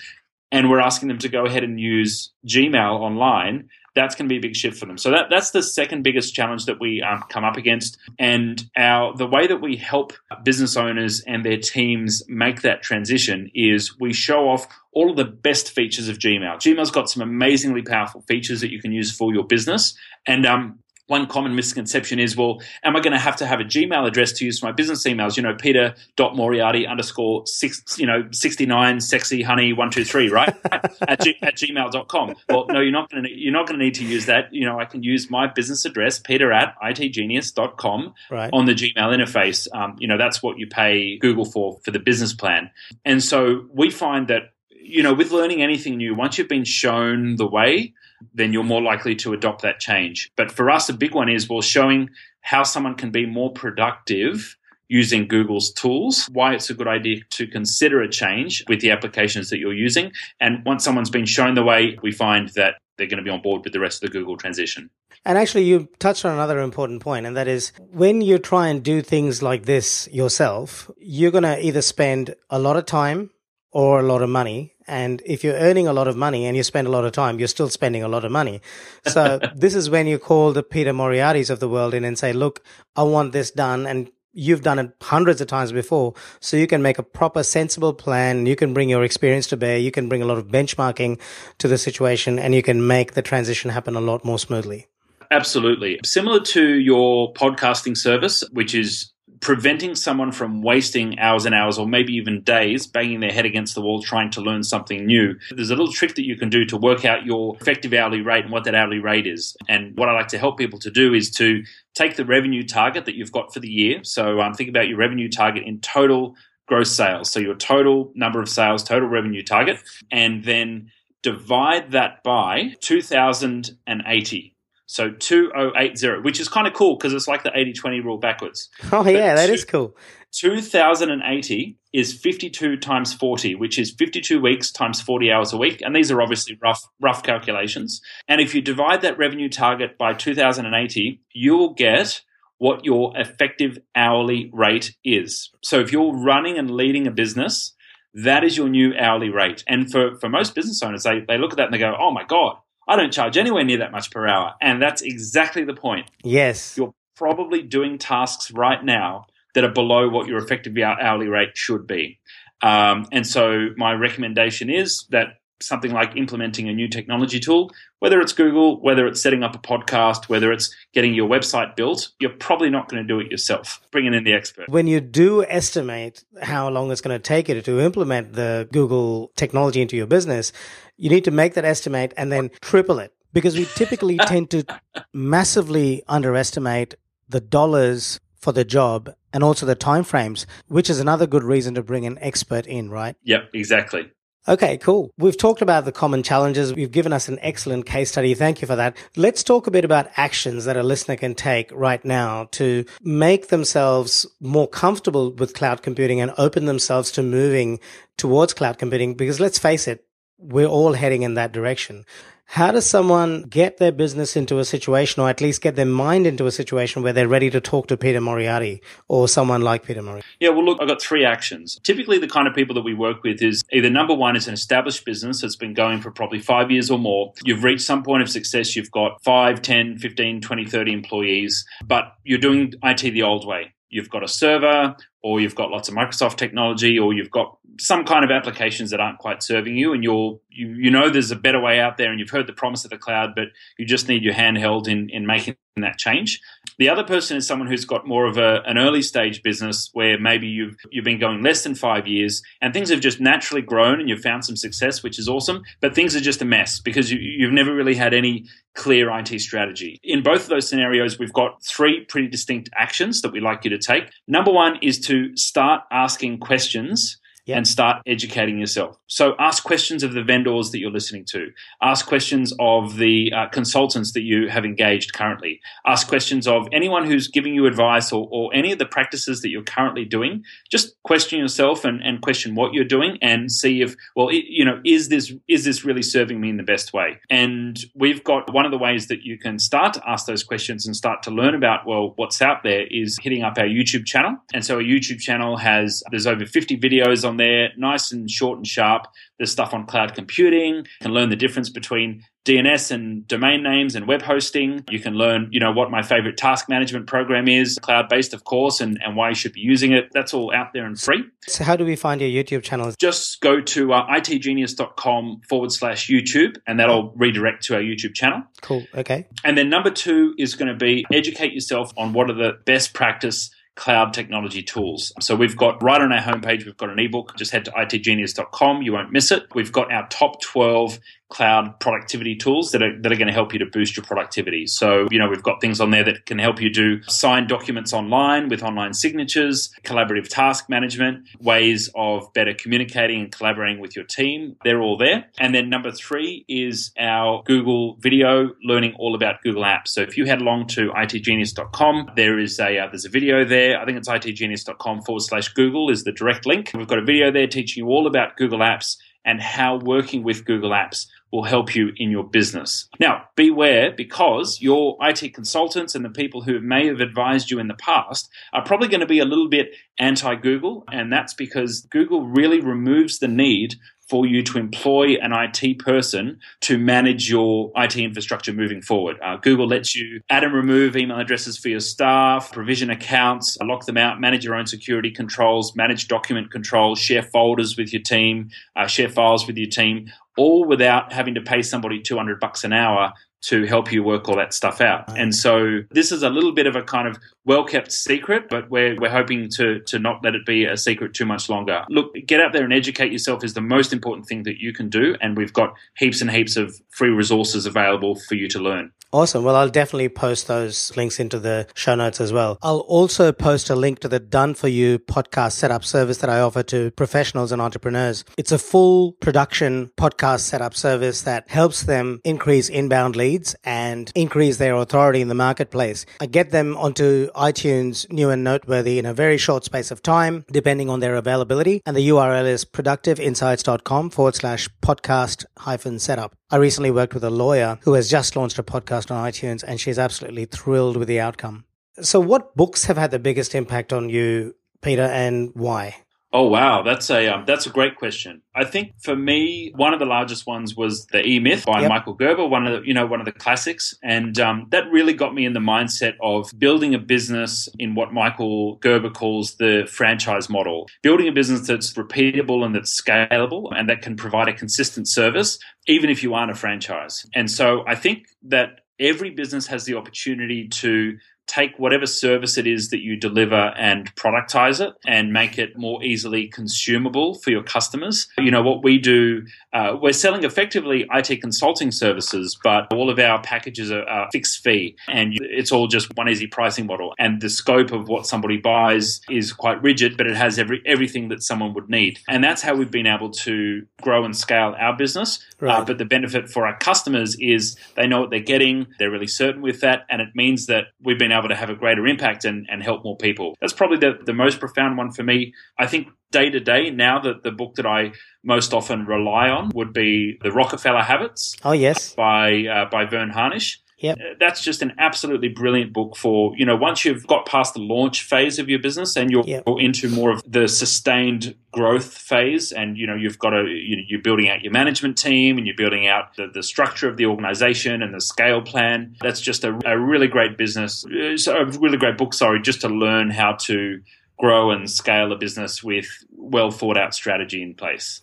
and 0.51 0.69
we're 0.69 0.79
asking 0.79 1.07
them 1.07 1.17
to 1.19 1.29
go 1.29 1.45
ahead 1.45 1.63
and 1.63 1.79
use 1.79 2.31
Gmail 2.47 2.99
online, 2.99 3.69
that's 3.95 4.15
going 4.15 4.27
to 4.27 4.33
be 4.33 4.37
a 4.37 4.41
big 4.41 4.55
shift 4.55 4.79
for 4.79 4.85
them. 4.85 4.97
So 4.97 5.11
that, 5.11 5.27
that's 5.29 5.51
the 5.51 5.61
second 5.61 6.03
biggest 6.03 6.33
challenge 6.33 6.65
that 6.65 6.79
we 6.79 7.01
um, 7.01 7.23
come 7.29 7.43
up 7.43 7.57
against. 7.57 7.97
And 8.17 8.63
our 8.75 9.15
the 9.15 9.27
way 9.27 9.47
that 9.47 9.61
we 9.61 9.75
help 9.75 10.13
business 10.43 10.75
owners 10.75 11.21
and 11.21 11.45
their 11.45 11.57
teams 11.57 12.23
make 12.27 12.61
that 12.61 12.81
transition 12.81 13.51
is 13.53 13.99
we 13.99 14.13
show 14.13 14.49
off 14.49 14.67
all 14.91 15.11
of 15.11 15.17
the 15.17 15.25
best 15.25 15.71
features 15.71 16.09
of 16.09 16.17
Gmail. 16.17 16.55
Gmail's 16.55 16.91
got 16.91 17.09
some 17.09 17.21
amazingly 17.21 17.81
powerful 17.81 18.21
features 18.21 18.61
that 18.61 18.71
you 18.71 18.81
can 18.81 18.91
use 18.91 19.15
for 19.15 19.33
your 19.33 19.43
business. 19.43 19.95
And 20.25 20.45
um, 20.45 20.79
one 21.07 21.27
common 21.27 21.55
misconception 21.55 22.17
is, 22.17 22.37
well, 22.37 22.61
am 22.83 22.95
I 22.95 23.01
going 23.01 23.11
to 23.11 23.19
have 23.19 23.35
to 23.37 23.45
have 23.45 23.59
a 23.59 23.63
Gmail 23.63 24.07
address 24.07 24.31
to 24.33 24.45
use 24.45 24.59
for 24.59 24.67
my 24.67 24.71
business 24.71 25.03
emails? 25.03 25.35
You 25.35 25.43
know, 25.43 25.53
peter.moriarty 25.53 26.87
underscore 26.87 27.45
six, 27.45 27.83
you 27.97 28.05
know, 28.05 28.27
69 28.31 29.01
sexy 29.01 29.41
honey 29.41 29.73
123, 29.73 30.29
right? 30.29 30.55
at, 31.01 31.21
g- 31.21 31.35
at 31.41 31.55
gmail.com. 31.55 32.35
Well, 32.47 32.67
no, 32.69 32.79
you're 32.79 32.91
not 32.91 33.09
going 33.11 33.23
to, 33.23 33.29
you're 33.29 33.51
not 33.51 33.67
going 33.67 33.79
to 33.79 33.85
need 33.85 33.95
to 33.95 34.05
use 34.05 34.27
that. 34.27 34.53
You 34.53 34.65
know, 34.65 34.79
I 34.79 34.85
can 34.85 35.03
use 35.03 35.29
my 35.29 35.47
business 35.47 35.83
address, 35.83 36.19
peter 36.19 36.53
at 36.53 36.73
itgenius.com 36.81 38.13
right. 38.31 38.49
on 38.53 38.65
the 38.65 38.73
Gmail 38.73 38.95
interface. 38.95 39.67
Um, 39.75 39.95
you 39.99 40.07
know, 40.07 40.17
that's 40.17 40.41
what 40.41 40.57
you 40.57 40.67
pay 40.67 41.17
Google 41.17 41.45
for, 41.45 41.79
for 41.83 41.91
the 41.91 41.99
business 41.99 42.33
plan. 42.33 42.71
And 43.03 43.21
so 43.21 43.65
we 43.73 43.89
find 43.89 44.29
that, 44.29 44.53
you 44.69 45.03
know, 45.03 45.13
with 45.13 45.31
learning 45.31 45.61
anything 45.61 45.97
new, 45.97 46.15
once 46.15 46.37
you've 46.37 46.47
been 46.47 46.65
shown 46.65 47.35
the 47.35 47.47
way, 47.47 47.93
then 48.33 48.53
you're 48.53 48.63
more 48.63 48.81
likely 48.81 49.15
to 49.15 49.33
adopt 49.33 49.61
that 49.61 49.79
change. 49.79 50.31
But 50.35 50.51
for 50.51 50.69
us, 50.69 50.89
a 50.89 50.93
big 50.93 51.13
one 51.13 51.29
is 51.29 51.49
well, 51.49 51.61
showing 51.61 52.09
how 52.41 52.63
someone 52.63 52.95
can 52.95 53.11
be 53.11 53.25
more 53.25 53.51
productive 53.51 54.57
using 54.89 55.27
Google's 55.27 55.71
tools, 55.73 56.29
why 56.33 56.53
it's 56.53 56.69
a 56.69 56.73
good 56.73 56.87
idea 56.87 57.21
to 57.31 57.47
consider 57.47 58.01
a 58.01 58.09
change 58.09 58.63
with 58.67 58.81
the 58.81 58.91
applications 58.91 59.49
that 59.49 59.57
you're 59.57 59.73
using. 59.73 60.11
And 60.39 60.63
once 60.65 60.83
someone's 60.83 61.09
been 61.09 61.25
shown 61.25 61.55
the 61.55 61.63
way, 61.63 61.97
we 62.03 62.11
find 62.11 62.49
that 62.49 62.75
they're 62.97 63.07
going 63.07 63.17
to 63.17 63.23
be 63.23 63.29
on 63.29 63.41
board 63.41 63.63
with 63.63 63.73
the 63.73 63.79
rest 63.79 64.03
of 64.03 64.11
the 64.11 64.17
Google 64.17 64.37
transition. 64.37 64.89
And 65.25 65.37
actually, 65.37 65.63
you 65.63 65.87
touched 65.99 66.25
on 66.25 66.33
another 66.33 66.59
important 66.59 67.01
point, 67.01 67.25
and 67.25 67.35
that 67.37 67.47
is 67.47 67.71
when 67.91 68.21
you 68.21 68.37
try 68.37 68.67
and 68.67 68.83
do 68.83 69.01
things 69.01 69.41
like 69.41 69.65
this 69.65 70.07
yourself, 70.11 70.91
you're 70.97 71.31
going 71.31 71.43
to 71.43 71.65
either 71.65 71.81
spend 71.81 72.35
a 72.49 72.59
lot 72.59 72.75
of 72.75 72.85
time 72.85 73.29
or 73.71 73.99
a 73.99 74.03
lot 74.03 74.21
of 74.21 74.29
money. 74.29 74.72
And 74.87 75.21
if 75.25 75.43
you're 75.43 75.55
earning 75.55 75.87
a 75.87 75.93
lot 75.93 76.07
of 76.07 76.15
money 76.15 76.45
and 76.45 76.57
you 76.57 76.63
spend 76.63 76.87
a 76.87 76.91
lot 76.91 77.05
of 77.05 77.11
time, 77.11 77.39
you're 77.39 77.47
still 77.47 77.69
spending 77.69 78.03
a 78.03 78.07
lot 78.07 78.25
of 78.25 78.31
money. 78.31 78.61
So 79.05 79.39
this 79.55 79.75
is 79.75 79.89
when 79.89 80.07
you 80.07 80.19
call 80.19 80.53
the 80.53 80.63
Peter 80.63 80.93
Moriarty's 80.93 81.49
of 81.49 81.59
the 81.59 81.69
world 81.69 81.93
in 81.93 82.03
and 82.03 82.17
say, 82.17 82.33
look, 82.33 82.63
I 82.95 83.03
want 83.03 83.31
this 83.31 83.51
done. 83.51 83.85
And 83.85 84.11
you've 84.33 84.63
done 84.63 84.79
it 84.79 84.91
hundreds 85.01 85.39
of 85.41 85.47
times 85.47 85.71
before. 85.71 86.13
So 86.39 86.57
you 86.57 86.67
can 86.67 86.81
make 86.81 86.97
a 86.97 87.03
proper, 87.03 87.43
sensible 87.43 87.93
plan. 87.93 88.45
You 88.45 88.55
can 88.55 88.73
bring 88.73 88.89
your 88.89 89.03
experience 89.03 89.47
to 89.47 89.57
bear. 89.57 89.77
You 89.77 89.91
can 89.91 90.09
bring 90.09 90.21
a 90.21 90.25
lot 90.25 90.37
of 90.37 90.47
benchmarking 90.47 91.19
to 91.59 91.67
the 91.67 91.77
situation 91.77 92.39
and 92.39 92.53
you 92.53 92.63
can 92.63 92.85
make 92.85 93.13
the 93.13 93.21
transition 93.21 93.69
happen 93.69 93.95
a 93.95 94.01
lot 94.01 94.25
more 94.25 94.39
smoothly. 94.39 94.87
Absolutely. 95.31 95.99
Similar 96.03 96.41
to 96.41 96.75
your 96.75 97.33
podcasting 97.33 97.97
service, 97.97 98.43
which 98.51 98.75
is 98.75 99.12
preventing 99.43 99.93
someone 99.93 100.31
from 100.31 100.61
wasting 100.61 101.19
hours 101.19 101.45
and 101.45 101.53
hours 101.53 101.77
or 101.77 101.85
maybe 101.85 102.13
even 102.13 102.41
days 102.41 102.87
banging 102.87 103.19
their 103.19 103.31
head 103.31 103.45
against 103.45 103.75
the 103.75 103.81
wall 103.81 104.01
trying 104.01 104.31
to 104.31 104.39
learn 104.39 104.63
something 104.63 105.05
new. 105.05 105.35
There's 105.51 105.69
a 105.69 105.75
little 105.75 105.91
trick 105.91 106.15
that 106.15 106.25
you 106.25 106.37
can 106.37 106.49
do 106.49 106.65
to 106.65 106.77
work 106.77 107.03
out 107.03 107.25
your 107.25 107.57
effective 107.59 107.93
hourly 107.93 108.21
rate 108.21 108.45
and 108.45 108.53
what 108.53 108.63
that 108.63 108.73
hourly 108.73 108.99
rate 108.99 109.27
is. 109.27 109.55
And 109.67 109.97
what 109.97 110.07
I 110.07 110.13
like 110.13 110.29
to 110.29 110.37
help 110.37 110.57
people 110.57 110.79
to 110.79 110.89
do 110.89 111.13
is 111.13 111.29
to 111.31 111.61
take 111.93 112.15
the 112.15 112.23
revenue 112.23 112.63
target 112.63 113.03
that 113.03 113.15
you've 113.15 113.33
got 113.33 113.53
for 113.53 113.59
the 113.59 113.69
year. 113.69 113.99
So 114.03 114.39
um, 114.39 114.53
think 114.53 114.69
about 114.69 114.87
your 114.87 114.97
revenue 114.97 115.29
target 115.29 115.63
in 115.65 115.81
total 115.81 116.35
gross 116.65 116.95
sales. 116.95 117.29
So 117.29 117.41
your 117.41 117.55
total 117.55 118.13
number 118.15 118.41
of 118.41 118.47
sales, 118.47 118.81
total 118.81 119.09
revenue 119.09 119.43
target, 119.43 119.77
and 120.09 120.45
then 120.45 120.89
divide 121.21 121.91
that 121.91 122.23
by 122.23 122.75
2080. 122.79 124.52
So 124.93 125.09
2080, 125.09 126.21
which 126.21 126.39
is 126.39 126.47
kind 126.47 126.67
of 126.67 126.73
cool 126.73 126.95
because 126.95 127.13
it's 127.13 127.27
like 127.27 127.41
the 127.41 127.51
80 127.51 127.73
20 127.73 127.99
rule 128.01 128.19
backwards. 128.19 128.69
Oh, 128.91 129.03
yeah, 129.07 129.33
that 129.33 129.47
two, 129.47 129.53
is 129.53 129.65
cool. 129.65 129.97
2080 130.33 131.77
is 131.93 132.13
52 132.13 132.77
times 132.77 133.11
40, 133.11 133.55
which 133.55 133.79
is 133.79 133.89
52 133.89 134.39
weeks 134.39 134.71
times 134.71 135.01
40 135.01 135.31
hours 135.31 135.51
a 135.51 135.57
week. 135.57 135.81
And 135.81 135.95
these 135.95 136.11
are 136.11 136.21
obviously 136.21 136.59
rough, 136.61 136.87
rough 137.01 137.23
calculations. 137.23 138.01
And 138.27 138.39
if 138.39 138.53
you 138.53 138.61
divide 138.61 139.01
that 139.01 139.17
revenue 139.17 139.49
target 139.49 139.97
by 139.97 140.13
2080, 140.13 141.21
you'll 141.33 141.73
get 141.73 142.21
what 142.59 142.85
your 142.85 143.17
effective 143.17 143.79
hourly 143.95 144.51
rate 144.53 144.95
is. 145.03 145.49
So 145.63 145.79
if 145.79 145.91
you're 145.91 146.13
running 146.13 146.59
and 146.59 146.69
leading 146.69 147.07
a 147.07 147.11
business, 147.11 147.73
that 148.13 148.43
is 148.43 148.57
your 148.57 148.69
new 148.69 148.93
hourly 148.95 149.29
rate. 149.29 149.63
And 149.67 149.91
for, 149.91 150.19
for 150.19 150.29
most 150.29 150.53
business 150.53 150.83
owners, 150.83 151.01
they, 151.01 151.21
they 151.27 151.39
look 151.39 151.49
at 151.49 151.57
that 151.57 151.65
and 151.65 151.73
they 151.73 151.79
go, 151.79 151.95
oh 151.99 152.11
my 152.11 152.25
God, 152.25 152.57
I 152.87 152.95
don't 152.95 153.13
charge 153.13 153.37
anywhere 153.37 153.63
near 153.63 153.77
that 153.77 153.91
much 153.91 154.11
per 154.11 154.27
hour. 154.27 154.53
And 154.61 154.81
that's 154.81 155.01
exactly 155.01 155.63
the 155.63 155.73
point. 155.73 156.09
Yes. 156.23 156.77
You're 156.77 156.93
probably 157.15 157.61
doing 157.61 157.97
tasks 157.97 158.51
right 158.51 158.83
now 158.83 159.25
that 159.53 159.63
are 159.63 159.71
below 159.71 160.09
what 160.09 160.27
your 160.27 160.37
effective 160.39 160.75
hourly 160.77 161.27
rate 161.27 161.55
should 161.55 161.87
be. 161.87 162.19
Um, 162.61 163.07
and 163.11 163.27
so 163.27 163.69
my 163.77 163.93
recommendation 163.93 164.69
is 164.69 165.05
that 165.09 165.39
something 165.65 165.91
like 165.91 166.15
implementing 166.15 166.69
a 166.69 166.73
new 166.73 166.87
technology 166.87 167.39
tool, 167.39 167.71
whether 167.99 168.19
it's 168.19 168.33
Google, 168.33 168.81
whether 168.81 169.07
it's 169.07 169.21
setting 169.21 169.43
up 169.43 169.55
a 169.55 169.59
podcast, 169.59 170.29
whether 170.29 170.51
it's 170.51 170.75
getting 170.93 171.13
your 171.13 171.27
website 171.29 171.75
built, 171.75 172.09
you're 172.19 172.31
probably 172.31 172.69
not 172.69 172.89
going 172.89 173.01
to 173.01 173.07
do 173.07 173.19
it 173.19 173.31
yourself. 173.31 173.79
Bringing 173.91 174.13
in 174.13 174.23
the 174.23 174.33
expert. 174.33 174.69
When 174.69 174.87
you 174.87 174.99
do 174.99 175.43
estimate 175.45 176.23
how 176.41 176.69
long 176.69 176.91
it's 176.91 177.01
going 177.01 177.17
to 177.17 177.23
take 177.23 177.49
you 177.49 177.61
to 177.61 177.79
implement 177.79 178.33
the 178.33 178.67
Google 178.71 179.31
technology 179.35 179.81
into 179.81 179.95
your 179.95 180.07
business, 180.07 180.51
you 180.97 181.09
need 181.09 181.23
to 181.25 181.31
make 181.31 181.53
that 181.53 181.65
estimate 181.65 182.13
and 182.17 182.31
then 182.31 182.51
triple 182.61 182.99
it 182.99 183.13
because 183.33 183.55
we 183.55 183.65
typically 183.75 184.17
tend 184.27 184.49
to 184.51 184.65
massively 185.13 186.03
underestimate 186.07 186.95
the 187.27 187.41
dollars 187.41 188.19
for 188.39 188.51
the 188.51 188.65
job 188.65 189.13
and 189.31 189.43
also 189.43 189.65
the 189.65 189.75
timeframes, 189.75 190.45
which 190.67 190.89
is 190.89 190.99
another 190.99 191.25
good 191.25 191.43
reason 191.43 191.73
to 191.75 191.81
bring 191.81 192.05
an 192.05 192.17
expert 192.21 192.67
in, 192.67 192.89
right? 192.89 193.15
Yep, 193.23 193.49
exactly. 193.53 194.11
Okay, 194.45 194.77
cool. 194.77 195.09
We've 195.17 195.37
talked 195.37 195.61
about 195.61 195.85
the 195.85 195.93
common 195.93 196.21
challenges. 196.21 196.73
You've 196.75 196.91
given 196.91 197.13
us 197.13 197.29
an 197.29 197.39
excellent 197.41 197.85
case 197.85 198.11
study. 198.11 198.33
Thank 198.33 198.61
you 198.61 198.67
for 198.67 198.75
that. 198.75 198.97
Let's 199.15 199.41
talk 199.41 199.67
a 199.67 199.71
bit 199.71 199.85
about 199.85 200.11
actions 200.17 200.65
that 200.65 200.75
a 200.75 200.83
listener 200.83 201.15
can 201.15 201.33
take 201.33 201.71
right 201.71 202.03
now 202.03 202.49
to 202.51 202.83
make 203.01 203.47
themselves 203.47 204.25
more 204.41 204.67
comfortable 204.67 205.31
with 205.31 205.53
cloud 205.53 205.81
computing 205.81 206.19
and 206.19 206.33
open 206.37 206.65
themselves 206.65 207.09
to 207.11 207.23
moving 207.23 207.79
towards 208.17 208.53
cloud 208.53 208.77
computing. 208.77 209.13
Because 209.13 209.39
let's 209.39 209.59
face 209.59 209.87
it, 209.87 210.05
we're 210.37 210.67
all 210.67 210.91
heading 210.91 211.21
in 211.23 211.35
that 211.35 211.53
direction. 211.53 212.03
How 212.45 212.71
does 212.71 212.85
someone 212.85 213.43
get 213.43 213.77
their 213.77 213.91
business 213.91 214.35
into 214.35 214.59
a 214.59 214.65
situation 214.65 215.23
or 215.23 215.29
at 215.29 215.41
least 215.41 215.61
get 215.61 215.75
their 215.75 215.85
mind 215.85 216.27
into 216.27 216.45
a 216.45 216.51
situation 216.51 217.01
where 217.01 217.11
they're 217.11 217.27
ready 217.27 217.49
to 217.49 217.59
talk 217.59 217.87
to 217.87 217.97
Peter 217.97 218.21
Moriarty 218.21 218.81
or 219.07 219.27
someone 219.27 219.61
like 219.61 219.83
Peter 219.83 220.03
Moriarty? 220.03 220.27
Yeah, 220.39 220.49
well, 220.49 220.63
look, 220.63 220.77
I've 220.79 220.87
got 220.87 221.01
three 221.01 221.25
actions. 221.25 221.79
Typically, 221.83 222.19
the 222.19 222.27
kind 222.27 222.47
of 222.47 222.53
people 222.53 222.75
that 222.75 222.83
we 222.83 222.93
work 222.93 223.23
with 223.23 223.41
is 223.41 223.63
either 223.71 223.89
number 223.89 224.13
one 224.13 224.35
is 224.35 224.47
an 224.47 224.53
established 224.53 225.03
business 225.03 225.41
that's 225.41 225.55
been 225.55 225.73
going 225.73 226.01
for 226.01 226.11
probably 226.11 226.39
five 226.39 226.69
years 226.69 226.91
or 226.91 226.99
more. 226.99 227.33
You've 227.43 227.63
reached 227.63 227.85
some 227.85 228.03
point 228.03 228.21
of 228.21 228.29
success. 228.29 228.75
You've 228.75 228.91
got 228.91 229.23
5, 229.23 229.61
10, 229.61 229.97
15, 229.97 230.41
20, 230.41 230.65
30 230.65 230.93
employees, 230.93 231.65
but 231.83 232.13
you're 232.23 232.37
doing 232.37 232.73
IT 232.83 233.01
the 233.01 233.23
old 233.23 233.47
way. 233.47 233.73
You've 233.89 234.09
got 234.09 234.23
a 234.23 234.27
server, 234.27 234.95
or 235.23 235.39
you've 235.39 235.55
got 235.55 235.71
lots 235.71 235.87
of 235.87 235.95
Microsoft 235.95 236.35
technology, 236.35 236.99
or 236.99 237.13
you've 237.13 237.31
got 237.31 237.57
some 237.79 238.03
kind 238.03 238.23
of 238.23 238.29
applications 238.29 238.91
that 238.91 238.99
aren't 238.99 239.17
quite 239.17 239.41
serving 239.41 239.77
you, 239.77 239.93
and 239.93 240.03
you're 240.03 240.39
you, 240.49 240.67
you 240.67 240.91
know 240.91 241.09
there's 241.09 241.31
a 241.31 241.35
better 241.35 241.59
way 241.59 241.79
out 241.79 241.97
there, 241.97 242.11
and 242.11 242.19
you've 242.19 242.29
heard 242.29 242.45
the 242.45 242.53
promise 242.53 242.83
of 242.83 242.91
the 242.91 242.97
cloud, 242.97 243.33
but 243.35 243.47
you 243.77 243.85
just 243.85 244.07
need 244.07 244.23
your 244.23 244.33
hand 244.33 244.57
held 244.57 244.87
in 244.87 245.09
in 245.09 245.25
making 245.25 245.55
that 245.77 245.97
change. 245.97 246.39
The 246.77 246.89
other 246.89 247.03
person 247.03 247.37
is 247.37 247.47
someone 247.47 247.67
who's 247.67 247.85
got 247.85 248.07
more 248.07 248.25
of 248.25 248.37
a, 248.37 248.61
an 248.65 248.77
early 248.77 249.01
stage 249.01 249.41
business 249.41 249.89
where 249.93 250.19
maybe 250.19 250.47
you've 250.47 250.75
you've 250.91 251.05
been 251.05 251.19
going 251.19 251.41
less 251.41 251.63
than 251.63 251.75
five 251.75 252.07
years 252.07 252.41
and 252.61 252.73
things 252.73 252.89
have 252.89 252.99
just 252.99 253.19
naturally 253.19 253.61
grown 253.61 253.99
and 253.99 254.09
you've 254.09 254.21
found 254.21 254.45
some 254.45 254.55
success, 254.55 255.03
which 255.03 255.17
is 255.17 255.27
awesome. 255.27 255.63
But 255.81 255.95
things 255.95 256.15
are 256.15 256.21
just 256.21 256.41
a 256.41 256.45
mess 256.45 256.79
because 256.79 257.11
you, 257.11 257.19
you've 257.19 257.53
never 257.53 257.73
really 257.73 257.95
had 257.95 258.13
any 258.13 258.45
clear 258.75 259.11
IT 259.17 259.39
strategy. 259.39 259.99
In 260.03 260.23
both 260.23 260.43
of 260.43 260.49
those 260.49 260.67
scenarios, 260.67 261.19
we've 261.19 261.33
got 261.33 261.63
three 261.63 262.05
pretty 262.05 262.27
distinct 262.27 262.69
actions 262.75 263.21
that 263.21 263.31
we 263.31 263.39
like 263.39 263.63
you 263.63 263.69
to 263.69 263.77
take. 263.77 264.09
Number 264.27 264.51
one 264.51 264.77
is 264.81 264.99
to 265.01 265.12
start 265.35 265.81
asking 265.91 266.39
questions 266.39 267.17
yep. 267.45 267.57
and 267.57 267.67
start 267.67 268.01
educating 268.05 268.59
yourself. 268.59 268.97
So 269.07 269.35
ask 269.39 269.63
questions 269.63 270.03
of 270.03 270.13
the 270.13 270.23
vendors 270.23 270.71
that 270.71 270.79
you're 270.79 270.91
listening 270.91 271.25
to. 271.29 271.49
Ask 271.81 272.05
questions 272.05 272.53
of 272.59 272.97
the 272.97 273.31
uh, 273.35 273.47
consultants 273.49 274.13
that 274.13 274.23
you 274.23 274.49
have 274.49 274.65
engaged 274.65 275.13
currently. 275.13 275.59
Ask 275.85 276.07
questions 276.07 276.47
of 276.47 276.67
anyone 276.71 277.05
who's 277.05 277.27
giving 277.27 277.53
you 277.53 277.65
advice 277.65 278.11
or, 278.11 278.27
or 278.31 278.53
any 278.53 278.71
of 278.71 278.79
the 278.79 278.85
practices 278.85 279.41
that 279.41 279.49
you're 279.49 279.63
currently 279.63 280.05
doing. 280.05 280.43
Just 280.71 280.95
question 281.03 281.39
yourself 281.39 281.85
and, 281.85 282.01
and 282.01 282.21
question 282.21 282.55
what 282.55 282.73
you're 282.73 282.83
doing 282.85 283.17
and 283.21 283.51
see 283.51 283.81
if, 283.81 283.95
well, 284.15 284.29
it, 284.29 284.45
you 284.47 284.65
know, 284.65 284.79
is 284.85 285.09
this 285.09 285.33
is 285.47 285.65
this 285.65 285.85
really 285.85 286.01
serving 286.01 286.39
me 286.39 286.49
in 286.49 286.57
the 286.57 286.63
best 286.63 286.93
way? 286.93 287.19
And 287.29 287.77
we've 287.95 288.23
got 288.23 288.53
one 288.53 288.65
of 288.65 288.71
the 288.71 288.77
ways 288.77 289.07
that 289.07 289.23
you 289.23 289.37
can 289.37 289.59
start 289.59 289.93
to 289.93 290.09
ask 290.09 290.25
those 290.25 290.43
questions 290.43 290.85
and 290.85 290.95
start 290.95 291.23
to 291.23 291.31
learn 291.31 291.55
about 291.55 291.85
well 291.85 292.13
what's 292.15 292.41
out 292.41 292.63
there 292.63 292.85
is 292.89 293.19
hitting 293.21 293.43
up 293.43 293.57
our 293.57 293.65
YouTube 293.65 294.05
channel. 294.05 294.37
And 294.53 294.65
so 294.65 294.79
a 294.79 294.83
YouTube 294.83 295.19
channel 295.19 295.57
has 295.57 296.03
there's 296.11 296.27
over 296.27 296.45
50 296.45 296.77
videos 296.77 297.27
on 297.27 297.32
on 297.33 297.37
there, 297.37 297.69
nice 297.77 298.11
and 298.11 298.29
short 298.29 298.57
and 298.57 298.67
sharp. 298.67 299.07
There's 299.37 299.51
stuff 299.51 299.73
on 299.73 299.85
cloud 299.85 300.13
computing. 300.13 300.75
You 300.75 300.83
can 301.01 301.11
learn 301.11 301.29
the 301.29 301.35
difference 301.35 301.69
between 301.69 302.23
DNS 302.45 302.91
and 302.91 303.27
domain 303.27 303.63
names 303.63 303.95
and 303.95 304.07
web 304.07 304.21
hosting. 304.21 304.83
You 304.89 304.99
can 304.99 305.13
learn, 305.13 305.47
you 305.51 305.59
know, 305.59 305.71
what 305.71 305.89
my 305.89 306.01
favorite 306.01 306.37
task 306.37 306.69
management 306.69 307.07
program 307.07 307.47
is, 307.47 307.79
cloud 307.81 308.09
based, 308.09 308.33
of 308.33 308.43
course, 308.43 308.81
and, 308.81 308.99
and 309.03 309.15
why 309.15 309.29
you 309.29 309.35
should 309.35 309.53
be 309.53 309.61
using 309.61 309.93
it. 309.93 310.09
That's 310.13 310.33
all 310.33 310.53
out 310.53 310.73
there 310.73 310.85
and 310.85 310.99
free. 310.99 311.23
So, 311.47 311.63
how 311.63 311.75
do 311.75 311.85
we 311.85 311.95
find 311.95 312.21
your 312.21 312.29
YouTube 312.29 312.63
channel? 312.63 312.93
Just 312.99 313.41
go 313.41 313.61
to 313.61 313.93
uh, 313.93 314.07
itgenius.com 314.07 315.41
forward 315.47 315.71
slash 315.71 316.09
YouTube, 316.09 316.57
and 316.67 316.79
that'll 316.79 317.11
redirect 317.15 317.63
to 317.65 317.75
our 317.75 317.81
YouTube 317.81 318.13
channel. 318.13 318.43
Cool. 318.61 318.85
Okay. 318.93 319.25
And 319.43 319.57
then 319.57 319.69
number 319.69 319.89
two 319.89 320.35
is 320.37 320.55
going 320.55 320.69
to 320.69 320.75
be 320.75 321.05
educate 321.11 321.53
yourself 321.53 321.91
on 321.97 322.13
what 322.13 322.29
are 322.29 322.35
the 322.35 322.57
best 322.65 322.93
practice 322.93 323.49
cloud 323.75 324.13
technology 324.13 324.61
tools. 324.61 325.11
So 325.19 325.35
we've 325.35 325.57
got 325.57 325.81
right 325.81 325.99
on 325.99 326.11
our 326.11 326.21
homepage, 326.21 326.65
we've 326.65 326.77
got 326.77 326.89
an 326.89 326.99
ebook. 326.99 327.35
Just 327.37 327.51
head 327.51 327.65
to 327.65 327.71
itgenius.com. 327.71 328.81
You 328.81 328.93
won't 328.93 329.11
miss 329.11 329.31
it. 329.31 329.43
We've 329.55 329.71
got 329.71 329.91
our 329.91 330.07
top 330.09 330.41
12 330.41 330.99
cloud 331.33 331.79
productivity 331.79 332.35
tools 332.35 332.71
that 332.71 332.83
are, 332.83 332.95
that 333.01 333.11
are 333.11 333.15
going 333.15 333.27
to 333.27 333.33
help 333.33 333.53
you 333.53 333.59
to 333.59 333.65
boost 333.65 333.97
your 333.97 334.05
productivity. 334.05 334.67
So, 334.67 335.07
you 335.09 335.17
know, 335.17 335.27
we've 335.27 335.41
got 335.41 335.59
things 335.59 335.81
on 335.81 335.89
there 335.89 336.03
that 336.03 336.27
can 336.27 336.37
help 336.37 336.61
you 336.61 336.71
do 336.71 337.01
sign 337.03 337.47
documents 337.47 337.91
online 337.91 338.49
with 338.49 338.61
online 338.61 338.93
signatures, 338.93 339.73
collaborative 339.83 340.27
task 340.29 340.69
management, 340.69 341.27
ways 341.41 341.89
of 341.95 342.31
better 342.33 342.53
communicating 342.53 343.21
and 343.21 343.31
collaborating 343.31 343.81
with 343.81 343.95
your 343.95 344.05
team. 344.05 344.55
They're 344.63 344.81
all 344.81 344.95
there. 344.95 345.25
And 345.39 345.55
then 345.55 345.69
number 345.69 345.91
three 345.91 346.45
is 346.47 346.91
our 346.99 347.41
Google 347.45 347.95
video 347.99 348.51
learning 348.63 348.93
all 348.99 349.15
about 349.15 349.41
Google 349.41 349.63
Apps. 349.63 349.87
So 349.87 350.01
if 350.01 350.15
you 350.15 350.25
head 350.25 350.39
along 350.39 350.67
to 350.67 350.91
itgenius.com, 350.91 352.11
there 352.15 352.37
is 352.37 352.59
a, 352.59 352.77
uh, 352.77 352.87
there's 352.89 353.05
a 353.05 353.09
video 353.09 353.43
there. 353.43 353.81
I 353.81 353.85
think 353.85 353.97
it's 353.97 354.07
itgenius.com 354.07 355.01
forward 355.01 355.21
slash 355.21 355.49
Google 355.49 355.89
is 355.89 356.03
the 356.03 356.11
direct 356.11 356.45
link. 356.45 356.71
We've 356.75 356.87
got 356.87 356.99
a 356.99 357.03
video 357.03 357.31
there 357.31 357.47
teaching 357.47 357.83
you 357.83 357.89
all 357.89 358.05
about 358.05 358.37
Google 358.37 358.59
Apps 358.59 358.97
and 359.25 359.41
how 359.41 359.77
working 359.77 360.23
with 360.23 360.45
Google 360.45 360.71
Apps 360.71 361.07
will 361.33 361.43
help 361.43 361.75
you 361.75 361.91
in 361.97 362.11
your 362.11 362.23
business. 362.23 362.87
Now, 362.99 363.23
beware 363.35 363.91
because 363.91 364.61
your 364.61 364.95
IT 365.01 365.33
consultants 365.33 365.95
and 365.95 366.05
the 366.05 366.09
people 366.11 366.43
who 366.43 366.59
may 366.59 366.85
have 366.85 367.01
advised 367.01 367.49
you 367.49 367.57
in 367.57 367.67
the 367.67 367.73
past 367.73 368.29
are 368.53 368.63
probably 368.63 368.87
going 368.87 368.99
to 368.99 369.07
be 369.07 369.19
a 369.19 369.25
little 369.25 369.49
bit 369.49 369.71
anti 369.97 370.35
Google, 370.35 370.85
and 370.91 371.11
that's 371.11 371.33
because 371.33 371.87
Google 371.89 372.21
really 372.27 372.61
removes 372.61 373.17
the 373.17 373.27
need 373.27 373.75
for 374.09 374.25
you 374.25 374.43
to 374.43 374.59
employ 374.59 375.15
an 375.21 375.31
IT 375.33 375.79
person 375.79 376.39
to 376.61 376.77
manage 376.77 377.29
your 377.29 377.71
IT 377.75 377.95
infrastructure 377.95 378.51
moving 378.51 378.81
forward. 378.81 379.17
Uh, 379.23 379.37
Google 379.37 379.65
lets 379.65 379.95
you 379.95 380.21
add 380.29 380.43
and 380.43 380.53
remove 380.53 380.97
email 380.97 381.17
addresses 381.17 381.57
for 381.57 381.69
your 381.69 381.79
staff, 381.79 382.51
provision 382.51 382.89
accounts, 382.89 383.57
lock 383.61 383.85
them 383.85 383.97
out, 383.97 384.19
manage 384.19 384.43
your 384.43 384.55
own 384.55 384.67
security 384.67 385.09
controls, 385.09 385.75
manage 385.75 386.07
document 386.07 386.51
controls, 386.51 386.99
share 386.99 387.23
folders 387.23 387.77
with 387.77 387.93
your 387.93 388.01
team, 388.01 388.49
uh, 388.75 388.87
share 388.87 389.09
files 389.09 389.47
with 389.47 389.57
your 389.57 389.69
team, 389.69 390.11
all 390.37 390.65
without 390.65 391.13
having 391.13 391.35
to 391.35 391.41
pay 391.41 391.61
somebody 391.61 392.01
200 392.01 392.39
bucks 392.39 392.63
an 392.63 392.73
hour 392.73 393.13
to 393.43 393.65
help 393.65 393.91
you 393.91 394.03
work 394.03 394.29
all 394.29 394.37
that 394.37 394.53
stuff 394.53 394.81
out. 394.81 395.17
And 395.17 395.35
so 395.35 395.81
this 395.91 396.11
is 396.11 396.23
a 396.23 396.29
little 396.29 396.53
bit 396.53 396.65
of 396.65 396.75
a 396.75 396.81
kind 396.81 397.07
of 397.07 397.17
well 397.45 397.65
kept 397.65 397.91
secret, 397.91 398.47
but 398.49 398.69
we're, 398.69 398.95
we're 398.99 399.09
hoping 399.09 399.49
to, 399.55 399.79
to 399.81 399.99
not 399.99 400.23
let 400.23 400.33
it 400.35 400.45
be 400.45 400.65
a 400.65 400.77
secret 400.77 401.13
too 401.13 401.25
much 401.25 401.49
longer. 401.49 401.83
Look, 401.89 402.13
get 402.25 402.39
out 402.39 402.53
there 402.53 402.63
and 402.63 402.73
educate 402.73 403.11
yourself 403.11 403.43
is 403.43 403.53
the 403.53 403.61
most 403.61 403.91
important 403.91 404.27
thing 404.27 404.43
that 404.43 404.59
you 404.59 404.73
can 404.73 404.89
do. 404.89 405.15
And 405.21 405.35
we've 405.37 405.53
got 405.53 405.73
heaps 405.97 406.21
and 406.21 406.31
heaps 406.31 406.55
of 406.55 406.79
free 406.89 407.09
resources 407.09 407.65
available 407.65 408.15
for 408.15 408.35
you 408.35 408.47
to 408.49 408.59
learn. 408.59 408.91
Awesome. 409.11 409.43
Well, 409.43 409.55
I'll 409.55 409.69
definitely 409.69 410.09
post 410.09 410.47
those 410.47 410.95
links 410.97 411.19
into 411.19 411.37
the 411.37 411.67
show 411.75 411.93
notes 411.93 412.19
as 412.19 412.33
well. 412.33 412.57
I'll 412.63 412.79
also 412.79 413.31
post 413.31 413.69
a 413.69 413.75
link 413.75 413.99
to 413.99 414.07
the 414.07 414.19
Done 414.19 414.55
For 414.55 414.67
You 414.67 414.97
podcast 414.97 415.51
setup 415.51 415.85
service 415.85 416.17
that 416.17 416.31
I 416.31 416.39
offer 416.39 416.63
to 416.63 416.89
professionals 416.91 417.51
and 417.51 417.61
entrepreneurs. 417.61 418.25
It's 418.39 418.51
a 418.51 418.57
full 418.57 419.11
production 419.11 419.91
podcast 419.97 420.39
setup 420.39 420.73
service 420.73 421.21
that 421.23 421.47
helps 421.47 421.83
them 421.83 422.21
increase 422.23 422.69
inbound 422.69 423.15
leads 423.15 423.32
and 423.63 424.11
increase 424.15 424.57
their 424.57 424.75
authority 424.75 425.21
in 425.21 425.27
the 425.27 425.35
marketplace. 425.35 426.05
I 426.19 426.25
get 426.25 426.51
them 426.51 426.77
onto 426.77 427.31
iTunes 427.31 428.11
new 428.11 428.29
and 428.29 428.43
noteworthy 428.43 428.99
in 428.99 429.05
a 429.05 429.13
very 429.13 429.37
short 429.37 429.63
space 429.63 429.91
of 429.91 430.01
time, 430.01 430.45
depending 430.51 430.89
on 430.89 430.99
their 430.99 431.15
availability. 431.15 431.81
And 431.85 431.95
the 431.95 432.09
URL 432.09 432.45
is 432.45 432.65
productiveinsights.com 432.65 434.09
forward 434.09 434.35
slash 434.35 434.69
podcast 434.81 435.45
hyphen 435.57 435.99
setup. 435.99 436.35
I 436.51 436.57
recently 436.57 436.91
worked 436.91 437.13
with 437.13 437.23
a 437.23 437.29
lawyer 437.29 437.79
who 437.81 437.93
has 437.93 438.09
just 438.09 438.35
launched 438.35 438.59
a 438.59 438.63
podcast 438.63 439.09
on 439.09 439.25
iTunes 439.25 439.63
and 439.65 439.79
she's 439.79 439.97
absolutely 439.97 440.45
thrilled 440.45 440.97
with 440.97 441.07
the 441.07 441.19
outcome. 441.19 441.65
So, 442.01 442.19
what 442.19 442.55
books 442.55 442.85
have 442.85 442.97
had 442.97 443.11
the 443.11 443.19
biggest 443.19 443.53
impact 443.53 443.93
on 443.93 444.09
you, 444.09 444.55
Peter, 444.81 445.03
and 445.03 445.51
why? 445.53 446.02
Oh 446.35 446.47
wow, 446.47 446.81
that's 446.81 447.11
a 447.11 447.27
um, 447.27 447.43
that's 447.45 447.67
a 447.67 447.69
great 447.69 447.95
question. 447.95 448.41
I 448.55 448.65
think 448.65 448.93
for 449.03 449.15
me, 449.15 449.71
one 449.75 449.93
of 449.93 449.99
the 449.99 450.07
largest 450.07 450.47
ones 450.47 450.75
was 450.75 451.05
the 451.11 451.23
E 451.23 451.39
Myth 451.39 451.63
by 451.63 451.81
yep. 451.81 451.89
Michael 451.89 452.15
Gerber, 452.15 452.47
one 452.47 452.65
of 452.65 452.81
the, 452.81 452.87
you 452.87 452.93
know 452.95 453.05
one 453.05 453.19
of 453.19 453.25
the 453.25 453.31
classics, 453.31 453.93
and 454.01 454.39
um, 454.39 454.65
that 454.71 454.89
really 454.91 455.13
got 455.13 455.35
me 455.35 455.45
in 455.45 455.53
the 455.53 455.59
mindset 455.59 456.15
of 456.21 456.51
building 456.57 456.95
a 456.95 456.97
business 456.97 457.69
in 457.77 457.93
what 457.93 458.13
Michael 458.13 458.77
Gerber 458.77 459.11
calls 459.11 459.57
the 459.57 459.87
franchise 459.87 460.49
model, 460.49 460.89
building 461.03 461.27
a 461.27 461.31
business 461.31 461.67
that's 461.67 461.93
repeatable 461.93 462.65
and 462.65 462.73
that's 462.73 462.99
scalable 462.99 463.71
and 463.75 463.87
that 463.87 464.01
can 464.01 464.15
provide 464.15 464.47
a 464.47 464.53
consistent 464.53 465.07
service, 465.07 465.59
even 465.87 466.09
if 466.09 466.23
you 466.23 466.33
aren't 466.33 466.49
a 466.49 466.55
franchise. 466.55 467.27
And 467.35 467.49
so 467.49 467.83
I 467.87 467.93
think 467.93 468.25
that 468.41 468.79
every 468.99 469.29
business 469.29 469.67
has 469.67 469.85
the 469.85 469.95
opportunity 469.95 470.67
to 470.67 471.17
take 471.47 471.77
whatever 471.77 472.05
service 472.05 472.57
it 472.57 472.67
is 472.67 472.89
that 472.89 473.01
you 473.01 473.15
deliver 473.15 473.73
and 473.77 474.13
productize 474.15 474.79
it 474.79 474.93
and 475.05 475.33
make 475.33 475.57
it 475.57 475.77
more 475.77 476.03
easily 476.03 476.47
consumable 476.47 477.35
for 477.35 477.51
your 477.51 477.63
customers. 477.63 478.27
You 478.37 478.51
know, 478.51 478.61
what 478.61 478.83
we 478.83 478.97
do, 478.97 479.45
uh, 479.73 479.97
we're 480.01 480.13
selling 480.13 480.43
effectively 480.43 481.05
IT 481.13 481.41
consulting 481.41 481.91
services, 481.91 482.57
but 482.63 482.91
all 482.93 483.09
of 483.09 483.19
our 483.19 483.41
packages 483.41 483.91
are, 483.91 484.03
are 484.03 484.29
fixed 484.31 484.63
fee 484.63 484.95
and 485.07 485.33
it's 485.41 485.71
all 485.71 485.87
just 485.87 486.15
one 486.15 486.29
easy 486.29 486.47
pricing 486.47 486.85
model. 486.85 487.13
And 487.19 487.41
the 487.41 487.49
scope 487.49 487.91
of 487.91 488.07
what 488.07 488.25
somebody 488.25 488.57
buys 488.57 489.21
is 489.29 489.53
quite 489.53 489.81
rigid, 489.83 490.17
but 490.17 490.27
it 490.27 490.35
has 490.35 490.57
every, 490.57 490.81
everything 490.85 491.29
that 491.29 491.43
someone 491.43 491.73
would 491.73 491.89
need. 491.89 492.19
And 492.27 492.43
that's 492.43 492.61
how 492.61 492.75
we've 492.75 492.91
been 492.91 493.07
able 493.07 493.31
to 493.31 493.85
grow 494.01 494.23
and 494.23 494.35
scale 494.35 494.75
our 494.79 494.95
business. 494.95 495.39
Uh, 495.61 495.65
right. 495.65 495.81
Uh, 495.81 495.85
but 495.85 495.97
the 495.97 496.05
benefit 496.05 496.49
for 496.49 496.65
our 496.65 496.77
customers 496.77 497.35
is 497.39 497.75
they 497.95 498.07
know 498.07 498.21
what 498.21 498.29
they're 498.29 498.39
getting, 498.39 498.87
they're 498.99 499.11
really 499.11 499.27
certain 499.27 499.61
with 499.61 499.81
that, 499.81 500.05
and 500.09 500.21
it 500.21 500.29
means 500.35 500.67
that 500.67 500.85
we've 501.01 501.19
been 501.19 501.31
able 501.33 501.49
to 501.49 501.55
have 501.55 501.69
a 501.69 501.75
greater 501.75 502.07
impact 502.07 502.45
and, 502.45 502.65
and 502.69 502.81
help 502.81 503.03
more 503.03 503.17
people. 503.17 503.55
That's 503.59 503.73
probably 503.73 503.97
the, 503.97 504.13
the 504.25 504.33
most 504.33 504.59
profound 504.59 504.97
one 504.97 505.11
for 505.11 505.23
me. 505.23 505.53
I 505.77 505.87
think 505.87 506.07
day 506.31 506.49
to 506.49 506.59
day 506.59 506.89
now 506.89 507.19
that 507.19 507.43
the 507.43 507.51
book 507.51 507.75
that 507.75 507.85
I 507.85 508.13
most 508.43 508.73
often 508.73 509.05
rely 509.05 509.49
on 509.49 509.71
would 509.73 509.93
be 509.93 510.37
The 510.41 510.51
Rockefeller 510.51 511.01
Habits. 511.01 511.55
Oh, 511.63 511.73
yes. 511.73 512.15
By, 512.15 512.65
uh, 512.65 512.89
by 512.89 513.05
Verne 513.05 513.29
Harnish. 513.29 513.79
Yep. 514.03 514.19
Uh, 514.19 514.23
that's 514.37 514.61
just 514.61 514.81
an 514.81 514.91
absolutely 514.97 515.47
brilliant 515.47 515.93
book 515.93 516.17
for, 516.17 516.53
you 516.57 516.65
know, 516.65 516.75
once 516.75 517.05
you've 517.05 517.25
got 517.25 517.45
past 517.45 517.73
the 517.73 517.79
launch 517.79 518.21
phase 518.21 518.59
of 518.59 518.67
your 518.67 518.79
business 518.79 519.15
and 519.15 519.31
you're 519.31 519.45
yep. 519.45 519.63
into 519.79 520.09
more 520.09 520.29
of 520.29 520.43
the 520.45 520.67
sustained 520.67 521.55
growth 521.71 522.13
phase 522.17 522.73
and, 522.73 522.97
you 522.97 523.07
know, 523.07 523.15
you've 523.15 523.39
got 523.39 523.53
a, 523.53 523.63
you 523.65 524.17
are 524.17 524.21
building 524.21 524.49
out 524.49 524.61
your 524.61 524.73
management 524.73 525.17
team 525.17 525.57
and 525.57 525.65
you're 525.65 525.75
building 525.77 526.05
out 526.05 526.35
the, 526.35 526.47
the 526.53 526.61
structure 526.61 527.07
of 527.07 527.15
the 527.15 527.25
organization 527.25 528.03
and 528.03 528.13
the 528.13 528.19
scale 528.19 528.61
plan. 528.61 529.15
That's 529.21 529.39
just 529.39 529.63
a, 529.63 529.79
a 529.85 529.97
really 529.97 530.27
great 530.27 530.57
business, 530.57 531.05
uh, 531.05 531.53
a 531.55 531.65
really 531.65 531.97
great 531.97 532.17
book, 532.17 532.33
sorry, 532.33 532.61
just 532.61 532.81
to 532.81 532.89
learn 532.89 533.29
how 533.29 533.53
to 533.53 534.01
grow 534.37 534.71
and 534.71 534.91
scale 534.91 535.31
a 535.31 535.37
business 535.37 535.81
with 535.81 536.07
well 536.35 536.71
thought 536.71 536.97
out 536.97 537.15
strategy 537.15 537.63
in 537.63 537.73
place. 537.73 538.21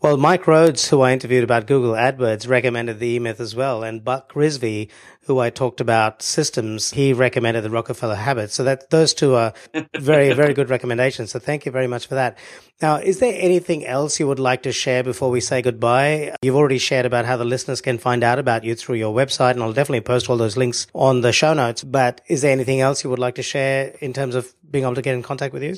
Well, 0.00 0.16
Mike 0.16 0.46
Rhodes, 0.46 0.88
who 0.88 1.00
I 1.00 1.12
interviewed 1.12 1.42
about 1.42 1.66
Google 1.66 1.94
AdWords, 1.94 2.48
recommended 2.48 3.00
the 3.00 3.08
E-Myth 3.08 3.40
as 3.40 3.56
well. 3.56 3.82
And 3.82 4.04
Buck 4.04 4.32
Rizvi, 4.32 4.88
who 5.22 5.40
I 5.40 5.50
talked 5.50 5.80
about 5.80 6.22
systems, 6.22 6.92
he 6.92 7.12
recommended 7.12 7.64
the 7.64 7.70
Rockefeller 7.70 8.14
Habit. 8.14 8.52
So 8.52 8.62
that 8.62 8.90
those 8.90 9.12
two 9.12 9.34
are 9.34 9.54
very, 9.98 10.32
very 10.34 10.54
good 10.54 10.70
recommendations. 10.70 11.32
So 11.32 11.40
thank 11.40 11.66
you 11.66 11.72
very 11.72 11.88
much 11.88 12.06
for 12.06 12.14
that. 12.14 12.38
Now, 12.80 12.98
is 12.98 13.18
there 13.18 13.34
anything 13.36 13.84
else 13.84 14.20
you 14.20 14.28
would 14.28 14.38
like 14.38 14.62
to 14.62 14.72
share 14.72 15.02
before 15.02 15.30
we 15.30 15.40
say 15.40 15.62
goodbye? 15.62 16.32
You've 16.42 16.54
already 16.54 16.78
shared 16.78 17.04
about 17.04 17.24
how 17.24 17.36
the 17.36 17.44
listeners 17.44 17.80
can 17.80 17.98
find 17.98 18.22
out 18.22 18.38
about 18.38 18.62
you 18.62 18.76
through 18.76 18.96
your 18.96 19.12
website, 19.12 19.52
and 19.52 19.64
I'll 19.64 19.72
definitely 19.72 20.02
post 20.02 20.30
all 20.30 20.36
those 20.36 20.56
links 20.56 20.86
on 20.94 21.22
the 21.22 21.32
show 21.32 21.54
notes. 21.54 21.82
But 21.82 22.20
is 22.28 22.42
there 22.42 22.52
anything 22.52 22.80
else 22.80 23.02
you 23.02 23.10
would 23.10 23.18
like 23.18 23.34
to 23.34 23.42
share 23.42 23.96
in 24.00 24.12
terms 24.12 24.36
of 24.36 24.54
being 24.70 24.84
able 24.84 24.94
to 24.94 25.02
get 25.02 25.16
in 25.16 25.24
contact 25.24 25.52
with 25.52 25.64
you? 25.64 25.74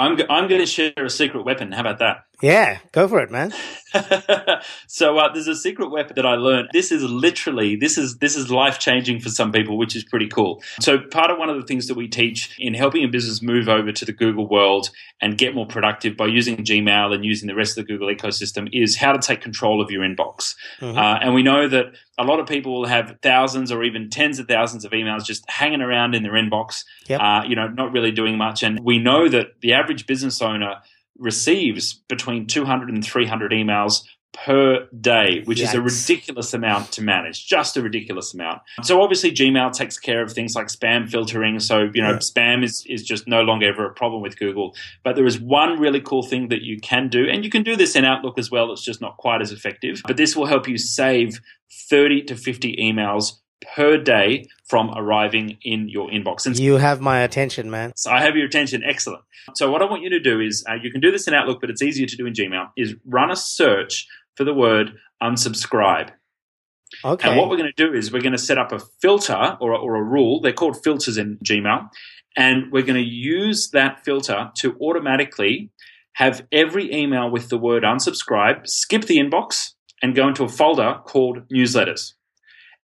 I'm, 0.00 0.18
I'm 0.28 0.48
going 0.48 0.60
to 0.60 0.66
share 0.66 0.92
a 0.96 1.10
secret 1.10 1.44
weapon. 1.44 1.70
How 1.70 1.82
about 1.82 2.00
that? 2.00 2.24
Yeah, 2.42 2.78
go 2.92 3.08
for 3.08 3.20
it, 3.20 3.30
man. 3.30 3.52
so 4.86 5.18
uh, 5.18 5.32
there's 5.32 5.48
a 5.48 5.54
secret 5.54 5.90
weapon 5.90 6.14
that 6.16 6.26
I 6.26 6.34
learned. 6.34 6.68
This 6.72 6.92
is 6.92 7.02
literally 7.02 7.76
this 7.76 7.98
is 7.98 8.18
this 8.18 8.36
is 8.36 8.50
life 8.50 8.78
changing 8.78 9.20
for 9.20 9.28
some 9.28 9.52
people, 9.52 9.76
which 9.76 9.96
is 9.96 10.04
pretty 10.04 10.28
cool. 10.28 10.62
So 10.80 10.98
part 10.98 11.30
of 11.30 11.38
one 11.38 11.50
of 11.50 11.56
the 11.56 11.66
things 11.66 11.88
that 11.88 11.96
we 11.96 12.08
teach 12.08 12.54
in 12.58 12.74
helping 12.74 13.04
a 13.04 13.08
business 13.08 13.42
move 13.42 13.68
over 13.68 13.92
to 13.92 14.04
the 14.04 14.12
Google 14.12 14.48
world 14.48 14.90
and 15.20 15.36
get 15.36 15.54
more 15.54 15.66
productive 15.66 16.16
by 16.16 16.26
using 16.26 16.58
Gmail 16.58 17.14
and 17.14 17.24
using 17.24 17.46
the 17.48 17.54
rest 17.54 17.76
of 17.76 17.86
the 17.86 17.92
Google 17.92 18.08
ecosystem 18.08 18.68
is 18.72 18.96
how 18.96 19.12
to 19.12 19.18
take 19.18 19.40
control 19.40 19.82
of 19.82 19.90
your 19.90 20.02
inbox. 20.02 20.54
Mm-hmm. 20.80 20.96
Uh, 20.96 21.18
and 21.20 21.34
we 21.34 21.42
know 21.42 21.68
that 21.68 21.86
a 22.18 22.24
lot 22.24 22.40
of 22.40 22.46
people 22.46 22.72
will 22.72 22.88
have 22.88 23.16
thousands 23.22 23.72
or 23.72 23.82
even 23.82 24.08
tens 24.08 24.38
of 24.38 24.46
thousands 24.46 24.84
of 24.84 24.92
emails 24.92 25.24
just 25.24 25.48
hanging 25.48 25.80
around 25.80 26.14
in 26.14 26.22
their 26.22 26.32
inbox. 26.32 26.84
Yep. 27.08 27.20
Uh, 27.20 27.42
you 27.46 27.56
know, 27.56 27.68
not 27.68 27.92
really 27.92 28.12
doing 28.12 28.38
much. 28.38 28.62
And 28.62 28.80
we 28.80 28.98
know 28.98 29.28
that 29.28 29.60
the 29.60 29.72
average 29.72 30.06
business 30.06 30.40
owner 30.40 30.76
receives 31.20 31.94
between 32.08 32.46
200 32.46 32.88
and 32.88 33.04
300 33.04 33.52
emails 33.52 34.02
per 34.32 34.86
day, 35.00 35.42
which 35.44 35.58
Yikes. 35.58 35.64
is 35.64 35.74
a 35.74 35.82
ridiculous 35.82 36.54
amount 36.54 36.92
to 36.92 37.02
manage, 37.02 37.46
just 37.46 37.76
a 37.76 37.82
ridiculous 37.82 38.32
amount. 38.32 38.62
So 38.82 39.02
obviously 39.02 39.32
Gmail 39.32 39.72
takes 39.72 39.98
care 39.98 40.22
of 40.22 40.32
things 40.32 40.54
like 40.54 40.68
spam 40.68 41.10
filtering. 41.10 41.58
So, 41.58 41.90
you 41.92 42.02
know, 42.02 42.12
yeah. 42.12 42.18
spam 42.18 42.62
is, 42.62 42.84
is 42.88 43.02
just 43.02 43.26
no 43.26 43.42
longer 43.42 43.68
ever 43.68 43.86
a 43.86 43.92
problem 43.92 44.22
with 44.22 44.38
Google. 44.38 44.74
But 45.02 45.16
there 45.16 45.26
is 45.26 45.40
one 45.40 45.80
really 45.80 46.00
cool 46.00 46.22
thing 46.22 46.48
that 46.48 46.62
you 46.62 46.78
can 46.80 47.08
do, 47.08 47.28
and 47.28 47.44
you 47.44 47.50
can 47.50 47.64
do 47.64 47.76
this 47.76 47.96
in 47.96 48.04
Outlook 48.04 48.38
as 48.38 48.50
well. 48.50 48.72
It's 48.72 48.84
just 48.84 49.00
not 49.00 49.16
quite 49.16 49.42
as 49.42 49.50
effective, 49.50 50.00
but 50.06 50.16
this 50.16 50.36
will 50.36 50.46
help 50.46 50.68
you 50.68 50.78
save 50.78 51.40
30 51.88 52.22
to 52.24 52.36
50 52.36 52.76
emails 52.76 53.39
per 53.74 53.98
day 53.98 54.46
from 54.68 54.90
arriving 54.96 55.58
in 55.62 55.88
your 55.88 56.08
inbox. 56.08 56.46
And 56.46 56.58
you 56.58 56.76
have 56.76 57.00
my 57.00 57.20
attention, 57.20 57.70
man. 57.70 57.92
So 57.96 58.10
I 58.10 58.22
have 58.22 58.36
your 58.36 58.46
attention. 58.46 58.82
Excellent. 58.84 59.22
So 59.54 59.70
what 59.70 59.82
I 59.82 59.84
want 59.84 60.02
you 60.02 60.10
to 60.10 60.20
do 60.20 60.40
is 60.40 60.64
uh, 60.68 60.74
you 60.74 60.90
can 60.90 61.00
do 61.00 61.10
this 61.10 61.26
in 61.26 61.34
Outlook, 61.34 61.60
but 61.60 61.70
it's 61.70 61.82
easier 61.82 62.06
to 62.06 62.16
do 62.16 62.26
in 62.26 62.32
Gmail. 62.32 62.68
Is 62.76 62.94
run 63.04 63.30
a 63.30 63.36
search 63.36 64.06
for 64.36 64.44
the 64.44 64.54
word 64.54 64.92
unsubscribe. 65.22 66.10
Okay. 67.04 67.28
And 67.28 67.38
what 67.38 67.48
we're 67.48 67.56
going 67.56 67.72
to 67.74 67.86
do 67.86 67.92
is 67.94 68.12
we're 68.12 68.22
going 68.22 68.32
to 68.32 68.38
set 68.38 68.58
up 68.58 68.72
a 68.72 68.80
filter 69.00 69.56
or 69.60 69.74
or 69.74 69.96
a 69.96 70.02
rule. 70.02 70.40
They're 70.40 70.52
called 70.52 70.82
filters 70.82 71.18
in 71.18 71.38
Gmail. 71.44 71.88
And 72.36 72.70
we're 72.70 72.84
going 72.84 73.02
to 73.02 73.08
use 73.08 73.70
that 73.72 74.04
filter 74.04 74.50
to 74.56 74.76
automatically 74.80 75.70
have 76.14 76.46
every 76.52 76.92
email 76.94 77.30
with 77.30 77.48
the 77.48 77.58
word 77.58 77.82
unsubscribe 77.82 78.66
skip 78.66 79.06
the 79.06 79.18
inbox 79.18 79.72
and 80.02 80.14
go 80.14 80.28
into 80.28 80.44
a 80.44 80.48
folder 80.48 81.00
called 81.04 81.48
newsletters. 81.48 82.14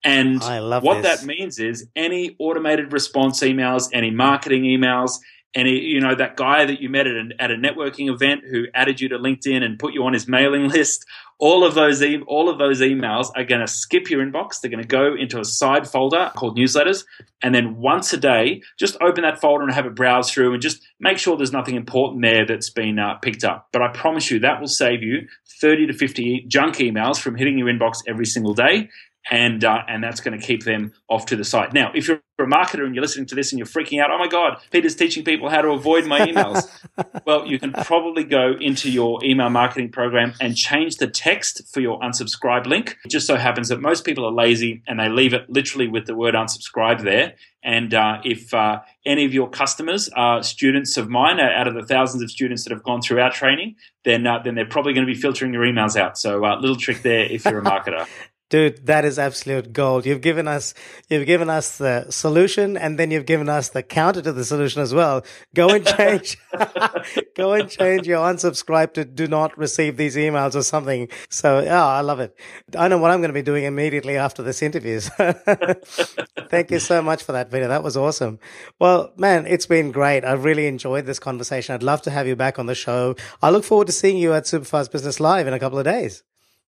And 0.07 0.41
what 0.83 1.03
this. 1.03 1.19
that 1.19 1.25
means 1.25 1.59
is 1.59 1.87
any 1.95 2.37
automated 2.39 2.93
response 2.93 3.41
emails, 3.41 3.89
any 3.91 4.09
marketing 4.09 4.63
emails, 4.63 5.11
any 5.53 5.79
you 5.79 5.99
know 5.99 6.15
that 6.15 6.37
guy 6.37 6.65
that 6.65 6.79
you 6.81 6.87
met 6.87 7.07
at, 7.07 7.15
an, 7.15 7.33
at 7.39 7.51
a 7.51 7.55
networking 7.55 8.13
event 8.13 8.43
who 8.49 8.65
added 8.73 9.01
you 9.01 9.09
to 9.09 9.17
LinkedIn 9.17 9.63
and 9.63 9.79
put 9.79 9.93
you 9.93 10.03
on 10.05 10.13
his 10.13 10.27
mailing 10.27 10.67
list, 10.69 11.05
all 11.39 11.65
of 11.65 11.73
those 11.73 12.01
e- 12.01 12.21
all 12.27 12.47
of 12.47 12.57
those 12.57 12.79
emails 12.79 13.31
are 13.35 13.43
going 13.43 13.61
to 13.61 13.67
skip 13.67 14.09
your 14.09 14.25
inbox. 14.25 14.61
They're 14.61 14.71
going 14.71 14.83
to 14.83 14.87
go 14.87 15.15
into 15.15 15.39
a 15.39 15.45
side 15.45 15.87
folder 15.89 16.31
called 16.35 16.57
newsletters, 16.57 17.05
and 17.41 17.53
then 17.53 17.77
once 17.77 18.13
a 18.13 18.17
day, 18.17 18.61
just 18.77 18.97
open 19.01 19.23
that 19.23 19.41
folder 19.41 19.63
and 19.63 19.73
have 19.73 19.85
it 19.85 19.95
browse 19.95 20.31
through, 20.31 20.53
and 20.53 20.61
just 20.61 20.81
make 20.99 21.17
sure 21.17 21.35
there's 21.35 21.51
nothing 21.51 21.75
important 21.75 22.21
there 22.21 22.45
that's 22.45 22.69
been 22.69 22.99
uh, 22.99 23.15
picked 23.15 23.43
up. 23.43 23.67
But 23.73 23.81
I 23.81 23.89
promise 23.89 24.31
you 24.31 24.39
that 24.39 24.61
will 24.61 24.67
save 24.67 25.01
you 25.01 25.27
30 25.59 25.87
to 25.87 25.93
50 25.93 26.45
junk 26.47 26.75
emails 26.75 27.19
from 27.19 27.35
hitting 27.35 27.57
your 27.57 27.67
inbox 27.67 27.97
every 28.07 28.25
single 28.25 28.53
day, 28.53 28.89
and 29.29 29.63
uh, 29.63 29.83
and 29.87 30.03
that's 30.03 30.21
going 30.21 30.39
to 30.39 30.45
keep 30.45 30.63
them 30.63 30.93
off 31.09 31.25
to 31.27 31.35
the 31.35 31.43
side. 31.43 31.73
Now, 31.73 31.91
if 31.93 32.07
you're 32.07 32.21
a 32.39 32.43
marketer 32.43 32.85
and 32.85 32.93
you're 32.93 33.01
listening 33.01 33.25
to 33.27 33.35
this 33.35 33.51
and 33.51 33.59
you're 33.59 33.65
freaking 33.65 34.01
out, 34.01 34.11
oh 34.11 34.17
my 34.17 34.27
god, 34.27 34.59
Peter's 34.71 34.95
teaching 34.95 35.23
people 35.23 35.49
how 35.49 35.61
to 35.61 35.69
avoid 35.69 36.05
my 36.05 36.19
emails. 36.19 36.69
well, 37.25 37.45
you 37.45 37.59
can 37.59 37.73
probably 37.73 38.23
go 38.23 38.53
into 38.59 38.89
your 38.91 39.23
email 39.23 39.49
marketing 39.49 39.91
program 39.91 40.33
and 40.39 40.55
change 40.55 40.97
the 40.97 41.07
text 41.07 41.63
for 41.73 41.81
your 41.81 41.99
unsubscribe 41.99 42.65
link. 42.65 42.97
It 43.03 43.09
just 43.09 43.27
so 43.27 43.35
happens 43.35 43.69
that 43.69 43.81
most 43.81 44.05
people 44.05 44.25
are 44.25 44.31
lazy 44.31 44.83
and 44.87 44.99
they 44.99 45.09
leave 45.09 45.33
it 45.33 45.49
literally 45.49 45.87
with 45.87 46.05
the 46.05 46.15
word 46.15 46.35
unsubscribe 46.35 47.03
there. 47.03 47.35
And 47.63 47.93
uh, 47.93 48.21
if 48.23 48.53
uh, 48.53 48.79
any 49.05 49.25
of 49.25 49.33
your 49.33 49.49
customers 49.49 50.09
are 50.15 50.41
students 50.41 50.95
of 50.95 51.09
mine, 51.09 51.39
uh, 51.39 51.49
out 51.53 51.67
of 51.67 51.73
the 51.73 51.83
thousands 51.83 52.23
of 52.23 52.31
students 52.31 52.63
that 52.63 52.71
have 52.71 52.83
gone 52.83 53.01
through 53.01 53.19
our 53.19 53.31
training, 53.31 53.75
then 54.05 54.25
uh, 54.25 54.39
then 54.41 54.55
they're 54.55 54.65
probably 54.65 54.93
going 54.93 55.05
to 55.05 55.13
be 55.13 55.19
filtering 55.19 55.53
your 55.53 55.63
emails 55.63 55.97
out. 55.97 56.17
So, 56.17 56.45
uh, 56.45 56.59
little 56.59 56.77
trick 56.77 57.01
there 57.01 57.25
if 57.25 57.43
you're 57.43 57.59
a 57.59 57.63
marketer. 57.63 58.07
Dude, 58.49 58.85
that 58.85 59.03
is 59.03 59.19
absolute 59.19 59.73
gold. 59.73 60.05
You've 60.05 60.21
given 60.21 60.47
us, 60.47 60.73
you've 61.09 61.27
given 61.27 61.49
us 61.49 61.77
the 61.77 62.09
solution 62.09 62.77
and 62.77 62.97
then 62.97 63.11
you've 63.11 63.25
given 63.25 63.49
us 63.49 63.69
the 63.69 63.83
counter 63.83 64.21
to 64.21 64.31
the 64.31 64.45
solution 64.45 64.81
as 64.81 64.93
well. 64.93 65.25
Go 65.53 65.67
and 65.67 65.85
change, 65.97 66.37
go 67.35 67.51
and 67.51 67.69
change 67.69 68.07
your 68.07 68.19
unsubscribe 68.19 68.93
to 68.93 69.03
do 69.03 69.27
not 69.27 69.57
receive 69.57 69.97
these 69.97 70.15
emails 70.15 70.55
or 70.55 70.63
something. 70.63 71.09
So, 71.29 71.59
yeah, 71.59 71.85
I 71.85 71.99
love 71.99 72.21
it. 72.21 72.37
I 72.77 72.87
know 72.87 72.97
what 72.97 73.11
I'm 73.11 73.19
going 73.19 73.29
to 73.29 73.33
be 73.33 73.41
doing 73.41 73.65
immediately 73.65 74.15
after 74.15 74.41
this 74.43 74.61
interview. 74.61 75.01
Thank 76.49 76.71
you 76.71 76.79
so 76.79 77.01
much 77.01 77.23
for 77.23 77.33
that 77.33 77.51
video. 77.51 77.67
That 77.67 77.83
was 77.83 77.97
awesome. 77.97 78.39
Well, 78.79 79.11
man, 79.17 79.45
it's 79.45 79.65
been 79.65 79.91
great. 79.91 80.23
I've 80.23 80.45
really 80.45 80.67
enjoyed 80.67 81.05
this 81.05 81.19
conversation. 81.19 81.75
I'd 81.75 81.83
love 81.83 82.01
to 82.03 82.11
have 82.11 82.27
you 82.27 82.37
back 82.37 82.59
on 82.59 82.67
the 82.67 82.75
show. 82.75 83.15
I 83.41 83.49
look 83.49 83.65
forward 83.65 83.87
to 83.87 83.93
seeing 83.93 84.17
you 84.17 84.33
at 84.33 84.43
Superfast 84.43 84.89
Business 84.93 85.19
Live 85.19 85.47
in 85.47 85.53
a 85.53 85.59
couple 85.59 85.79
of 85.79 85.83
days. 85.83 86.23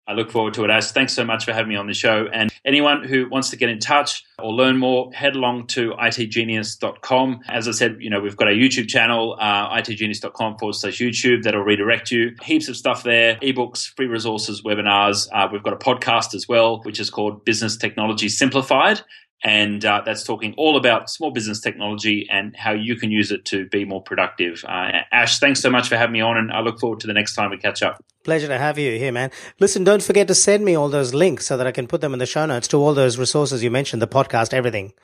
I 0.07 0.13
look 0.13 0.31
forward 0.31 0.55
to 0.55 0.65
it, 0.65 0.71
Ash. 0.71 0.93
Thanks 0.93 1.15
so 1.15 1.25
much 1.25 1.45
for 1.45 1.53
having 1.53 1.71
me 1.71 1.77
on 1.77 1.87
the 1.87 1.95
show. 1.95 2.27
And 2.33 2.53
anyone 2.65 3.05
who 3.05 3.29
wants 3.31 3.51
to 3.51 3.57
get 3.57 3.71
in 3.71 3.79
touch 3.79 4.25
or 4.39 4.53
learn 4.53 4.77
more, 4.77 5.11
head 5.13 5.35
along 5.35 5.69
to 5.69 5.93
itgenius.com. 5.93 7.41
As 7.49 7.69
I 7.69 7.71
said, 7.71 7.97
you 8.01 8.11
know, 8.11 8.21
we've 8.21 8.37
got 8.37 8.49
a 8.49 8.53
YouTube 8.53 8.89
channel, 8.89 9.37
uh, 9.41 9.71
itgenius.com 9.71 10.59
forward 10.59 10.75
slash 10.75 10.99
YouTube 10.99 11.45
that'll 11.45 11.63
redirect 11.63 12.11
you. 12.11 12.35
Heaps 12.43 12.69
of 12.69 12.77
stuff 12.77 13.03
there, 13.03 13.37
ebooks, 13.37 13.95
free 13.97 14.07
resources, 14.07 14.63
webinars. 14.63 15.27
Uh, 15.33 15.49
we've 15.51 15.63
got 15.63 15.73
a 15.73 15.77
podcast 15.77 16.35
as 16.35 16.47
well, 16.47 16.83
which 16.83 17.01
is 17.01 17.09
called 17.09 17.45
Business 17.45 17.77
Technology 17.77 18.29
Simplified 18.29 19.01
and 19.45 19.85
uh, 19.85 20.03
that's 20.05 20.25
talking 20.25 20.55
all 20.57 20.77
about 20.77 21.11
small 21.11 21.31
business 21.31 21.61
technology 21.61 22.27
and 22.31 22.57
how 22.57 22.73
you 22.73 22.97
can 22.97 23.11
use 23.11 23.31
it 23.31 23.45
to 23.45 23.69
be 23.69 23.85
more 23.85 24.03
productive. 24.03 24.65
Uh, 24.67 25.03
Ash, 25.13 25.39
thanks 25.39 25.61
so 25.61 25.71
much 25.71 25.89
for 25.89 25.97
having 25.97 26.15
me 26.15 26.23
on, 26.23 26.39
and 26.39 26.51
I 26.51 26.61
look 26.61 26.81
forward 26.81 27.01
to 27.01 27.07
the 27.07 27.13
next 27.13 27.35
time 27.35 27.51
we 27.51 27.59
catch 27.59 27.83
up. 27.83 28.03
Pleasure 28.25 28.49
to 28.49 28.59
have 28.59 28.79
you 28.79 28.99
here, 28.99 29.13
man. 29.13 29.31
Listen, 29.61 29.85
don't 29.85 30.03
forget 30.03 30.27
to 30.29 30.35
send 30.35 30.65
me 30.65 30.75
all 30.75 30.89
those 30.89 31.13
links 31.13 31.47
so 31.47 31.59
that 31.59 31.67
I 31.67 31.73
can 31.73 31.87
put 31.87 32.01
them 32.01 32.15
in 32.15 32.19
the 32.19 32.27
show 32.27 32.47
notes 32.47 32.67
to 32.69 32.79
all 32.79 32.95
those 32.95 33.19
resources 33.19 33.63
you 33.63 33.71
mentioned, 33.71 34.01
the 34.01 34.09
podcast, 34.09 34.55
everything. 34.55 34.95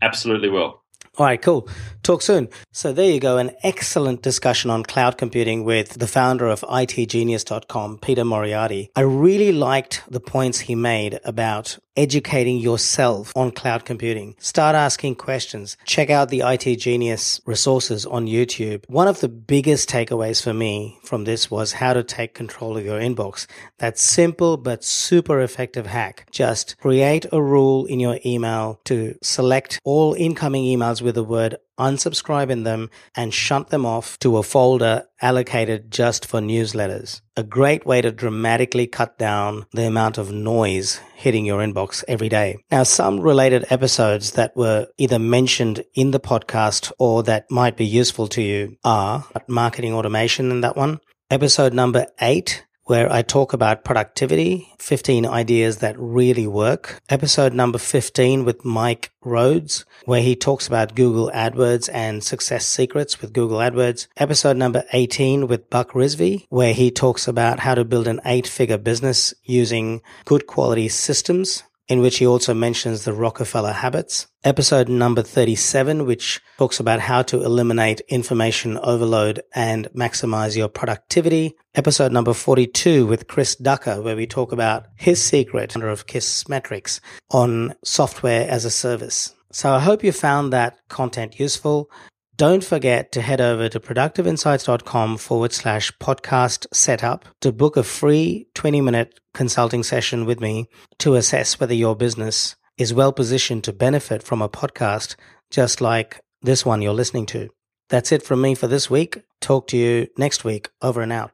Absolutely 0.00 0.48
will. 0.48 0.80
All 1.16 1.26
right, 1.26 1.40
cool. 1.40 1.68
Talk 2.02 2.22
soon. 2.22 2.48
So 2.72 2.92
there 2.92 3.08
you 3.08 3.20
go. 3.20 3.38
An 3.38 3.52
excellent 3.62 4.22
discussion 4.22 4.70
on 4.70 4.82
cloud 4.82 5.16
computing 5.16 5.62
with 5.62 5.90
the 6.00 6.08
founder 6.08 6.48
of 6.48 6.62
itgenius.com, 6.62 7.98
Peter 7.98 8.24
Moriarty. 8.24 8.90
I 8.96 9.02
really 9.02 9.52
liked 9.52 10.02
the 10.08 10.18
points 10.18 10.60
he 10.60 10.74
made 10.74 11.20
about 11.24 11.78
educating 11.96 12.58
yourself 12.58 13.32
on 13.36 13.50
cloud 13.50 13.84
computing. 13.84 14.34
Start 14.38 14.74
asking 14.74 15.16
questions. 15.16 15.76
Check 15.84 16.10
out 16.10 16.28
the 16.28 16.42
IT 16.44 16.76
Genius 16.76 17.40
resources 17.46 18.04
on 18.06 18.26
YouTube. 18.26 18.84
One 18.88 19.08
of 19.08 19.20
the 19.20 19.28
biggest 19.28 19.88
takeaways 19.88 20.42
for 20.42 20.52
me 20.52 20.98
from 21.04 21.24
this 21.24 21.50
was 21.50 21.72
how 21.72 21.92
to 21.92 22.02
take 22.02 22.34
control 22.34 22.76
of 22.76 22.84
your 22.84 23.00
inbox. 23.00 23.46
That 23.78 23.98
simple 23.98 24.56
but 24.56 24.84
super 24.84 25.40
effective 25.40 25.86
hack. 25.86 26.28
Just 26.30 26.76
create 26.78 27.26
a 27.32 27.42
rule 27.42 27.86
in 27.86 28.00
your 28.00 28.18
email 28.24 28.80
to 28.84 29.16
select 29.22 29.80
all 29.84 30.14
incoming 30.14 30.64
emails 30.64 31.02
with 31.02 31.14
the 31.14 31.24
word 31.24 31.56
unsubscribe 31.78 32.50
in 32.50 32.64
them, 32.64 32.90
and 33.16 33.32
shunt 33.32 33.68
them 33.68 33.84
off 33.86 34.18
to 34.20 34.36
a 34.36 34.42
folder 34.42 35.04
allocated 35.20 35.90
just 35.90 36.26
for 36.26 36.40
newsletters. 36.40 37.20
A 37.36 37.42
great 37.42 37.84
way 37.86 38.00
to 38.00 38.12
dramatically 38.12 38.86
cut 38.86 39.18
down 39.18 39.66
the 39.72 39.86
amount 39.86 40.18
of 40.18 40.32
noise 40.32 41.00
hitting 41.14 41.44
your 41.44 41.60
inbox 41.60 42.04
every 42.06 42.28
day. 42.28 42.58
Now, 42.70 42.82
some 42.82 43.20
related 43.20 43.66
episodes 43.70 44.32
that 44.32 44.54
were 44.56 44.88
either 44.98 45.18
mentioned 45.18 45.84
in 45.94 46.10
the 46.10 46.20
podcast 46.20 46.92
or 46.98 47.22
that 47.24 47.50
might 47.50 47.76
be 47.76 47.86
useful 47.86 48.28
to 48.28 48.42
you 48.42 48.76
are 48.84 49.24
marketing 49.48 49.94
automation 49.94 50.50
in 50.50 50.60
that 50.60 50.76
one. 50.76 51.00
Episode 51.30 51.72
number 51.72 52.06
eight 52.20 52.64
where 52.84 53.10
I 53.12 53.22
talk 53.22 53.52
about 53.52 53.84
productivity, 53.84 54.72
15 54.78 55.26
ideas 55.26 55.78
that 55.78 55.98
really 55.98 56.46
work. 56.46 57.00
Episode 57.08 57.54
number 57.54 57.78
15 57.78 58.44
with 58.44 58.64
Mike 58.64 59.10
Rhodes, 59.22 59.84
where 60.04 60.22
he 60.22 60.36
talks 60.36 60.66
about 60.66 60.94
Google 60.94 61.30
AdWords 61.34 61.88
and 61.92 62.22
success 62.22 62.66
secrets 62.66 63.20
with 63.20 63.32
Google 63.32 63.58
AdWords. 63.58 64.06
Episode 64.16 64.56
number 64.56 64.84
18 64.92 65.48
with 65.48 65.70
Buck 65.70 65.92
Rizvi, 65.92 66.46
where 66.50 66.74
he 66.74 66.90
talks 66.90 67.26
about 67.26 67.60
how 67.60 67.74
to 67.74 67.84
build 67.84 68.06
an 68.06 68.20
eight 68.24 68.46
figure 68.46 68.78
business 68.78 69.32
using 69.44 70.02
good 70.24 70.46
quality 70.46 70.88
systems 70.88 71.62
in 71.88 72.00
which 72.00 72.18
he 72.18 72.26
also 72.26 72.54
mentions 72.54 73.04
the 73.04 73.12
Rockefeller 73.12 73.72
habits. 73.72 74.26
Episode 74.42 74.88
number 74.88 75.22
37, 75.22 76.06
which 76.06 76.40
talks 76.58 76.80
about 76.80 77.00
how 77.00 77.22
to 77.22 77.42
eliminate 77.42 78.00
information 78.08 78.78
overload 78.78 79.42
and 79.54 79.88
maximize 79.94 80.56
your 80.56 80.68
productivity. 80.68 81.54
Episode 81.74 82.12
number 82.12 82.32
42 82.32 83.06
with 83.06 83.26
Chris 83.26 83.54
Ducker, 83.56 84.00
where 84.02 84.16
we 84.16 84.26
talk 84.26 84.52
about 84.52 84.86
his 84.96 85.22
secret 85.22 85.74
under 85.74 85.88
of 85.88 86.06
Kissmetrics 86.06 87.00
on 87.30 87.74
software 87.84 88.48
as 88.48 88.64
a 88.64 88.70
service. 88.70 89.34
So 89.52 89.72
I 89.72 89.80
hope 89.80 90.02
you 90.02 90.12
found 90.12 90.52
that 90.52 90.78
content 90.88 91.38
useful. 91.38 91.88
Don't 92.36 92.64
forget 92.64 93.12
to 93.12 93.22
head 93.22 93.40
over 93.40 93.68
to 93.68 93.78
productiveinsights.com 93.78 95.18
forward 95.18 95.52
slash 95.52 95.92
podcast 95.98 96.66
setup 96.72 97.24
to 97.42 97.52
book 97.52 97.76
a 97.76 97.84
free 97.84 98.48
20 98.54 98.80
minute 98.80 99.20
consulting 99.32 99.84
session 99.84 100.24
with 100.24 100.40
me 100.40 100.66
to 100.98 101.14
assess 101.14 101.60
whether 101.60 101.74
your 101.74 101.94
business 101.94 102.56
is 102.76 102.92
well 102.92 103.12
positioned 103.12 103.62
to 103.64 103.72
benefit 103.72 104.22
from 104.22 104.42
a 104.42 104.48
podcast 104.48 105.14
just 105.50 105.80
like 105.80 106.20
this 106.42 106.66
one 106.66 106.82
you're 106.82 106.92
listening 106.92 107.26
to. 107.26 107.50
That's 107.88 108.10
it 108.10 108.24
from 108.24 108.40
me 108.40 108.56
for 108.56 108.66
this 108.66 108.90
week. 108.90 109.22
Talk 109.40 109.68
to 109.68 109.76
you 109.76 110.08
next 110.18 110.42
week. 110.42 110.70
Over 110.82 111.02
and 111.02 111.12
out. 111.12 111.33